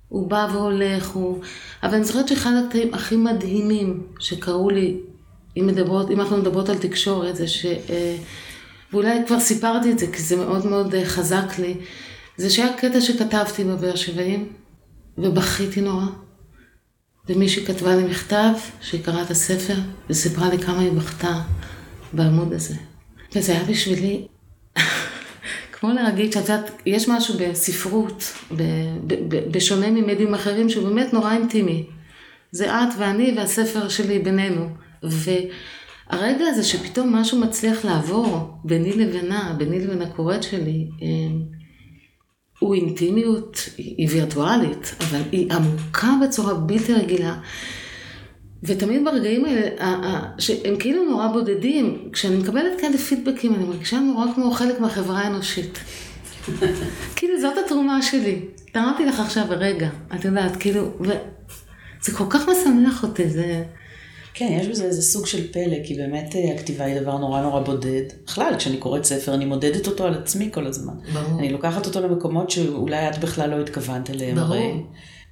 הוא 0.09 0.31
בא 0.31 0.49
והולך, 0.53 1.09
הוא... 1.11 1.41
אבל 1.83 1.95
אני 1.95 2.05
זוכרת 2.05 2.29
שאחד 2.29 2.51
הקטעים 2.65 2.95
הכי 2.95 3.17
מדהימים 3.17 4.03
שקרו 4.19 4.71
לי, 4.71 4.97
אם, 5.57 5.67
מדברות, 5.67 6.11
אם 6.11 6.21
אנחנו 6.21 6.37
מדברות 6.37 6.69
על 6.69 6.79
תקשורת, 6.79 7.37
זה 7.37 7.49
ש... 7.49 7.67
אה, 7.67 8.17
ואולי 8.93 9.19
כבר 9.27 9.41
סיפרתי 9.41 9.93
את 9.93 9.99
זה, 9.99 10.07
כי 10.07 10.23
זה 10.23 10.37
מאוד 10.37 10.67
מאוד 10.67 10.95
חזק 11.05 11.59
לי, 11.59 11.75
זה 12.37 12.51
שהיה 12.51 12.73
קטע 12.73 13.01
שכתבתי 13.01 13.65
בבאר 13.65 13.97
שבעים, 13.97 14.49
ובכיתי 15.19 15.81
נורא. 15.81 16.07
ומישהי 17.29 17.67
כתבה 17.67 17.97
לי 17.97 18.05
מכתב 18.05 18.53
שהיא 18.81 19.05
קראה 19.05 19.23
את 19.23 19.31
הספר 19.31 19.75
וסיפרה 20.11 20.49
לי 20.49 20.59
כמה 20.59 20.81
היא 20.81 20.93
בכתה 20.93 21.43
בעמוד 22.13 22.53
הזה. 22.53 22.75
וזה 23.35 23.53
היה 23.53 23.65
בשבילי 23.65 24.27
כמו 25.73 25.93
להגיד 25.93 26.33
שאת 26.33 26.43
יודעת, 26.49 26.71
יש 26.87 27.09
משהו 27.09 27.35
בספרות, 27.39 28.33
ב, 28.57 28.63
ב, 29.07 29.15
ב, 29.29 29.53
בשונה 29.53 29.91
ממדיום 29.91 30.35
אחרים, 30.35 30.69
שהוא 30.69 30.89
באמת 30.89 31.13
נורא 31.13 31.33
אינטימי. 31.33 31.87
זה 32.51 32.75
את 32.75 32.89
ואני 32.99 33.35
והספר 33.37 33.89
שלי 33.89 34.19
בינינו. 34.19 34.69
והרגע 35.03 36.47
הזה 36.47 36.65
שפתאום 36.65 37.15
משהו 37.15 37.41
מצליח 37.41 37.85
לעבור 37.85 38.59
ביני 38.65 38.93
לבינה, 38.93 39.55
ביני 39.59 39.81
לבין 39.81 40.03
הקוראת 40.03 40.43
שלי, 40.43 40.89
אה, 41.03 41.07
הוא 42.59 42.75
אינטימיות, 42.75 43.69
היא 43.77 44.09
וירטואלית, 44.11 44.95
אבל 45.01 45.21
היא 45.33 45.53
עמוקה 45.53 46.13
בצורה 46.23 46.55
בלתי 46.55 46.93
רגילה. 46.93 47.37
ותמיד 48.63 49.05
ברגעים 49.05 49.45
האלה, 49.45 50.23
שהם 50.39 50.77
כאילו 50.79 51.05
נורא 51.05 51.27
בודדים, 51.27 52.09
כשאני 52.13 52.37
מקבלת 52.37 52.81
כאלה 52.81 52.99
פידבקים, 52.99 53.55
אני 53.55 53.65
מרגישה 53.65 53.99
נורא 53.99 54.27
כמו 54.35 54.51
חלק 54.51 54.81
מהחברה 54.81 55.21
האנושית. 55.21 55.79
כאילו 57.17 57.41
זאת 57.41 57.55
התרומה 57.65 58.03
שלי. 58.03 58.41
תרמתי 58.73 59.07
לך 59.07 59.21
עכשיו 59.21 59.45
ברגע, 59.49 59.89
את 60.15 60.25
יודעת, 60.25 60.57
כאילו, 60.57 60.91
וזה 61.01 62.13
כל 62.17 62.25
כך 62.31 62.49
משמח 62.49 63.03
אותי, 63.03 63.31
זה... 63.31 63.65
כן, 64.39 64.59
יש 64.61 64.67
בזה 64.67 64.85
איזה 64.85 65.03
סוג 65.03 65.27
של 65.27 65.53
פלא, 65.53 65.77
כי 65.85 65.95
באמת 65.95 66.37
אה, 66.37 66.55
הכתיבה 66.55 66.85
היא 66.85 67.01
דבר 67.01 67.19
נורא 67.19 67.41
נורא 67.41 67.61
בודד. 67.61 68.03
בכלל, 68.27 68.55
כשאני 68.59 68.77
קוראת 68.77 69.05
ספר, 69.05 69.35
אני 69.35 69.45
מודדת 69.45 69.87
אותו 69.87 70.05
על 70.05 70.15
עצמי 70.15 70.49
כל 70.53 70.67
הזמן. 70.67 70.93
ברור. 71.13 71.39
אני 71.39 71.53
לוקחת 71.53 71.87
אותו 71.87 72.01
למקומות 72.01 72.51
שאולי 72.51 73.09
את 73.09 73.19
בכלל 73.19 73.51
לא 73.51 73.61
התכוונת 73.61 74.11
אליהם. 74.11 74.37
ברור. 74.37 74.55
הרי. 74.55 74.73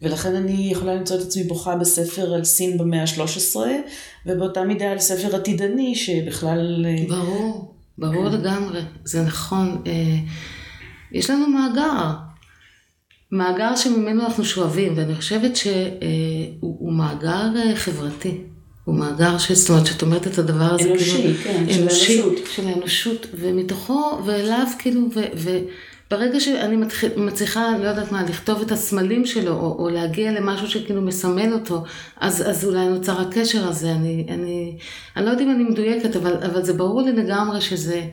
ולכן 0.02 0.34
אני 0.34 0.68
יכולה 0.72 0.94
למצוא 0.94 1.16
את 1.16 1.20
עצמי 1.22 1.44
בוכה 1.44 1.76
בספר 1.76 2.34
על 2.34 2.44
סין 2.44 2.78
במאה 2.78 3.02
ה-13, 3.02 3.56
ובאותה 4.26 4.64
מידה 4.64 4.90
על 4.90 4.98
ספר 4.98 5.36
עתידני 5.36 5.94
שבכלל... 5.94 6.86
אה, 6.88 7.04
ברור, 7.08 7.74
ברור 7.98 8.30
כן. 8.30 8.36
לגמרי, 8.36 8.80
זה 9.04 9.22
נכון. 9.22 9.82
אה, 9.86 9.92
יש 11.12 11.30
לנו 11.30 11.46
מאגר, 11.48 12.12
מאגר 13.32 13.76
שממנו 13.76 14.24
אנחנו 14.24 14.44
שואבים, 14.44 14.92
ואני 14.96 15.14
חושבת 15.14 15.56
שהוא 15.56 16.92
מאגר 16.92 17.74
חברתי. 17.74 18.55
הוא 18.86 18.94
מאגר 18.94 19.38
ש... 19.38 19.52
זאת 19.52 19.70
אומרת, 19.70 19.86
שאת 19.86 20.02
אומרת 20.02 20.26
את 20.26 20.38
הדבר 20.38 20.74
הזה, 20.74 20.90
אנושי, 20.90 21.12
כאילו, 21.12 21.34
כן, 21.44 21.64
אנושי, 21.80 22.16
של 22.16 22.22
האנושות. 22.22 22.46
של 22.46 22.68
האנושות, 22.68 23.26
ומתוכו, 23.34 24.20
ואליו, 24.26 24.66
כאילו, 24.78 25.00
ו, 25.14 25.20
וברגע 25.34 26.40
שאני 26.40 26.76
מתח... 26.76 27.04
מצליחה, 27.16 27.78
לא 27.78 27.88
יודעת 27.88 28.12
מה, 28.12 28.22
לכתוב 28.22 28.62
את 28.62 28.72
הסמלים 28.72 29.26
שלו, 29.26 29.52
או, 29.52 29.76
או 29.78 29.88
להגיע 29.88 30.32
למשהו 30.32 30.68
שכאילו 30.68 31.02
מסמן 31.02 31.52
אותו, 31.52 31.84
אז, 32.20 32.50
אז 32.50 32.64
אולי 32.64 32.88
נוצר 32.88 33.20
הקשר 33.20 33.68
הזה. 33.68 33.92
אני, 33.92 34.26
אני, 34.28 34.78
אני 35.16 35.24
לא 35.24 35.30
יודעת 35.30 35.46
אם 35.46 35.50
אני 35.50 35.64
מדויקת, 35.64 36.16
אבל, 36.16 36.36
אבל 36.36 36.64
זה 36.64 36.72
ברור 36.72 37.02
לי 37.02 37.12
לגמרי 37.12 37.60
שזה 37.60 38.06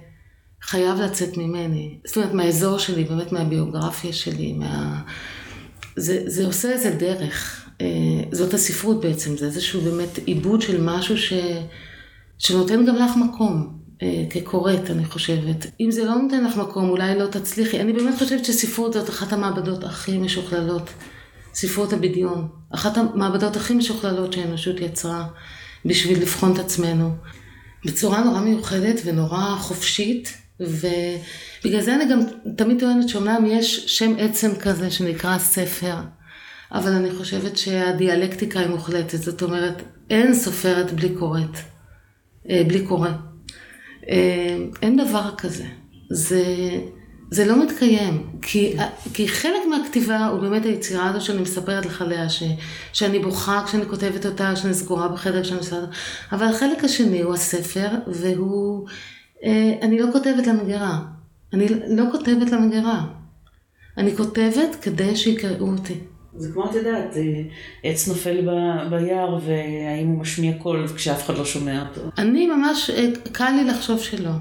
חייב 0.61 1.01
לצאת 1.01 1.37
ממני. 1.37 1.97
זאת 2.05 2.17
אומרת, 2.17 2.33
מהאזור 2.33 2.77
שלי, 2.77 3.03
באמת 3.03 3.31
מהביוגרפיה 3.31 4.13
שלי, 4.13 4.53
מה... 4.53 5.01
זה, 5.95 6.23
זה 6.25 6.45
עושה 6.45 6.71
איזה 6.71 6.89
דרך. 6.89 7.62
אה, 7.83 8.23
זאת 8.31 8.53
הספרות 8.53 9.01
בעצם, 9.01 9.37
זה 9.37 9.45
איזשהו 9.45 9.81
באמת 9.81 10.19
עיבוד 10.25 10.61
של 10.61 10.81
משהו 10.81 11.17
ש... 11.17 11.33
שנותן 12.37 12.85
גם 12.85 12.95
לך 12.95 13.11
מקום, 13.15 13.79
אה, 14.01 14.23
כקוראת, 14.29 14.91
אני 14.91 15.05
חושבת. 15.05 15.65
אם 15.81 15.91
זה 15.91 16.03
לא 16.05 16.15
נותן 16.15 16.43
לך 16.43 16.57
מקום, 16.57 16.89
אולי 16.89 17.19
לא 17.19 17.27
תצליחי. 17.27 17.81
אני 17.81 17.93
באמת 17.93 18.17
חושבת 18.17 18.45
שספרות 18.45 18.93
זאת 18.93 19.09
אחת 19.09 19.33
המעבדות 19.33 19.83
הכי 19.83 20.17
משוכללות. 20.17 20.89
ספרות 21.53 21.93
הבדיון. 21.93 22.47
אחת 22.73 22.97
המעבדות 22.97 23.55
הכי 23.55 23.73
משוכללות 23.73 24.33
שהאנושות 24.33 24.79
יצרה 24.79 25.27
בשביל 25.85 26.21
לבחון 26.21 26.53
את 26.53 26.59
עצמנו. 26.59 27.09
בצורה 27.85 28.23
נורא 28.23 28.39
מיוחדת 28.39 29.01
ונורא 29.05 29.55
חופשית, 29.59 30.37
ובגלל 30.59 31.81
זה 31.81 31.95
אני 31.95 32.05
גם 32.11 32.19
תמיד 32.57 32.79
טוענת 32.79 33.09
שאומנם 33.09 33.45
יש 33.45 33.97
שם 33.97 34.13
עצם 34.17 34.55
כזה 34.55 34.91
שנקרא 34.91 35.37
ספר. 35.37 35.95
אבל 36.71 36.91
אני 36.91 37.11
חושבת 37.11 37.57
שהדיאלקטיקה 37.57 38.59
היא 38.59 38.69
מוחלטת, 38.69 39.17
זאת 39.17 39.41
אומרת, 39.41 39.81
אין 40.09 40.33
סופרת 40.33 40.91
בלי 40.91 41.09
קוראת, 41.09 41.57
אה, 42.49 42.63
בלי 42.67 42.85
קורא. 42.85 43.09
אה, 44.09 44.57
אין 44.81 44.97
דבר 44.97 45.31
כזה. 45.37 45.65
זה, 46.09 46.43
זה 47.31 47.45
לא 47.45 47.63
מתקיים, 47.63 48.29
כי, 48.41 48.75
כי 49.13 49.27
חלק 49.27 49.61
מהכתיבה 49.69 50.25
הוא 50.25 50.39
באמת 50.39 50.65
היצירה 50.65 51.09
הזו 51.09 51.25
שאני 51.25 51.41
מספרת 51.41 51.85
לך 51.85 52.01
עליה, 52.01 52.29
ש, 52.29 52.43
שאני 52.93 53.19
בוכה 53.19 53.63
כשאני 53.65 53.85
כותבת 53.85 54.25
אותה, 54.25 54.55
שאני 54.55 54.73
סגורה 54.73 55.07
בחדר 55.07 55.43
כשאני 55.43 55.59
אותה, 55.59 55.85
אבל 56.31 56.45
החלק 56.45 56.83
השני 56.83 57.21
הוא 57.21 57.33
הספר, 57.33 57.87
והוא, 58.07 58.87
אה, 59.43 59.73
אני 59.81 59.99
לא 59.99 60.07
כותבת 60.11 60.47
למגירה. 60.47 60.99
אני 61.53 61.67
לא 61.87 62.03
כותבת 62.11 62.51
למגירה. 62.51 63.05
אני 63.97 64.17
כותבת 64.17 64.75
כדי 64.81 65.15
שיקראו 65.15 65.71
אותי. 65.71 65.99
זה 66.35 66.51
כמו 66.53 66.69
את 66.69 66.75
יודעת, 66.75 67.17
אה, 67.17 67.41
עץ 67.83 68.07
נופל 68.07 68.41
ב, 68.41 68.49
ביער 68.89 69.39
והאם 69.45 70.07
הוא 70.07 70.19
משמיע 70.19 70.53
קול 70.57 70.87
כשאף 70.95 71.25
אחד 71.25 71.37
לא 71.37 71.45
שומע 71.45 71.87
אותו. 71.89 72.01
אני 72.17 72.47
ממש, 72.47 72.89
אה, 72.89 73.09
קל 73.31 73.51
לי 73.51 73.63
לחשוב 73.63 73.99
שלא. 73.99 74.31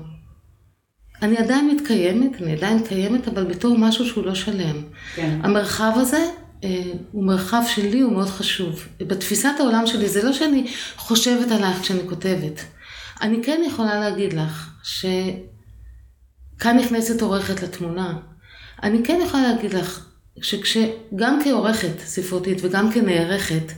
אני 1.23 1.37
עדיין 1.37 1.69
מתקיימת, 1.69 2.43
אני 2.43 2.53
עדיין 2.53 2.83
קיימת, 2.83 3.29
אבל 3.29 3.45
בתור 3.45 3.79
משהו 3.79 4.05
שהוא 4.05 4.25
לא 4.25 4.35
שלם. 4.35 4.83
כן. 5.15 5.39
המרחב 5.43 5.93
הזה 5.97 6.25
אה, 6.65 6.93
הוא 7.13 7.25
מרחב 7.25 7.63
שלי, 7.67 8.01
הוא 8.01 8.13
מאוד 8.13 8.29
חשוב. 8.29 8.89
בתפיסת 9.01 9.53
העולם 9.59 9.87
שלי, 9.87 10.09
זה 10.09 10.23
לא 10.23 10.33
שאני 10.33 10.67
חושבת 10.97 11.51
עלייך 11.51 11.81
כשאני 11.81 12.09
כותבת. 12.09 12.65
אני 13.23 13.43
כן 13.45 13.63
יכולה 13.67 14.01
להגיד 14.01 14.33
לך 14.33 14.71
שכאן 14.83 16.79
נכנסת 16.79 17.23
עורכת 17.23 17.63
לתמונה. 17.63 18.19
אני 18.83 19.05
כן 19.05 19.21
יכולה 19.25 19.43
להגיד 19.43 19.75
לך 19.75 20.12
שגם 20.41 21.41
כעורכת 21.45 22.01
ספרותית 22.05 22.59
וגם 22.63 22.93
כנערכת, 22.93 23.73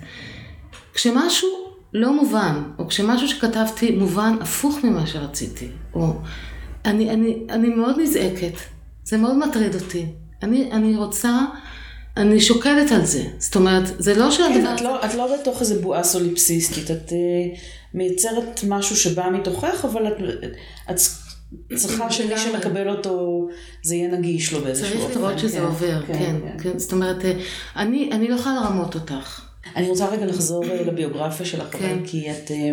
כשמשהו 0.94 1.48
לא 1.92 2.12
מובן, 2.16 2.62
או 2.78 2.88
כשמשהו 2.88 3.28
שכתבתי 3.28 3.90
מובן 3.90 4.36
הפוך 4.40 4.78
ממה 4.84 5.06
שרציתי, 5.06 5.68
או 5.94 6.14
אני, 6.84 7.10
אני, 7.10 7.36
אני 7.50 7.68
מאוד 7.68 7.98
נזעקת, 7.98 8.54
זה 9.04 9.16
מאוד 9.16 9.36
מטריד 9.38 9.74
אותי. 9.74 10.06
אני, 10.42 10.72
אני 10.72 10.96
רוצה, 10.96 11.40
אני 12.16 12.40
שוקלת 12.40 12.92
על 12.92 13.04
זה. 13.04 13.24
זאת 13.38 13.56
אומרת, 13.56 13.82
זה 13.98 14.14
לא 14.14 14.30
שהדבר... 14.30 14.66
כן, 14.66 14.74
את 14.74 14.80
לא, 14.80 15.04
את 15.04 15.14
לא 15.14 15.36
בתוך 15.40 15.60
איזה 15.60 15.82
בועה 15.82 16.04
סוליפסיסטית, 16.04 16.90
את 16.90 17.08
uh, 17.08 17.58
מייצרת 17.94 18.60
משהו 18.68 18.96
שבא 18.96 19.30
מתוכך, 19.30 19.84
אבל 19.84 20.08
את, 20.08 20.14
את 20.90 20.96
צריכה 21.74 22.10
שמי 22.10 22.38
שמקבל 22.38 22.88
אותו, 22.88 23.46
זה 23.84 23.94
יהיה 23.94 24.08
נגיש 24.08 24.52
לו 24.52 24.60
באיזשהו 24.60 24.96
אופן. 24.96 25.06
צריך 25.06 25.16
לראות 25.16 25.38
שזה 25.38 25.58
כן, 25.58 25.64
עובר, 25.64 26.02
כן, 26.06 26.12
כן, 26.12 26.36
כן. 26.42 26.70
כן. 26.72 26.78
זאת 26.78 26.92
אומרת, 26.92 27.24
אה, 27.24 27.32
אני, 27.76 28.10
אני 28.12 28.28
לא 28.28 28.34
יכולה 28.34 28.54
לרמות 28.54 28.94
אותך. 28.94 29.40
אני 29.76 29.88
רוצה 29.88 30.08
רגע 30.08 30.26
לחזור 30.26 30.64
אה, 30.64 30.82
לביוגרפיה 30.82 31.46
שלך, 31.46 31.76
כן. 31.76 31.98
כי 32.06 32.30
את 32.30 32.50
אה, 32.50 32.70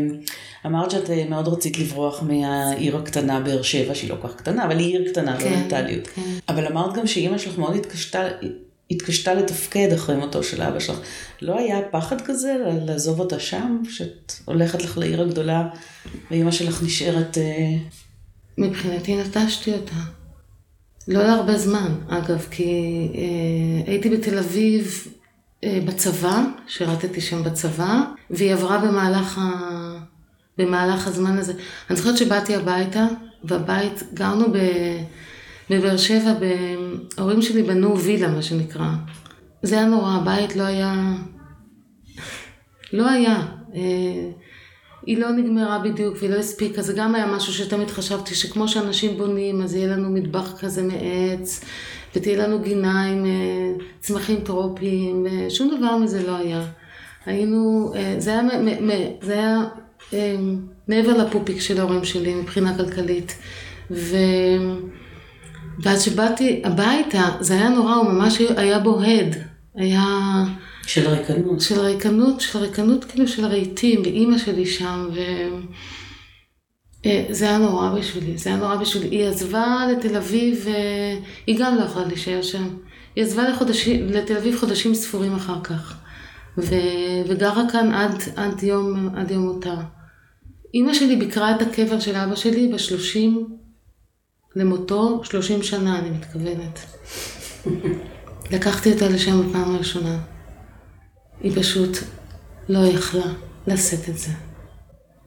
אמרת 0.65 0.91
שאת 0.91 1.09
מאוד 1.29 1.47
רצית 1.47 1.79
לברוח 1.79 2.23
מהעיר 2.23 2.97
הקטנה 2.97 3.39
באר 3.39 3.61
שבע, 3.61 3.95
שהיא 3.95 4.09
לא 4.09 4.17
כל 4.21 4.27
כך 4.27 4.35
קטנה, 4.35 4.65
אבל 4.65 4.79
היא 4.79 4.97
עיר 4.97 5.11
קטנה 5.11 5.39
כן, 5.39 5.53
במנטליות. 5.53 6.07
כן. 6.07 6.21
אבל 6.49 6.67
אמרת 6.67 6.93
גם 6.93 7.07
שאימא 7.07 7.37
שלך 7.37 7.57
מאוד 7.57 7.75
התקשתה, 7.75 8.27
התקשתה 8.91 9.33
לתפקד 9.33 9.93
אחרי 9.93 10.15
מותו 10.15 10.43
של 10.43 10.61
אבא 10.61 10.79
שלך. 10.79 10.99
לא 11.41 11.59
היה 11.59 11.79
פחד 11.91 12.21
כזה 12.21 12.55
לעזוב 12.85 13.19
אותה 13.19 13.39
שם, 13.39 13.77
שאת 13.89 14.33
הולכת 14.45 14.83
לך 14.83 14.97
לעיר 14.97 15.21
הגדולה, 15.21 15.69
ואימא 16.31 16.51
שלך 16.51 16.83
נשארת... 16.83 17.37
מבחינתי 18.57 19.15
נטשתי 19.15 19.73
אותה. 19.73 20.20
לא 21.07 21.23
להרבה 21.23 21.57
זמן, 21.57 21.95
אגב, 22.07 22.47
כי 22.51 22.63
אה, 23.15 23.91
הייתי 23.91 24.09
בתל 24.09 24.37
אביב 24.37 25.07
אה, 25.63 25.79
בצבא, 25.85 26.43
שירתתי 26.67 27.21
שם 27.21 27.43
בצבא, 27.43 28.01
והיא 28.29 28.53
עברה 28.53 28.77
במהלך, 28.77 29.37
ה... 29.37 29.41
במהלך 30.57 31.07
הזמן 31.07 31.37
הזה. 31.37 31.53
אני 31.89 31.97
זוכרת 31.97 32.17
שבאתי 32.17 32.55
הביתה, 32.55 33.07
והבית, 33.43 34.03
גרנו 34.13 34.51
ב... 34.51 34.57
בבאר 35.69 35.97
שבע, 35.97 36.33
ההורים 37.17 37.41
שלי 37.41 37.63
בנו 37.63 37.99
וילה, 37.99 38.27
מה 38.27 38.41
שנקרא. 38.41 38.89
זה 39.63 39.75
היה 39.75 39.85
נורא, 39.85 40.15
הבית 40.15 40.55
לא 40.55 40.63
היה... 40.63 41.13
לא 42.93 43.09
היה. 43.09 43.41
אה, 43.75 44.29
היא 45.05 45.17
לא 45.17 45.31
נגמרה 45.31 45.79
בדיוק 45.79 46.15
והיא 46.19 46.29
לא 46.29 46.35
הספיקה, 46.35 46.81
זה 46.81 46.93
גם 46.93 47.15
היה 47.15 47.25
משהו 47.25 47.53
שתמיד 47.53 47.89
חשבתי 47.89 48.35
שכמו 48.35 48.67
שאנשים 48.67 49.17
בונים, 49.17 49.61
אז 49.61 49.75
יהיה 49.75 49.87
לנו 49.87 50.09
מטבח 50.09 50.59
כזה 50.59 50.83
מעץ, 50.83 51.65
ותהיה 52.15 52.47
לנו 52.47 52.59
גינה 52.59 53.05
עם 53.05 53.25
אה, 53.25 53.83
צמחים 53.99 54.39
טרופיים, 54.39 55.27
אה, 55.27 55.49
שום 55.49 55.77
דבר 55.77 55.97
מזה 55.97 56.27
לא 56.27 56.35
היה. 56.35 56.65
היינו, 57.25 57.93
זה 58.17 58.31
היה, 58.31 58.41
זה 59.21 59.33
היה 59.33 59.57
מעבר 60.87 61.17
לפופיק 61.17 61.59
של 61.59 61.79
ההורים 61.79 62.03
שלי 62.03 62.35
מבחינה 62.35 62.77
כלכלית. 62.77 63.35
ו... 63.91 64.15
ואז 65.79 66.01
שבאתי 66.01 66.61
הביתה, 66.65 67.29
זה 67.39 67.53
היה 67.53 67.69
נורא, 67.69 67.95
הוא 67.95 68.11
ממש 68.11 68.41
היה 68.57 68.79
בו 68.79 69.01
הד. 69.01 69.35
היה... 69.75 70.05
של 70.87 71.07
ריקנות. 71.07 71.61
של 71.61 71.79
ריקנות, 71.79 72.41
של 72.41 72.59
ריקנות 72.59 73.05
כאילו 73.05 73.27
של 73.27 73.45
הרהיטים, 73.45 74.01
ואימא 74.01 74.37
שלי 74.37 74.65
שם, 74.65 75.09
ו... 75.13 75.19
אה, 77.05 77.25
זה 77.29 77.45
היה 77.45 77.57
נורא 77.57 77.89
בשבילי, 77.89 78.37
זה 78.37 78.49
היה 78.49 78.59
נורא 78.59 78.75
בשבילי. 78.75 79.15
היא 79.15 79.27
עזבה 79.27 79.85
לתל 79.91 80.17
אביב, 80.17 80.65
היא 81.47 81.59
גם 81.59 81.75
לא 81.75 81.83
יכולה 81.83 82.05
להישאר 82.05 82.41
שם. 82.41 82.67
היא 83.15 83.23
עזבה 83.23 83.49
לחודשים, 83.49 84.07
לתל 84.07 84.37
אביב 84.37 84.59
חודשים 84.59 84.95
ספורים 84.95 85.35
אחר 85.35 85.61
כך, 85.63 85.97
ו... 86.57 86.75
וגרה 87.27 87.63
כאן 87.71 87.93
עד, 87.93 88.23
עד, 88.35 88.63
יום, 88.63 89.09
עד 89.15 89.31
יום 89.31 89.43
מותה. 89.43 89.75
אימא 90.73 90.93
שלי 90.93 91.15
ביקרה 91.15 91.55
את 91.55 91.61
הקבר 91.61 91.99
של 91.99 92.15
אבא 92.15 92.35
שלי 92.35 92.67
בשלושים 92.67 93.47
למותו 94.55 95.21
30 95.23 95.63
שנה, 95.63 95.99
אני 95.99 96.09
מתכוונת. 96.09 96.79
לקחתי 98.53 98.93
אותה 98.93 99.09
לשם 99.09 99.49
בפעם 99.49 99.75
הראשונה. 99.75 100.17
היא 101.43 101.51
פשוט 101.55 101.97
לא 102.69 102.79
יכלה 102.79 103.33
לשאת 103.67 104.09
את 104.09 104.17
זה. 104.17 104.31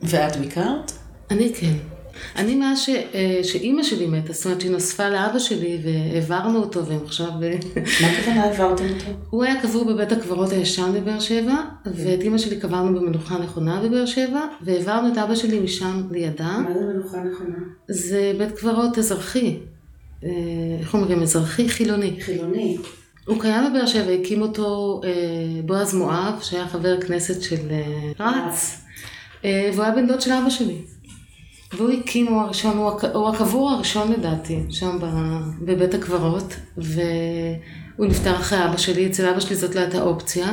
ואת 0.02 0.36
ביקרת? 0.36 0.92
אני 1.30 1.54
כן. 1.54 1.76
אני 2.36 2.54
מאז 2.54 2.80
ש, 2.80 2.88
אה, 2.88 3.40
שאימא 3.42 3.82
שלי 3.82 4.06
מתה, 4.06 4.32
זאת 4.32 4.44
אומרת 4.44 4.60
שהיא 4.60 4.72
נוספה 4.72 5.08
לאבא 5.08 5.38
שלי 5.38 5.78
והעברנו 5.84 6.58
אותו 6.58 6.86
והם 6.86 7.00
עכשיו... 7.04 7.30
אה, 7.42 7.58
מה 7.76 8.08
הכוונה 8.08 8.44
העברתם 8.44 8.84
אותו? 8.84 9.04
הוא 9.30 9.44
היה 9.44 9.62
קבור 9.62 9.84
בבית 9.84 10.12
הקברות 10.12 10.52
הישן 10.52 10.92
בבאר 10.94 11.20
שבע, 11.20 11.54
ואת 11.86 12.20
אימא 12.20 12.38
שלי 12.38 12.56
קברנו 12.56 13.00
במנוחה 13.00 13.38
נכונה 13.38 13.82
בבאר 13.82 14.06
שבע, 14.06 14.40
והעברנו 14.62 15.12
את 15.12 15.18
אבא 15.18 15.34
שלי 15.34 15.60
משם 15.60 16.02
לידה. 16.10 16.58
מה 16.58 16.74
זה 16.74 16.80
מנוחה 16.80 17.24
נכונה? 17.24 17.58
זה 17.88 18.32
בית 18.38 18.52
קברות 18.52 18.98
אזרחי. 18.98 19.58
אה, 20.24 20.30
איך 20.80 20.94
אומרים? 20.94 21.22
אזרחי 21.22 21.68
חילוני. 21.68 22.16
חילוני. 22.20 22.78
הוא 23.26 23.40
קיים 23.40 23.70
בבאר 23.70 23.86
שבע, 23.86 24.12
הקים 24.12 24.42
אותו 24.42 25.00
בועז 25.64 25.94
מואב, 25.94 26.34
שהיה 26.42 26.68
חבר 26.68 27.00
כנסת 27.00 27.42
של 27.42 27.56
רץ, 28.20 28.84
והוא 29.44 29.82
היה 29.82 29.94
בן 29.94 30.06
דוד 30.06 30.20
של 30.20 30.32
אבא 30.32 30.50
שלי. 30.50 30.78
והוא 31.72 31.90
הקים, 31.90 32.26
הוא 32.26 32.40
הראשון, 32.40 32.76
הוא 33.14 33.28
הקבור 33.28 33.70
הראשון 33.70 34.12
לדעתי, 34.12 34.60
שם 34.70 34.98
בבית 35.62 35.94
הקברות, 35.94 36.54
והוא 36.76 38.06
נפטר 38.06 38.36
אחרי 38.36 38.64
אבא 38.64 38.76
שלי, 38.76 39.06
אצל 39.06 39.28
אבא 39.28 39.40
שלי 39.40 39.56
זאת 39.56 39.74
לא 39.74 39.80
הייתה 39.80 40.02
אופציה, 40.02 40.46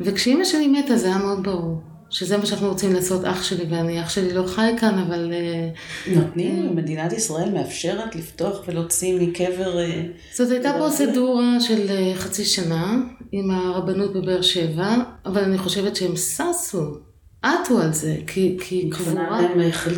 וכשאימא 0.00 0.44
שלי 0.44 0.68
מתה 0.68 0.96
זה 0.96 1.06
היה 1.06 1.18
מאוד 1.18 1.42
ברור. 1.42 1.80
שזה 2.10 2.36
מה 2.36 2.46
שאנחנו 2.46 2.68
רוצים 2.68 2.94
לעשות, 2.94 3.24
אח 3.24 3.42
שלי 3.42 3.64
ואני. 3.70 4.02
אח 4.02 4.08
שלי 4.08 4.32
לא 4.32 4.46
חי 4.46 4.70
כאן, 4.80 4.98
אבל... 4.98 5.32
אה, 5.32 5.68
נותנים, 6.14 6.66
אה, 6.66 6.72
מדינת 6.74 7.12
ישראל 7.12 7.50
מאפשרת 7.50 8.16
לפתוח 8.16 8.62
ולהוציא 8.66 9.20
מקבר... 9.20 9.78
אה, 9.78 10.02
זאת 10.34 10.50
הייתה 10.50 10.72
פרוצדורה 10.78 11.60
של 11.60 11.86
חצי 12.14 12.44
שנה 12.44 12.96
עם 13.32 13.50
הרבנות 13.50 14.12
בבאר 14.12 14.42
שבע, 14.42 14.96
אבל 15.26 15.44
אני 15.44 15.58
חושבת 15.58 15.96
שהם 15.96 16.16
ששו. 16.16 16.94
עטו 17.42 17.78
על 17.80 17.92
זה, 17.92 18.16
כי, 18.26 18.56
כי 18.60 18.90
קבורה, 18.90 19.40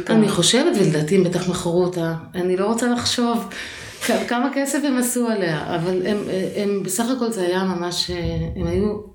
אני 0.09 0.29
חושבת, 0.29 0.77
ולדעתי 0.81 1.17
הם 1.17 1.25
בטח 1.25 1.49
מכרו 1.49 1.85
אותה, 1.85 2.15
אני 2.35 2.57
לא 2.57 2.67
רוצה 2.67 2.89
לחשוב 2.89 3.49
כמה 4.29 4.51
כסף 4.55 4.79
הם 4.85 4.97
עשו 4.99 5.27
עליה, 5.27 5.77
אבל 5.77 6.07
הם, 6.07 6.19
הם 6.57 6.83
בסך 6.83 7.05
הכל 7.17 7.33
זה 7.33 7.43
היה 7.43 7.65
ממש, 7.65 8.11
הם 8.57 8.67
היו 8.67 9.10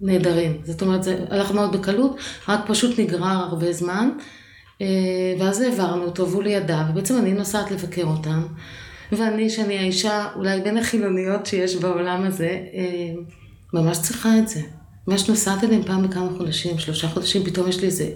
נהדרים, 0.00 0.60
זאת 0.64 0.82
אומרת 0.82 1.02
זה 1.02 1.24
הלך 1.30 1.50
מאוד 1.50 1.76
בקלות, 1.76 2.16
רק 2.48 2.60
פשוט 2.66 2.98
נגרר 3.00 3.46
הרבה 3.48 3.72
זמן, 3.72 4.10
אה, 4.82 4.86
ואז 5.38 5.60
העברנו 5.60 6.04
אותו 6.04 6.30
והוא 6.30 6.42
לידה, 6.42 6.86
ובעצם 6.90 7.18
אני 7.18 7.32
נוסעת 7.32 7.70
לבקר 7.70 8.04
אותם, 8.04 8.42
ואני, 9.12 9.50
שאני 9.50 9.78
האישה 9.78 10.26
אולי 10.36 10.60
בין 10.60 10.78
החילוניות 10.78 11.46
שיש 11.46 11.76
בעולם 11.76 12.22
הזה, 12.22 12.60
אה, 12.74 13.12
ממש 13.72 13.98
צריכה 14.00 14.38
את 14.38 14.48
זה. 14.48 14.60
ממש 15.08 15.28
נוסעת 15.28 15.64
אליהם 15.64 15.82
פעם 15.82 16.08
בכמה 16.08 16.28
חודשים, 16.36 16.78
שלושה 16.78 17.08
חודשים, 17.08 17.44
פתאום 17.44 17.68
יש 17.68 17.80
לי 17.80 17.86
איזה 17.86 18.10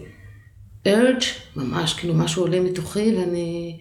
ארג', 0.87 1.23
ממש, 1.57 1.95
כאילו 1.95 2.15
משהו 2.15 2.43
עולה 2.43 2.61
מתוכי, 2.61 3.17
ואני 3.17 3.79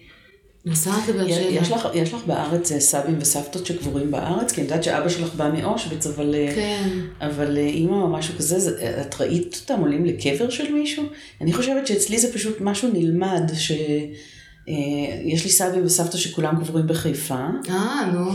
נוסעת 0.64 1.08
לבאר 1.08 1.28
שבע. 1.28 1.38
יש 1.40 1.70
יש 1.94 2.14
לך 2.14 2.24
בארץ 2.26 2.72
אה, 2.72 2.80
סבים 2.80 3.16
וסבתות 3.20 3.66
שקבורים 3.66 4.10
בארץ? 4.10 4.52
כי 4.52 4.60
אני 4.60 4.68
יודעת 4.68 4.84
שאבא 4.84 5.08
שלך 5.08 5.34
בא 5.34 5.50
מאושוויץ, 5.50 6.06
אבל... 6.06 6.34
אה, 6.34 6.52
כן. 6.54 6.88
אבל 7.20 7.56
אה, 7.56 7.62
אימא 7.62 7.94
או 7.94 8.08
משהו 8.08 8.34
כזה, 8.38 8.58
זה, 8.58 9.00
את 9.00 9.20
ראית 9.20 9.60
אותם 9.62 9.80
עולים 9.80 10.04
לקבר 10.04 10.50
של 10.50 10.72
מישהו? 10.72 11.04
אני 11.40 11.52
חושבת 11.52 11.86
שאצלי 11.86 12.18
זה 12.18 12.32
פשוט 12.32 12.56
משהו 12.60 12.88
נלמד, 12.92 13.50
ש... 13.54 13.72
יש 15.24 15.44
לי 15.44 15.50
סבים 15.50 15.84
וסבתא 15.84 16.16
שכולם 16.16 16.64
קבורים 16.64 16.86
בחיפה. 16.86 17.46
אה, 17.68 18.10
נו. 18.12 18.30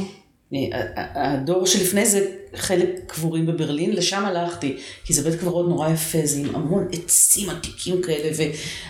הדור 0.96 1.66
שלפני 1.66 2.06
זה, 2.06 2.28
חלק 2.58 2.90
קבורים 3.08 3.46
בברלין, 3.46 3.96
לשם 3.96 4.26
הלכתי, 4.26 4.78
כי 5.06 5.14
זה 5.14 5.30
בית 5.30 5.40
קברות 5.40 5.70
נורא 5.70 5.90
יפה, 5.90 6.20
זה 6.24 6.40
עם 6.40 6.56
המון 6.56 6.88
עצים 6.92 7.50
עתיקים 7.50 8.02
כאלה, 8.02 8.30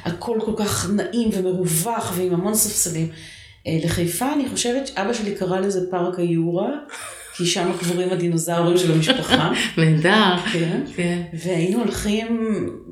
והכל 0.05 0.39
כל 0.45 0.53
כך 0.57 0.89
נעים 0.89 1.30
ומרווח, 1.34 2.13
ועם 2.16 2.34
המון 2.34 2.55
ספסלים. 2.55 3.09
אה, 3.68 3.80
לחיפה 3.84 4.34
אני 4.34 4.49
חושבת, 4.49 4.91
אבא 4.95 5.13
שלי 5.13 5.36
קרא 5.36 5.59
לזה 5.59 5.82
פארק 5.91 6.20
היורה, 6.20 6.70
כי 7.38 7.45
שם 7.45 7.72
קבורים 7.80 8.09
הדינוזאורים 8.09 8.78
של 8.78 8.91
המשפחה. 8.91 9.51
נהדר. 9.78 10.38
כן. 10.53 10.82
כן. 10.95 11.22
והיינו 11.34 11.80
הולכים 11.80 12.38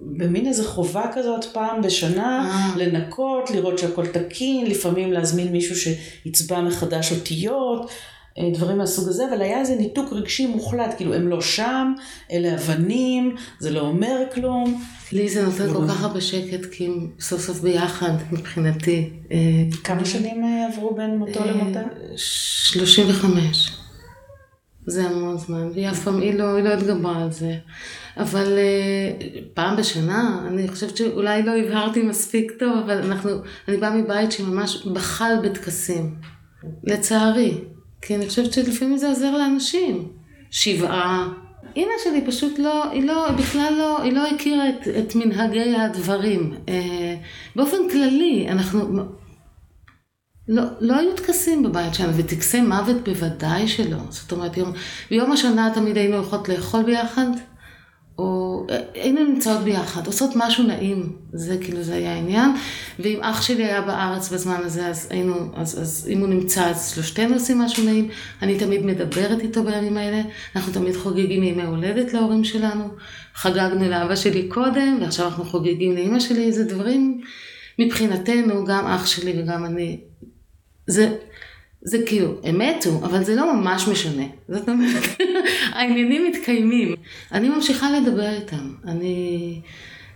במין 0.02 0.48
איזה 0.48 0.64
חובה 0.64 1.06
כזאת 1.16 1.46
פעם 1.46 1.82
בשנה, 1.82 2.52
אה. 2.52 2.78
לנקות, 2.78 3.52
לראות 3.52 3.80
שהכל 3.80 4.08
תקין, 4.08 4.68
לפעמים 4.68 5.14
להזמין 5.14 5.52
מישהו 5.52 5.76
שיצבע 5.76 6.62
מחדש 6.62 7.12
אותיות. 7.12 7.92
אה, 8.40 8.50
דברים 8.54 8.78
מהסוג 8.78 9.10
הזה, 9.10 9.24
אבל 9.30 9.42
היה 9.42 9.60
איזה 9.60 9.76
ניתוק 9.76 10.14
רגשי 10.14 10.46
מוחלט, 10.48 10.94
כאילו 10.98 11.14
הם 11.14 11.28
לא 11.28 11.42
שם, 11.42 11.94
אלה 12.32 12.56
אבנים, 12.56 13.36
זה 13.60 13.72
לא 13.72 13.80
אומר 13.80 14.24
כלום. 14.34 14.84
לי 15.12 15.30
זה 15.30 15.46
נותן 15.46 15.74
כל 15.74 15.88
כך 15.88 16.04
הרבה 16.04 16.22
שקט, 16.22 16.66
כי 16.72 16.86
הם 16.86 17.08
סוף 17.20 17.42
סוף 17.42 17.60
ביחד 17.60 18.12
מבחינתי. 18.32 19.10
אה, 19.32 19.38
כמה 19.84 20.06
שנים 20.06 20.44
אה, 20.44 20.68
עברו 20.68 20.96
בין 20.96 21.18
מותו 21.18 21.40
למותה? 21.46 21.82
35. 22.16 23.78
זה 24.86 25.04
המון 25.04 25.38
זמן, 25.38 25.70
והיא 25.74 25.90
אף 25.90 26.04
פעם, 26.04 26.22
היא 26.22 26.34
לא, 26.34 26.56
היא 26.56 26.64
לא 26.64 26.74
התגברה 26.74 27.24
על 27.24 27.32
זה. 27.32 27.56
אבל 28.18 28.58
פעם 29.54 29.78
בשנה, 29.78 30.46
אני 30.48 30.68
חושבת 30.68 30.98
שאולי 30.98 31.44
לא 31.44 31.52
הבהרתי 31.58 32.02
מספיק 32.02 32.52
טוב, 32.60 32.78
אבל 32.86 32.98
אנחנו, 32.98 33.32
אני 33.68 33.78
באה 33.78 33.96
מבית 33.96 34.32
שממש 34.32 34.88
בחל 34.88 35.34
בטקסים. 35.44 36.16
לצערי. 36.84 37.58
כי 38.06 38.16
אני 38.16 38.28
חושבת 38.28 38.54
שלפעמים 38.54 38.98
זה 38.98 39.08
עוזר 39.08 39.38
לאנשים. 39.38 40.08
שבעה. 40.52 41.28
אימא 41.76 41.92
שלי 42.04 42.22
פשוט 42.26 42.60
לא, 42.60 42.92
היא 42.92 43.04
לא, 43.04 43.32
בכלל 43.32 43.74
לא, 43.78 44.02
היא 44.02 44.14
לא 44.14 44.28
הכירה 44.28 44.70
את, 44.70 44.88
את 44.88 45.16
מנהגי 45.16 45.76
הדברים. 45.76 46.54
אה, 46.70 47.16
באופן 47.56 47.78
כללי, 47.92 48.48
אנחנו, 48.50 49.04
לא, 50.48 50.64
לא 50.80 50.96
היו 50.96 51.16
טקסים 51.16 51.64
בבית 51.64 51.94
שלנו, 51.94 52.18
וטקסי 52.18 52.62
מוות 52.62 53.04
בוודאי 53.10 53.68
שלא. 53.68 53.98
זאת 54.10 54.32
אומרת, 54.32 54.58
יום, 54.58 54.72
ביום 55.10 55.32
השנה 55.32 55.72
תמיד 55.74 55.98
היינו 55.98 56.16
הולכות 56.16 56.50
לאכול 56.50 56.84
ביחד, 56.84 57.28
או 58.18 58.66
היינו 58.94 59.24
נמצאות 59.24 59.64
ביחד, 59.64 60.08
עושות 60.08 60.32
משהו 60.36 60.64
נעים, 60.64 61.16
זה 61.34 61.58
כאילו 61.62 61.84
זה 61.84 61.96
היה 61.96 62.14
העניין. 62.14 62.52
ואם 63.00 63.20
אח 63.22 63.42
שלי 63.42 63.64
היה 63.64 63.82
בארץ 63.82 64.30
בזמן 64.30 64.62
הזה, 64.64 64.88
אז 64.88 65.08
היינו, 65.10 65.36
אז, 65.56 65.82
אז 65.82 66.10
אם 66.12 66.20
הוא 66.20 66.28
נמצא, 66.28 66.70
אז 66.70 66.92
שלושתנו 66.96 67.34
עושים 67.34 67.60
משהו 67.60 67.86
נעים. 67.86 68.10
אני 68.42 68.60
תמיד 68.60 68.86
מדברת 68.86 69.40
איתו 69.40 69.64
בימים 69.64 69.98
האלה, 69.98 70.22
אנחנו 70.56 70.74
תמיד 70.74 70.96
חוגגים 70.96 71.44
ימי 71.44 71.64
הולדת 71.64 72.14
להורים 72.14 72.44
שלנו. 72.44 72.88
חגגנו 73.36 73.90
לאבא 73.90 74.16
שלי 74.16 74.48
קודם, 74.48 74.98
ועכשיו 75.02 75.26
אנחנו 75.26 75.46
חוגגים 75.46 75.96
לאמא 75.96 76.20
שלי, 76.20 76.52
זה 76.52 76.64
דברים 76.64 77.22
מבחינתנו, 77.80 78.66
גם 78.66 78.86
אח 78.88 79.06
שלי 79.06 79.42
וגם 79.42 79.66
אני. 79.66 80.00
זה, 80.88 81.16
זה 81.86 81.98
כאילו, 82.06 82.34
הם 82.44 82.62
מתו, 82.62 82.90
אבל 83.04 83.24
זה 83.24 83.36
לא 83.36 83.54
ממש 83.54 83.88
משנה. 83.88 84.24
זאת 84.50 84.70
אומרת, 84.70 85.04
העניינים 85.76 86.32
מתקיימים. 86.32 86.96
אני 87.32 87.50
ממשיכה 87.50 88.00
לדבר 88.00 88.30
איתם. 88.30 88.74
אני 88.88 89.62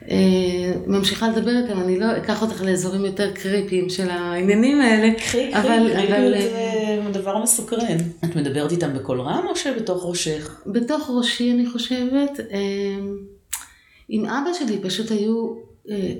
אה, 0.09 0.73
ממשיכה 0.87 1.29
לדבר 1.29 1.51
איתם, 1.63 1.79
אני 1.79 1.99
לא 1.99 2.17
אקח 2.17 2.41
אותך 2.41 2.61
לאזורים 2.61 3.05
יותר 3.05 3.31
קריפיים 3.31 3.89
של 3.89 4.09
העניינים 4.09 4.81
האלה. 4.81 5.13
קחי, 5.13 5.51
קחי, 5.51 5.67
קריפיות 5.67 6.33
זה 6.33 7.19
דבר 7.19 7.43
מסוקרן. 7.43 7.97
את 8.25 8.35
מדברת 8.35 8.71
איתם 8.71 8.93
בקול 8.93 9.21
רם 9.21 9.45
או 9.49 9.55
שבתוך 9.55 10.05
ראשך? 10.05 10.61
בתוך 10.65 11.09
ראשי, 11.13 11.51
אני 11.51 11.65
חושבת. 11.65 12.39
אה, 12.39 12.97
עם 14.09 14.25
אבא 14.25 14.53
שלי 14.53 14.77
פשוט 14.81 15.11
היו... 15.11 15.53
אה, 15.89 16.13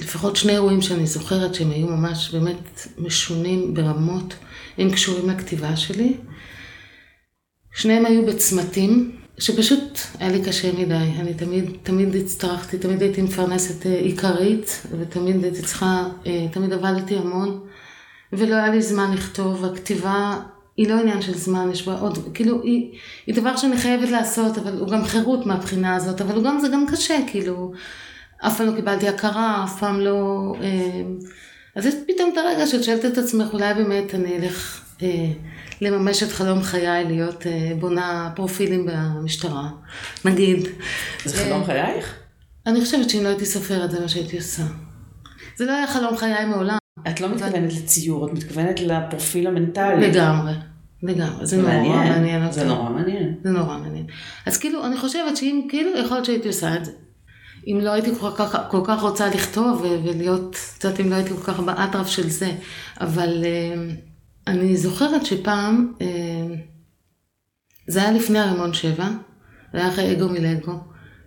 לפחות 0.00 0.36
שני 0.36 0.52
אירועים 0.52 0.82
שאני 0.82 1.06
זוכרת 1.06 1.54
שהם 1.54 1.70
היו 1.70 1.86
ממש 1.86 2.30
באמת 2.34 2.88
משונים 2.98 3.74
ברמות, 3.74 4.34
הם 4.78 4.90
קשורים 4.90 5.30
לכתיבה 5.30 5.76
שלי. 5.76 6.16
שניהם 7.74 8.06
היו 8.06 8.26
בצמתים, 8.26 9.18
שפשוט 9.38 9.98
היה 10.18 10.32
לי 10.32 10.44
קשה 10.44 10.72
מדי. 10.72 10.94
אני 10.94 11.34
תמיד, 11.34 11.70
תמיד 11.82 12.14
הצטרכתי, 12.14 12.78
תמיד 12.78 13.02
הייתי 13.02 13.22
מפרנסת 13.22 13.86
אה, 13.86 13.98
עיקרית, 13.98 14.86
ותמיד 14.98 15.44
הייתי 15.44 15.62
צריכה, 15.62 16.04
אה, 16.26 16.46
תמיד 16.52 16.72
עבדתי 16.72 17.16
המון, 17.16 17.60
ולא 18.32 18.54
היה 18.54 18.68
לי 18.68 18.82
זמן 18.82 19.14
לכתוב. 19.14 19.64
הכתיבה 19.64 20.40
היא 20.76 20.88
לא 20.88 21.00
עניין 21.00 21.22
של 21.22 21.34
זמן, 21.34 21.68
יש 21.72 21.88
בה 21.88 21.98
עוד, 22.00 22.18
כאילו, 22.34 22.62
היא, 22.62 22.92
היא 23.26 23.34
דבר 23.34 23.56
שאני 23.56 23.76
חייבת 23.76 24.08
לעשות, 24.10 24.58
אבל 24.58 24.78
הוא 24.78 24.88
גם 24.88 25.04
חירות 25.04 25.46
מהבחינה 25.46 25.96
הזאת, 25.96 26.20
אבל 26.20 26.34
הוא 26.34 26.44
גם, 26.44 26.60
זה 26.60 26.68
גם 26.68 26.84
קשה, 26.92 27.18
כאילו. 27.26 27.72
אף 28.46 28.58
פעם 28.58 28.66
לא 28.66 28.76
קיבלתי 28.76 29.08
הכרה, 29.08 29.64
אף 29.64 29.80
פעם 29.80 30.00
לא... 30.00 30.52
אה, 30.62 31.02
אז 31.76 31.86
יש 31.86 31.94
פתאום 32.08 32.30
את 32.32 32.38
הרגע 32.38 32.66
שאת 32.66 32.84
שואלת 32.84 33.04
את 33.04 33.18
עצמך, 33.18 33.46
אולי 33.52 33.74
באמת 33.74 34.14
אני 34.14 34.36
אלך 34.36 34.84
אה, 35.02 35.30
לממש 35.80 36.22
את 36.22 36.32
חלום 36.32 36.62
חיי, 36.62 37.04
להיות 37.04 37.46
אה, 37.46 37.72
בונה 37.80 38.30
פרופילים 38.36 38.86
במשטרה, 38.86 39.68
נגיד. 40.24 40.68
זה 41.24 41.36
חלום 41.36 41.64
חייך? 41.64 42.14
אני 42.66 42.80
חושבת 42.80 43.10
שאם 43.10 43.22
לא 43.22 43.28
הייתי 43.28 43.46
סופרת, 43.46 43.90
זה 43.90 44.00
מה 44.00 44.08
שהייתי 44.08 44.36
עושה. 44.36 44.62
זה 45.56 45.64
לא 45.64 45.72
היה 45.72 45.86
חלום 45.86 46.16
חיי 46.16 46.44
מעולם. 46.44 46.78
את 47.08 47.20
לא 47.20 47.28
מתכוונת 47.28 47.72
לציור, 47.72 48.26
את 48.26 48.32
מתכוונת 48.32 48.80
לפרופיל 48.80 49.46
המנטלי. 49.46 50.08
לגמרי. 50.08 50.52
לגמרי, 51.02 51.46
זה 51.46 51.56
נורא 51.56 51.72
מעניין. 51.72 52.52
זה 52.52 52.64
נורא 52.64 52.90
מעניין. 52.90 53.34
זה 53.44 53.50
נורא 53.50 53.78
מעניין. 53.78 54.06
אז 54.46 54.58
כאילו, 54.58 54.86
אני 54.86 54.96
חושבת 54.96 55.36
שאם, 55.36 55.66
כאילו, 55.70 55.98
יכול 55.98 56.16
להיות 56.16 56.24
שהייתי 56.24 56.48
עושה 56.48 56.76
את 56.76 56.84
זה. 56.84 56.92
אם 57.68 57.80
לא 57.80 57.90
הייתי 57.90 58.14
כל 58.20 58.30
כך, 58.36 58.56
כל 58.70 58.80
כך 58.84 59.02
רוצה 59.02 59.28
לכתוב 59.28 59.80
ולהיות, 59.84 60.56
את 60.78 60.84
יודעת, 60.84 61.00
אם 61.00 61.10
לא 61.10 61.14
הייתי 61.14 61.30
כל 61.30 61.52
כך 61.52 61.60
באטרף 61.60 62.06
של 62.06 62.30
זה. 62.30 62.52
אבל 63.00 63.44
אה, 63.44 63.94
אני 64.46 64.76
זוכרת 64.76 65.26
שפעם, 65.26 65.92
אה, 66.00 66.06
זה 67.86 68.00
היה 68.02 68.10
לפני 68.10 68.38
הרימון 68.38 68.74
שבע, 68.74 69.08
זה 69.72 69.78
היה 69.78 69.88
אחרי 69.88 70.12
אגו 70.12 70.28
מלגו. 70.28 70.72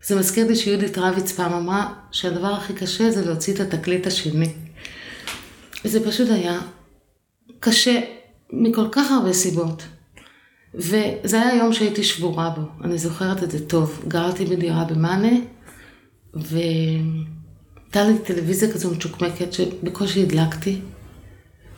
זה 0.03 0.15
מזכיר 0.19 0.47
לי 0.47 0.55
שיהודית 0.55 0.97
רביץ 0.97 1.31
פעם 1.31 1.53
אמרה 1.53 1.93
שהדבר 2.11 2.53
הכי 2.53 2.73
קשה 2.73 3.11
זה 3.11 3.25
להוציא 3.25 3.53
את 3.53 3.59
התקליט 3.59 4.07
השני. 4.07 4.53
וזה 5.85 6.05
פשוט 6.05 6.29
היה 6.29 6.59
קשה 7.59 8.01
מכל 8.53 8.87
כך 8.91 9.11
הרבה 9.11 9.33
סיבות. 9.33 9.83
וזה 10.75 11.41
היה 11.41 11.55
יום 11.55 11.73
שהייתי 11.73 12.03
שבורה 12.03 12.49
בו, 12.49 12.61
אני 12.83 12.97
זוכרת 12.97 13.43
את 13.43 13.51
זה 13.51 13.67
טוב. 13.67 14.03
גרתי 14.07 14.45
בדירה 14.45 14.83
במאנה, 14.83 15.37
והייתה 16.33 18.03
לי 18.03 18.19
טלוויזיה 18.25 18.73
כזו 18.73 18.91
מצ'וקמקת 18.91 19.53
שבקושי 19.53 20.23
הדלקתי, 20.23 20.81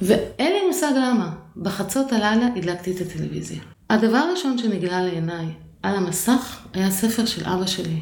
ואין 0.01 0.53
לי 0.53 0.67
מושג 0.67 0.91
למה. 0.95 1.33
בחצות 1.57 2.11
הלילה 2.11 2.47
הדלקתי 2.55 2.91
את 2.91 3.01
הטלוויזיה. 3.01 3.61
הדבר 3.89 4.17
הראשון 4.17 4.57
שנגלה 4.57 5.01
לעיניי 5.01 5.45
על 5.83 5.95
המסך 5.95 6.59
היה 6.73 6.91
ספר 6.91 7.25
של 7.25 7.45
אבא 7.45 7.65
שלי, 7.65 8.01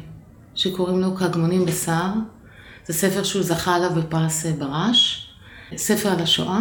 שקוראים 0.54 1.00
לו 1.00 1.16
כהגמונים 1.16 1.66
בשיער. 1.66 2.12
זה 2.86 2.92
ספר 2.92 3.22
שהוא 3.22 3.42
זכה 3.42 3.74
עליו 3.74 3.90
בפרס 3.90 4.46
ברש, 4.46 5.28
ספר 5.76 6.08
על 6.08 6.20
השואה. 6.20 6.60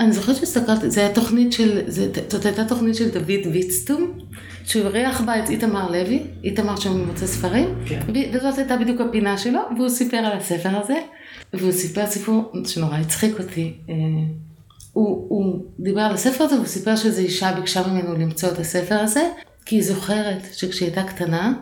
אני 0.00 0.12
זוכרת 0.12 0.36
שהסתכלתי, 0.36 0.90
זה 0.90 1.00
היה 1.00 1.14
תוכנית 1.14 1.52
של, 1.52 1.80
זאת 2.28 2.46
הייתה 2.46 2.64
תוכנית 2.64 2.94
של 2.94 3.08
דוד 3.10 3.52
ויצטום, 3.52 4.18
שהוא 4.64 4.82
אירח 4.82 5.20
בה 5.20 5.44
את 5.44 5.50
איתמר 5.50 5.90
לוי, 5.90 6.22
איתמר 6.44 6.76
שם 6.76 7.06
מוצא 7.06 7.26
ספרים, 7.26 7.74
כן. 7.86 8.00
וזאת 8.32 8.58
הייתה 8.58 8.76
בדיוק 8.76 9.00
הפינה 9.00 9.38
שלו, 9.38 9.60
והוא 9.76 9.88
סיפר 9.88 10.16
על 10.16 10.38
הספר 10.38 10.68
הזה, 10.68 10.96
והוא 11.52 11.72
סיפר 11.72 12.06
סיפור 12.06 12.52
שנורא 12.66 12.96
הצחיק 12.96 13.40
אותי. 13.40 13.74
אה, 13.88 13.94
הוא, 14.92 15.26
הוא 15.28 15.64
דיבר 15.80 16.00
על 16.00 16.14
הספר 16.14 16.44
הזה, 16.44 16.54
והוא 16.54 16.66
סיפר 16.66 16.96
שאיזו 16.96 17.20
אישה 17.20 17.52
ביקשה 17.52 17.88
ממנו 17.88 18.14
למצוא 18.14 18.48
את 18.48 18.58
הספר 18.58 18.98
הזה, 18.98 19.28
כי 19.66 19.76
היא 19.76 19.84
זוכרת 19.84 20.42
שכשהיא 20.52 20.88
הייתה 20.88 21.02
קטנה, 21.02 21.52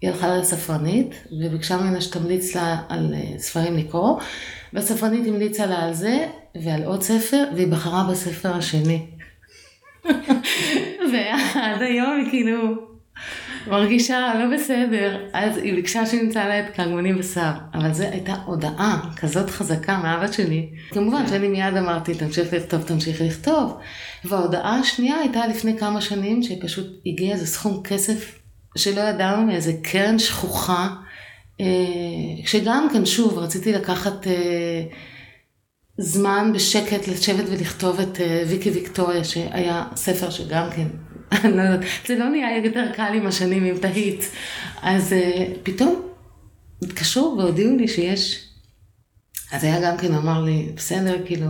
היא 0.00 0.10
הלכה 0.10 0.36
לספרנית, 0.36 1.14
וביקשה 1.32 1.76
ממנה 1.76 2.00
שתמליץ 2.00 2.54
לה 2.54 2.76
על 2.88 3.14
אה, 3.14 3.38
ספרים 3.38 3.76
לקרוא, 3.76 4.18
והספרנית 4.72 5.26
המליצה 5.26 5.66
לה 5.66 5.84
על 5.84 5.94
זה, 5.94 6.26
ועל 6.54 6.82
עוד 6.84 7.02
ספר, 7.02 7.44
והיא 7.54 7.68
בחרה 7.68 8.06
בספר 8.10 8.54
השני. 8.54 9.06
ועד 11.12 11.82
היום 11.82 12.20
היא 12.20 12.30
כאילו 12.30 12.74
מרגישה 13.66 14.32
לא 14.38 14.56
בסדר, 14.56 15.28
אז 15.32 15.56
היא 15.56 15.74
ביקשה 15.74 16.06
שנמצא 16.06 16.44
לה 16.44 16.60
את 16.60 16.74
קרמונים 16.74 17.18
בשר, 17.18 17.50
אבל 17.74 17.92
זו 17.92 18.04
הייתה 18.04 18.34
הודעה 18.46 19.00
כזאת 19.16 19.50
חזקה 19.50 19.98
מאבא 19.98 20.32
שלי. 20.32 20.68
כמובן 20.90 21.26
שאני 21.26 21.48
מיד 21.48 21.76
אמרתי, 21.76 22.14
תמשיך 22.14 22.52
לכתוב, 22.52 22.82
תמשיך 22.82 23.20
לכתוב. 23.20 23.76
וההודעה 24.24 24.78
השנייה 24.78 25.16
הייתה 25.16 25.46
לפני 25.46 25.78
כמה 25.78 26.00
שנים, 26.00 26.42
שפשוט 26.42 26.86
הגיע 27.06 27.32
איזה 27.32 27.46
סכום 27.46 27.82
כסף 27.84 28.38
שלא 28.76 29.00
ידענו 29.00 29.46
מאיזה 29.46 29.72
קרן 29.82 30.18
שכוחה, 30.18 30.88
אה, 31.60 31.66
שגם 32.46 32.86
כן, 32.92 33.06
שוב, 33.06 33.38
רציתי 33.38 33.72
לקחת... 33.72 34.26
אה, 36.02 36.06
זמן 36.06 36.50
בשקט 36.54 37.08
לשבת 37.08 37.44
ולכתוב 37.48 38.00
את 38.00 38.16
uh, 38.16 38.48
ויקי 38.48 38.70
ויקטוריה, 38.70 39.24
שהיה 39.24 39.84
ספר 39.96 40.30
שגם 40.30 40.68
כן, 40.76 40.88
לא 41.56 41.62
זה 42.06 42.18
לא 42.18 42.28
נהיה 42.28 42.64
יותר 42.64 42.92
קל 42.94 43.12
עם 43.14 43.26
השנים, 43.26 43.64
אם 43.64 43.78
תהית. 43.80 44.30
אז 44.82 45.12
uh, 45.12 45.40
פתאום 45.62 46.02
התקשרו 46.82 47.34
והודיעו 47.38 47.76
לי 47.76 47.88
שיש. 47.88 48.48
אז 49.52 49.64
היה 49.64 49.80
גם 49.82 49.96
כן, 49.96 50.14
אמר 50.14 50.42
לי, 50.42 50.72
בסדר, 50.76 51.26
כאילו, 51.26 51.46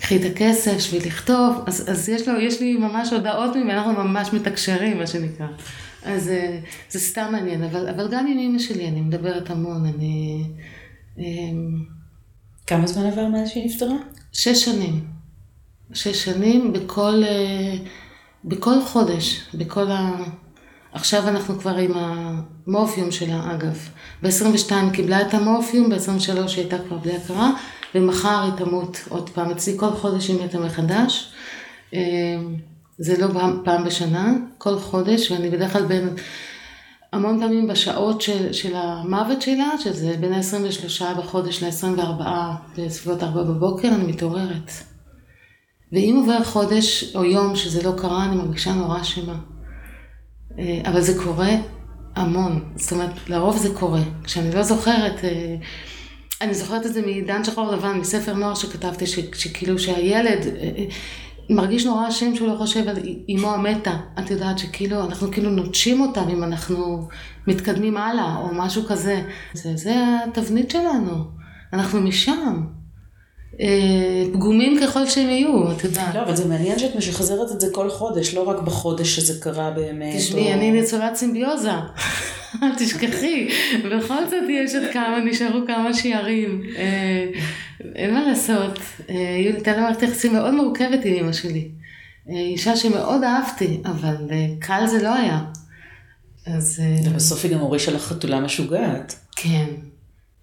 קחי 0.00 0.16
את 0.16 0.30
הכסף 0.30 0.74
בשביל 0.76 1.06
לכתוב, 1.06 1.64
אז, 1.66 1.90
אז 1.90 2.08
יש, 2.08 2.28
לו, 2.28 2.40
יש 2.40 2.60
לי 2.60 2.76
ממש 2.76 3.12
הודעות 3.12 3.56
ממנו, 3.56 3.72
אנחנו 3.72 3.92
ממש 3.92 4.32
מתקשרים, 4.32 4.98
מה 4.98 5.06
שנקרא. 5.06 5.46
אז 6.02 6.28
uh, 6.28 6.66
זה 6.90 7.00
סתם 7.00 7.28
מעניין, 7.32 7.62
אבל, 7.62 7.88
אבל 7.88 8.08
גם 8.10 8.26
עם 8.26 8.38
אמא 8.38 8.58
שלי 8.58 8.88
אני 8.88 9.00
מדברת 9.00 9.50
המון, 9.50 9.86
אני... 9.86 10.44
כמה 12.66 12.86
זמן 12.86 13.06
עבר 13.06 13.26
מאז 13.26 13.48
שהיא 13.48 13.66
נפטרה? 13.66 13.96
שש 14.32 14.64
שנים. 14.64 15.04
שש 15.92 16.24
שנים 16.24 16.72
בכל, 16.72 17.22
אה, 17.24 17.76
בכל 18.44 18.82
חודש, 18.84 19.40
בכל 19.54 19.90
ה... 19.90 20.24
עכשיו 20.92 21.28
אנחנו 21.28 21.58
כבר 21.58 21.76
עם 21.76 21.92
המורפיום 21.94 23.10
שלה, 23.10 23.54
אגב. 23.54 23.88
ב-22 24.22 24.72
קיבלה 24.92 25.20
את 25.20 25.34
המורפיום, 25.34 25.90
ב-23 25.90 26.30
היא 26.30 26.56
הייתה 26.56 26.78
כבר 26.88 26.98
בלי 26.98 27.16
הכרה, 27.16 27.50
ומחר 27.94 28.42
היא 28.42 28.52
תמות 28.64 28.98
עוד 29.08 29.30
פעם. 29.30 29.50
אצלי 29.50 29.78
כל 29.78 29.90
חודש 29.90 30.28
היא 30.28 30.44
מתה 30.44 30.58
מחדש. 30.58 31.32
אה, 31.94 32.00
זה 32.98 33.26
לא 33.26 33.28
פעם 33.64 33.84
בשנה, 33.84 34.32
כל 34.58 34.78
חודש, 34.78 35.30
ואני 35.30 35.50
בדרך 35.50 35.72
כלל 35.72 35.86
בין... 35.86 36.08
המון 37.16 37.40
פעמים 37.40 37.68
בשעות 37.68 38.20
של, 38.20 38.52
של 38.52 38.76
המוות 38.76 39.42
שלה, 39.42 39.70
שזה 39.78 40.16
בין 40.20 40.32
ה-23 40.32 41.18
בחודש 41.18 41.62
ל-24 41.62 42.22
בסביבות 42.78 43.22
4 43.22 43.42
בבוקר, 43.42 43.88
אני 43.88 44.04
מתעוררת. 44.04 44.70
ואם 45.92 46.16
עובר 46.20 46.44
חודש 46.44 47.16
או 47.16 47.24
יום 47.24 47.56
שזה 47.56 47.82
לא 47.82 47.92
קרה, 47.98 48.24
אני 48.24 48.36
מרגישה 48.36 48.72
נורא 48.72 49.00
אשמה. 49.00 49.38
אה, 50.58 50.80
אבל 50.84 51.00
זה 51.00 51.22
קורה 51.22 51.50
המון, 52.16 52.64
זאת 52.76 52.92
אומרת, 52.92 53.28
לרוב 53.28 53.56
זה 53.56 53.68
קורה. 53.74 54.02
כשאני 54.24 54.54
לא 54.54 54.62
זוכרת, 54.62 55.24
אה, 55.24 55.56
אני 56.40 56.54
זוכרת 56.54 56.86
את 56.86 56.94
זה 56.94 57.02
מעידן 57.02 57.44
שחור 57.44 57.72
לבן, 57.72 57.98
מספר 57.98 58.34
נוער 58.34 58.54
שכתבתי, 58.54 59.06
ש, 59.06 59.18
שכאילו 59.34 59.78
שהילד, 59.78 60.46
אה, 60.46 60.84
מרגיש 61.50 61.86
נורא 61.86 62.08
אשם 62.08 62.34
שהוא 62.34 62.48
לא 62.48 62.56
חושב 62.56 62.88
על 62.88 62.96
אמו 63.34 63.54
המתה. 63.54 63.96
את 64.18 64.30
יודעת 64.30 64.58
שכאילו, 64.58 65.04
אנחנו 65.04 65.30
כאילו 65.30 65.50
נוטשים 65.50 66.00
אותם 66.00 66.28
אם 66.28 66.44
אנחנו 66.44 67.08
מתקדמים 67.46 67.96
הלאה, 67.96 68.36
או 68.36 68.48
משהו 68.54 68.82
כזה. 68.88 69.22
זה, 69.52 69.76
זה 69.76 69.94
התבנית 70.24 70.70
שלנו, 70.70 71.24
אנחנו 71.72 72.00
משם. 72.00 72.75
אה, 73.60 74.24
פגומים 74.32 74.80
ככל 74.82 75.06
שהם 75.06 75.28
יהיו, 75.28 75.72
את 75.72 75.84
יודעת. 75.84 76.14
לא, 76.14 76.22
אבל 76.22 76.36
זה 76.36 76.48
מעניין 76.48 76.78
שאת 76.78 76.96
משחזרת 76.96 77.52
את 77.52 77.60
זה 77.60 77.66
כל 77.72 77.90
חודש, 77.90 78.34
לא 78.34 78.48
רק 78.48 78.60
בחודש 78.60 79.16
שזה 79.16 79.40
קרה 79.40 79.70
באמת. 79.70 80.16
תשמעי, 80.16 80.48
או... 80.48 80.52
אני 80.52 80.70
ניצולת 80.70 81.14
סימביוזה. 81.14 81.72
אל 82.62 82.74
תשכחי, 82.78 83.48
בכל 83.84 84.26
זאת 84.30 84.42
יש 84.48 84.74
עוד 84.74 84.84
כמה, 84.92 85.18
נשארו 85.24 85.58
כמה 85.66 85.94
שיערים. 85.94 86.62
אה, 86.76 87.26
אין 87.94 88.14
מה 88.14 88.28
לעשות. 88.28 88.78
אה, 89.10 89.34
הייתה 89.34 89.72
לה 89.72 89.82
מערכת 89.82 90.02
יחסים 90.02 90.32
מאוד 90.32 90.54
מורכבת 90.54 91.04
עם 91.04 91.14
אמא 91.14 91.32
שלי. 91.32 91.68
אישה 92.28 92.76
שמאוד 92.76 93.24
אהבתי, 93.24 93.80
אבל 93.84 94.16
קל 94.58 94.86
זה 94.86 95.02
לא 95.02 95.14
היה. 95.14 95.40
אז... 96.46 96.82
ובסוף 97.04 97.44
היא 97.44 97.52
גם 97.52 97.58
הורישה 97.58 97.92
לך 97.92 98.02
חתולה 98.02 98.40
משוגעת. 98.40 99.16
כן. 99.36 99.66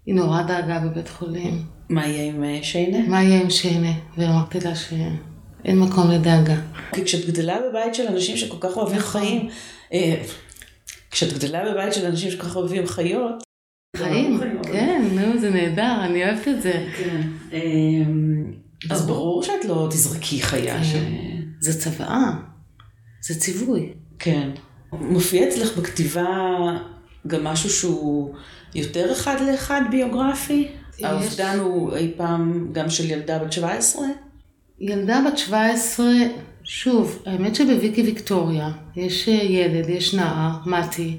היא 0.05 0.15
נורא 0.15 0.41
דאגה 0.41 0.79
בבית 0.79 1.09
חולים. 1.09 1.72
מה 1.89 2.07
יהיה 2.07 2.33
עם 2.33 2.43
אה, 2.43 2.59
שיינה? 2.61 3.07
מה 3.07 3.23
יהיה 3.23 3.41
עם 3.41 3.49
שיינה? 3.49 3.91
ואמרתי 4.17 4.59
לה 4.59 4.75
שאין 4.75 5.79
מקום 5.79 6.11
לדאגה. 6.11 6.55
כי 6.93 7.05
כשאת 7.05 7.25
גדלה 7.25 7.57
בבית 7.69 7.95
של 7.95 8.07
אנשים 8.07 8.37
שכל 8.37 8.57
כך 8.59 8.77
אוהבים 8.77 8.97
נכון. 8.97 9.21
חיים, 9.21 9.49
אה, 9.93 10.23
כשאת 11.11 11.33
גדלה 11.33 11.71
בבית 11.71 11.93
של 11.93 12.05
אנשים 12.05 12.31
שכל 12.31 12.43
כך 12.43 12.55
אוהבים 12.55 12.87
חיות, 12.87 13.43
חיים, 13.97 14.39
כן, 14.63 15.01
נו, 15.11 15.39
זה 15.39 15.49
נהדר, 15.49 15.95
אני 16.05 16.25
אוהבת 16.25 16.47
את 16.47 16.61
זה. 16.61 16.87
כן. 16.97 17.21
אמ, 17.53 18.53
אז 18.89 19.07
ברור 19.07 19.43
שאת 19.43 19.65
לא 19.65 19.87
תזרקי 19.91 20.41
חיה 20.41 20.83
כן. 20.83 21.13
זה 21.59 21.81
צוואה, 21.81 22.31
זה 23.27 23.39
ציווי. 23.39 23.93
כן. 24.19 24.49
מופיע 24.91 25.47
אצלך 25.47 25.77
בכתיבה 25.77 26.25
גם 27.27 27.43
משהו 27.43 27.69
שהוא 27.69 28.35
יותר 28.75 29.11
אחד 29.11 29.35
לאחד 29.41 29.81
ביוגרפי? 29.91 30.67
האובדן 31.03 31.59
הוא 31.59 31.95
אי 31.95 32.11
פעם 32.17 32.67
גם 32.71 32.89
של 32.89 33.11
ילדה 33.11 33.39
בת 33.39 33.51
17? 33.51 34.05
ילדה 34.79 35.21
בת 35.27 35.37
17, 35.37 36.05
שוב, 36.63 37.19
האמת 37.25 37.55
שבוויקי 37.55 38.03
ויקטוריה 38.03 38.71
יש 38.95 39.29
אה, 39.29 39.33
ילד, 39.33 39.89
יש 39.89 40.13
נער, 40.13 40.51
מתי, 40.65 41.17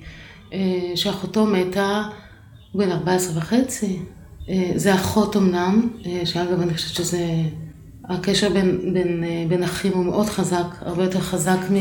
אה, 0.53 0.93
שאחותו 0.95 1.47
מתה, 1.47 2.03
בן 2.74 2.91
14 2.91 3.39
וחצי. 3.39 3.99
אה, 4.49 4.72
זה 4.76 4.95
אחות 4.95 5.37
אמנם, 5.37 5.89
שאגב 6.24 6.61
אני 6.61 6.74
חושבת 6.74 6.95
שזה, 6.95 7.26
הקשר 8.05 8.49
בין, 8.49 8.95
בין, 8.95 9.24
בין 9.49 9.62
אחים 9.62 9.93
הוא 9.93 10.05
מאוד 10.05 10.26
חזק, 10.26 10.66
הרבה 10.80 11.05
יותר 11.05 11.20
חזק 11.20 11.59
מ... 11.70 11.76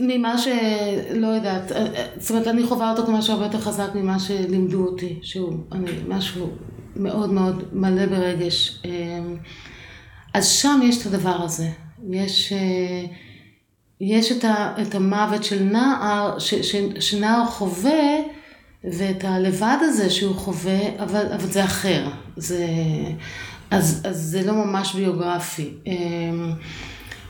ממה 0.00 0.38
שלא 0.38 1.26
יודעת, 1.26 1.72
אה, 1.72 1.86
אה, 1.94 2.06
זאת 2.16 2.30
אומרת 2.30 2.46
אני 2.46 2.62
חווה 2.62 2.90
אותו 2.90 3.06
כמשהו 3.06 3.32
הרבה 3.32 3.46
יותר 3.46 3.60
חזק 3.60 3.88
ממה 3.94 4.18
שלימדו 4.18 4.86
אותי, 4.86 5.18
שהוא 5.22 5.56
אני, 5.72 5.90
משהו 6.08 6.50
מאוד 6.96 7.32
מאוד 7.32 7.64
מלא 7.72 8.06
ברגש. 8.06 8.82
אה, 8.84 8.90
אז 10.34 10.48
שם 10.48 10.80
יש 10.84 11.00
את 11.00 11.14
הדבר 11.14 11.42
הזה, 11.42 11.68
יש, 12.10 12.52
יש 14.00 14.32
את, 14.32 14.44
ה, 14.44 14.74
את 14.82 14.94
המוות 14.94 15.44
של 15.44 15.62
נער, 15.62 16.38
ש, 16.38 16.54
ש, 16.54 16.76
שנער 17.00 17.46
חווה 17.46 18.16
ואת 18.84 19.24
הלבד 19.24 19.76
הזה 19.80 20.10
שהוא 20.10 20.34
חווה, 20.34 20.80
אבל, 20.98 21.26
אבל 21.32 21.46
זה 21.46 21.64
אחר, 21.64 22.08
זה, 22.36 22.66
אז, 23.70 24.02
אז 24.04 24.16
זה 24.16 24.46
לא 24.46 24.52
ממש 24.52 24.94
ביוגרפי. 24.94 25.70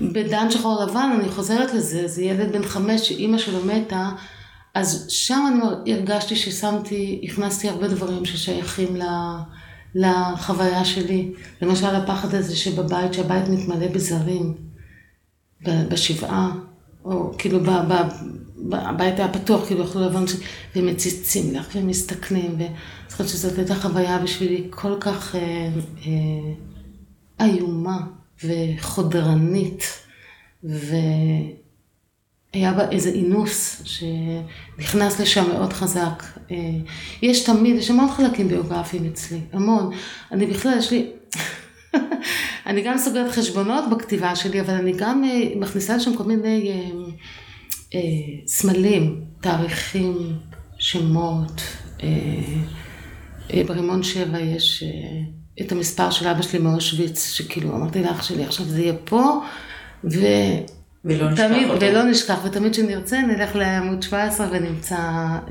בדן 0.00 0.50
שחור 0.50 0.84
לבן, 0.84 1.10
אני 1.20 1.28
חוזרת 1.28 1.74
לזה, 1.74 2.08
זה 2.08 2.22
ילד 2.22 2.52
בן 2.52 2.64
חמש 2.64 3.08
שאימא 3.08 3.38
שלו 3.38 3.64
מתה, 3.64 4.10
אז 4.74 5.06
שם 5.08 5.50
אני 5.84 5.94
הרגשתי 5.94 6.36
ששמתי, 6.36 7.20
הכנסתי 7.24 7.68
הרבה 7.68 7.88
דברים 7.88 8.24
ששייכים 8.24 8.96
לחוויה 9.94 10.84
שלי. 10.84 11.32
למשל 11.62 11.86
הפחד 11.86 12.34
הזה 12.34 12.56
שבבית, 12.56 13.14
שהבית 13.14 13.48
מתמלא 13.48 13.88
בזרים, 13.88 14.54
בשבעה, 15.62 16.50
או 17.04 17.32
כאילו 17.38 17.60
ב, 17.60 17.70
ב, 17.70 17.94
ב, 18.68 18.74
הבית 18.74 19.18
היה 19.18 19.32
פתוח, 19.32 19.66
כאילו 19.66 19.84
יכלו 19.84 20.00
לבוא 20.00 20.20
אנשים, 20.20 20.40
ומציצים 20.76 21.54
לך 21.54 21.68
ומסתכנים, 21.74 22.54
ואני 22.58 22.74
חושבת 23.10 23.28
שזאת 23.28 23.58
הייתה 23.58 23.74
חוויה 23.74 24.18
בשבילי 24.18 24.66
כל 24.70 24.96
כך 25.00 25.34
אה, 25.34 25.40
אה, 27.40 27.46
איומה. 27.46 28.17
וחודרנית, 28.44 29.84
והיה 30.62 31.52
בה 32.72 32.90
איזה 32.90 33.10
אינוס 33.10 33.82
שנכנס 33.84 35.20
לשם 35.20 35.48
מאוד 35.48 35.72
חזק. 35.72 36.22
אה, 36.50 36.56
יש 37.22 37.44
תמיד, 37.44 37.76
יש 37.76 37.90
המון 37.90 38.10
חלקים 38.10 38.48
ביוגרפיים 38.48 39.06
אצלי, 39.06 39.40
המון. 39.52 39.90
אני 40.32 40.46
בכלל, 40.46 40.78
יש 40.78 40.90
לי... 40.90 41.10
אני 42.66 42.82
גם 42.82 42.98
סוגרת 42.98 43.32
חשבונות 43.32 43.84
בכתיבה 43.90 44.36
שלי, 44.36 44.60
אבל 44.60 44.74
אני 44.74 44.92
גם 44.96 45.24
אה, 45.24 45.48
מכניסה 45.56 45.96
לשם 45.96 46.16
כל 46.16 46.24
מיני 46.24 46.72
אה, 47.94 48.00
סמלים, 48.46 49.24
תאריכים, 49.40 50.32
שמות. 50.78 51.62
ברימון 53.66 54.02
שבע 54.02 54.40
יש... 54.40 54.84
את 55.60 55.72
המספר 55.72 56.10
של 56.10 56.28
אבא 56.28 56.42
שלי 56.42 56.58
מאושוויץ, 56.58 57.30
שכאילו 57.32 57.76
אמרתי 57.76 58.02
לאח 58.02 58.22
שלי, 58.22 58.44
עכשיו 58.44 58.66
זה 58.66 58.80
יהיה 58.80 58.94
פה, 59.04 59.40
ו... 60.04 60.18
ולא 61.04 61.30
נשכח 61.30 61.46
תמיד, 61.46 61.70
אותו. 61.70 61.86
ולא 61.86 62.02
נשכח, 62.02 62.38
ותמיד 62.44 62.72
כשנרצה 62.72 63.20
נלך 63.22 63.56
לעמוד 63.56 64.02
17 64.02 64.48
ונמצא 64.50 64.96
אה, 64.96 65.46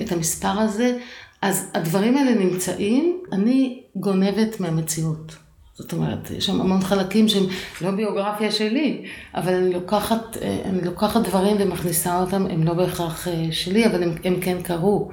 את 0.00 0.12
המספר 0.12 0.60
הזה. 0.60 0.98
אז 1.42 1.70
הדברים 1.74 2.16
האלה 2.16 2.34
נמצאים, 2.34 3.20
אני 3.32 3.82
גונבת 3.96 4.60
מהמציאות. 4.60 5.36
זאת 5.74 5.92
אומרת, 5.92 6.30
יש 6.30 6.46
שם 6.46 6.60
המון 6.60 6.80
חלקים 6.80 7.28
שהם 7.28 7.44
לא 7.80 7.90
ביוגרפיה 7.90 8.52
שלי, 8.52 9.04
אבל 9.34 9.54
אני 9.54 9.72
לוקחת, 9.72 10.36
אה, 10.42 10.58
אני 10.64 10.84
לוקחת 10.84 11.20
דברים 11.20 11.56
ומכניסה 11.60 12.20
אותם, 12.20 12.46
הם 12.50 12.64
לא 12.64 12.74
בהכרח 12.74 13.28
אה, 13.28 13.46
שלי, 13.50 13.86
אבל 13.86 14.02
הם, 14.02 14.14
הם 14.24 14.40
כן 14.40 14.62
קרו. 14.62 15.10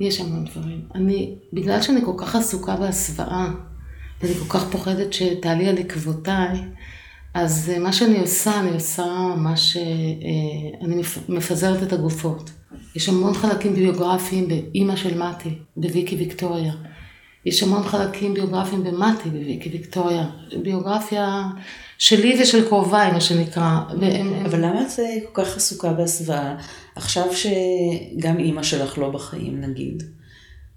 יש 0.00 0.20
המון 0.20 0.44
דברים. 0.44 0.80
אני, 0.94 1.34
בגלל 1.52 1.82
שאני 1.82 2.00
כל 2.04 2.12
כך 2.16 2.36
עסוקה 2.36 2.76
בהסוואה, 2.76 3.48
ואני 4.22 4.34
כל 4.34 4.58
כך 4.58 4.70
פוחדת 4.70 5.12
שתעלי 5.12 5.68
על 5.68 5.78
עקבותיי, 5.78 6.60
אז 7.34 7.70
אה, 7.74 7.78
מה 7.78 7.92
שאני 7.92 8.20
עושה, 8.20 8.60
אני 8.60 8.70
עושה 8.70 9.04
ממש, 9.36 9.76
אה, 9.76 9.82
אני 10.86 11.02
מפזרת 11.28 11.82
את 11.82 11.92
הגופות. 11.92 12.50
יש 12.94 13.08
המון 13.08 13.34
חלקים 13.34 13.74
ביוגרפיים 13.74 14.48
באימא 14.48 14.96
של 14.96 15.22
מתי, 15.22 15.58
בוויקי 15.76 16.16
ויקטוריה. 16.16 16.72
יש 17.46 17.62
המון 17.62 17.82
חלקים 17.82 18.34
ביוגרפיים 18.34 18.84
במתי, 18.84 19.30
בוויקי 19.30 19.68
ויקטוריה. 19.68 20.26
ביוגרפיה 20.62 21.42
שלי 21.98 22.42
ושל 22.42 22.68
קרוביי, 22.68 23.12
מה 23.12 23.20
שנקרא. 23.20 23.80
אבל 24.44 24.64
למה 24.64 24.82
את 24.82 24.88
כל 25.32 25.44
כך 25.44 25.56
עסוקה 25.56 25.92
בהסוואה? 25.92 26.56
עכשיו 26.96 27.26
שגם 27.32 28.38
אימא 28.38 28.62
שלך 28.62 28.98
לא 28.98 29.10
בחיים, 29.10 29.60
נגיד, 29.60 30.02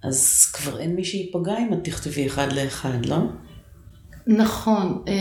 אז 0.04 0.46
כבר 0.54 0.80
אין 0.80 0.96
מי 0.96 1.06
שייפגע 1.06 1.58
אם 1.58 1.74
את 1.74 1.84
תכתבי 1.84 2.28
אחד 2.28 2.54
לאחד, 2.54 3.06
לא? 3.06 3.18
נכון. 4.28 5.04
אה, 5.08 5.14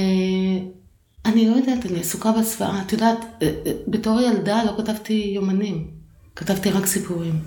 אני 1.24 1.48
לא 1.50 1.56
יודעת, 1.56 1.86
אני 1.86 2.00
עסוקה 2.00 2.32
בהסוואה. 2.32 2.82
את 2.82 2.92
יודעת, 2.92 3.18
אה, 3.42 3.50
אה, 3.66 3.72
בתור 3.88 4.20
ילדה 4.20 4.64
לא 4.64 4.72
כתבתי 4.78 5.32
יומנים, 5.34 5.90
כתבתי 6.36 6.70
רק 6.70 6.86
סיפורים. 6.86 7.40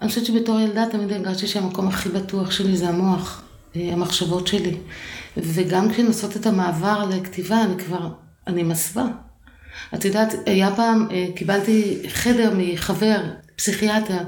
אני 0.00 0.08
חושבת 0.08 0.24
שבתור 0.24 0.60
ילדה 0.60 0.84
תמיד 0.90 1.12
הרגשתי 1.12 1.46
שהמקום 1.46 1.88
הכי 1.88 2.08
בטוח 2.08 2.50
שלי 2.50 2.76
זה 2.76 2.88
המוח, 2.88 3.41
המחשבות 3.74 4.46
שלי. 4.46 4.76
וגם 5.36 5.92
כשהן 5.92 6.06
עושות 6.06 6.36
את 6.36 6.46
המעבר 6.46 7.04
לכתיבה, 7.10 7.62
אני 7.62 7.76
כבר, 7.84 8.08
אני 8.46 8.62
מסווה. 8.62 9.06
את 9.94 10.04
יודעת, 10.04 10.34
היה 10.46 10.76
פעם, 10.76 11.08
אה, 11.10 11.26
קיבלתי 11.36 11.98
חדר 12.08 12.52
מחבר, 12.56 13.20
פסיכיאטר, 13.56 14.18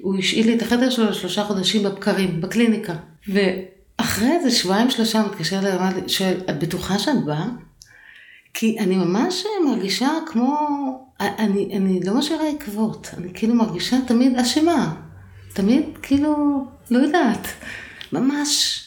הוא 0.00 0.18
השאיל 0.18 0.46
לי 0.46 0.56
את 0.56 0.62
החדר 0.62 0.90
שלו 0.90 1.10
לשלושה 1.10 1.44
חודשים 1.44 1.82
בבקרים, 1.82 2.40
בקליניקה. 2.40 2.94
ואחרי 3.28 4.32
איזה 4.32 4.50
שבועיים 4.50 4.90
שלושה 4.90 5.22
מתקשר 5.22 5.58
אליי 5.58 5.76
ואמר 5.76 5.96
לי, 5.96 6.08
שואל, 6.08 6.40
את 6.50 6.58
בטוחה 6.58 6.98
שאת 6.98 7.24
באה? 7.24 7.46
כי 8.54 8.78
אני 8.78 8.96
ממש 8.96 9.44
מרגישה 9.66 10.08
כמו, 10.26 10.56
אני, 11.20 11.76
אני 11.76 12.00
לא 12.04 12.14
משאירה 12.14 12.48
עקבות, 12.48 13.10
אני 13.18 13.28
כאילו 13.34 13.54
מרגישה 13.54 13.96
תמיד 14.06 14.36
אשמה. 14.36 14.94
תמיד 15.52 15.84
כאילו, 16.02 16.64
לא 16.90 16.98
יודעת, 16.98 17.48
ממש 18.12 18.84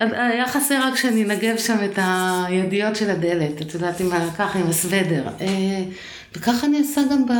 היה 0.00 0.48
חסר 0.48 0.80
רק 0.82 0.96
שאני 0.96 1.24
אנגב 1.24 1.56
שם 1.56 1.76
את 1.84 1.98
הידיות 2.46 2.96
של 2.96 3.10
הדלת, 3.10 3.62
את 3.62 3.74
יודעת, 3.74 4.00
עם 4.00 4.10
ככה, 4.38 4.58
עם 4.58 4.66
הסוודר. 4.66 5.28
אה, 5.40 5.82
וככה 6.34 6.66
אני 6.66 6.78
עושה 6.78 7.00
גם 7.10 7.26
ב... 7.26 7.32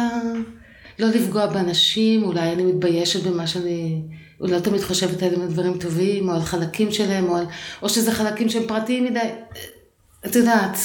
לא 0.98 1.08
לפגוע 1.08 1.46
באנשים, 1.46 2.22
אולי 2.22 2.52
אני 2.52 2.62
מתביישת 2.62 3.22
במה 3.22 3.46
שאני... 3.46 4.02
אולי 4.40 4.52
לא 4.52 4.58
תמיד 4.58 4.80
חושבת 4.80 5.22
עליהם 5.22 5.48
דברים 5.48 5.78
טובים, 5.78 6.28
או 6.28 6.34
על 6.34 6.42
חלקים 6.42 6.92
שלהם, 6.92 7.28
או, 7.28 7.36
על... 7.36 7.44
או 7.82 7.88
שזה 7.88 8.12
חלקים 8.12 8.48
שהם 8.48 8.62
פרטיים 8.68 9.04
מדי. 9.04 9.30
את 10.26 10.36
יודעת, 10.36 10.76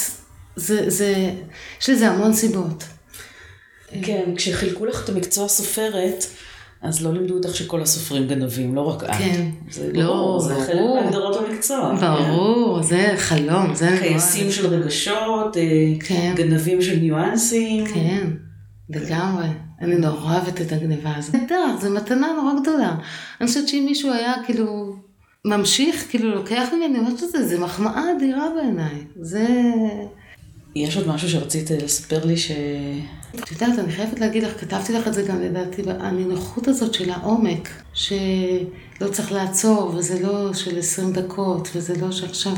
זה, 0.56 0.90
זה, 0.90 1.30
יש 1.80 1.90
לזה 1.90 2.08
המון 2.08 2.32
סיבות. 2.32 2.84
כן, 4.02 4.34
כשחילקו 4.36 4.86
לך 4.86 5.04
את 5.04 5.08
המקצוע 5.08 5.48
סופרת, 5.48 6.24
אז 6.82 7.04
לא 7.04 7.12
לימדו 7.12 7.34
אותך 7.34 7.54
שכל 7.54 7.82
הסופרים 7.82 8.28
גנבים, 8.28 8.74
לא 8.74 8.80
רק 8.80 9.04
את. 9.04 9.10
כן. 9.10 9.50
זה 9.70 9.92
לא, 9.92 10.04
ברור, 10.04 10.40
זה 10.40 10.54
חלק 10.66 10.76
ברור. 10.76 11.00
מהגדרות 11.00 11.36
המקצוע. 11.36 11.94
ברור, 12.00 12.82
זה 12.82 13.14
חלום, 13.16 13.74
זה... 13.74 13.96
קייסים 14.00 14.52
של 14.52 14.66
רגשות, 14.66 15.56
אה, 15.56 15.62
כן. 16.00 16.32
גנבים 16.36 16.82
של 16.82 16.96
ניואנסים. 16.96 17.86
כן, 17.86 18.26
לגמרי. 18.90 19.46
אני 19.80 19.94
נורא 19.94 20.34
אוהבת 20.34 20.60
את 20.60 20.72
הגניבה 20.72 21.16
הזאת. 21.16 21.34
נהדר, 21.36 21.76
זו 21.80 21.90
מתנה 21.90 22.26
נורא 22.36 22.60
גדולה. 22.60 22.96
אני 23.40 23.48
חושבת 23.48 23.68
שאם 23.68 23.84
מישהו 23.88 24.12
היה 24.12 24.34
כאילו 24.44 24.96
ממשיך, 25.44 26.06
כאילו 26.10 26.34
לוקח 26.34 26.68
ממני, 26.72 26.86
אני 26.86 26.98
אומרת 26.98 27.18
שזה, 27.18 27.46
זה 27.46 27.58
מחמאה 27.58 28.12
אדירה 28.16 28.48
בעיניי. 28.56 29.04
זה... 29.20 29.48
יש 30.76 30.96
עוד 30.96 31.08
משהו 31.08 31.28
שרצית 31.28 31.70
לספר 31.70 32.24
לי 32.24 32.36
ש... 32.36 32.50
את 33.34 33.50
יודעת, 33.50 33.78
אני 33.78 33.92
חייבת 33.92 34.20
להגיד 34.20 34.42
לך, 34.42 34.60
כתבתי 34.60 34.92
לך 34.92 35.08
את 35.08 35.14
זה 35.14 35.22
גם 35.22 35.42
לדעתי, 35.42 35.82
הנינוחות 36.00 36.68
הזאת 36.68 36.94
של 36.94 37.10
העומק, 37.10 37.68
שלא 37.94 39.08
צריך 39.12 39.32
לעצור, 39.32 39.94
וזה 39.96 40.22
לא 40.22 40.54
של 40.54 40.78
20 40.78 41.12
דקות, 41.12 41.68
וזה 41.74 41.94
לא 42.00 42.12
שעכשיו... 42.12 42.52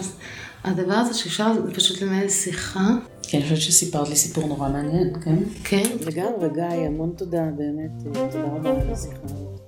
הדבר 0.64 0.94
הזה 0.94 1.14
שאפשר 1.14 1.52
פשוט 1.74 2.02
לנהל 2.02 2.28
שיחה. 2.28 2.88
כן, 3.22 3.38
אני 3.38 3.42
חושבת 3.42 3.60
שסיפרת 3.60 4.08
לי 4.08 4.16
סיפור 4.16 4.46
נורא 4.46 4.68
מעניין, 4.68 5.12
כן? 5.24 5.36
כן. 5.64 5.96
וגם, 6.00 6.32
וגיא, 6.42 6.86
המון 6.86 7.12
תודה, 7.16 7.42
באמת, 7.56 8.16
אה, 8.16 8.28
תודה 8.30 8.44
רבה 8.44 8.70
על 8.70 8.92
השיחה 8.92 9.16
הזאת. 9.24 9.58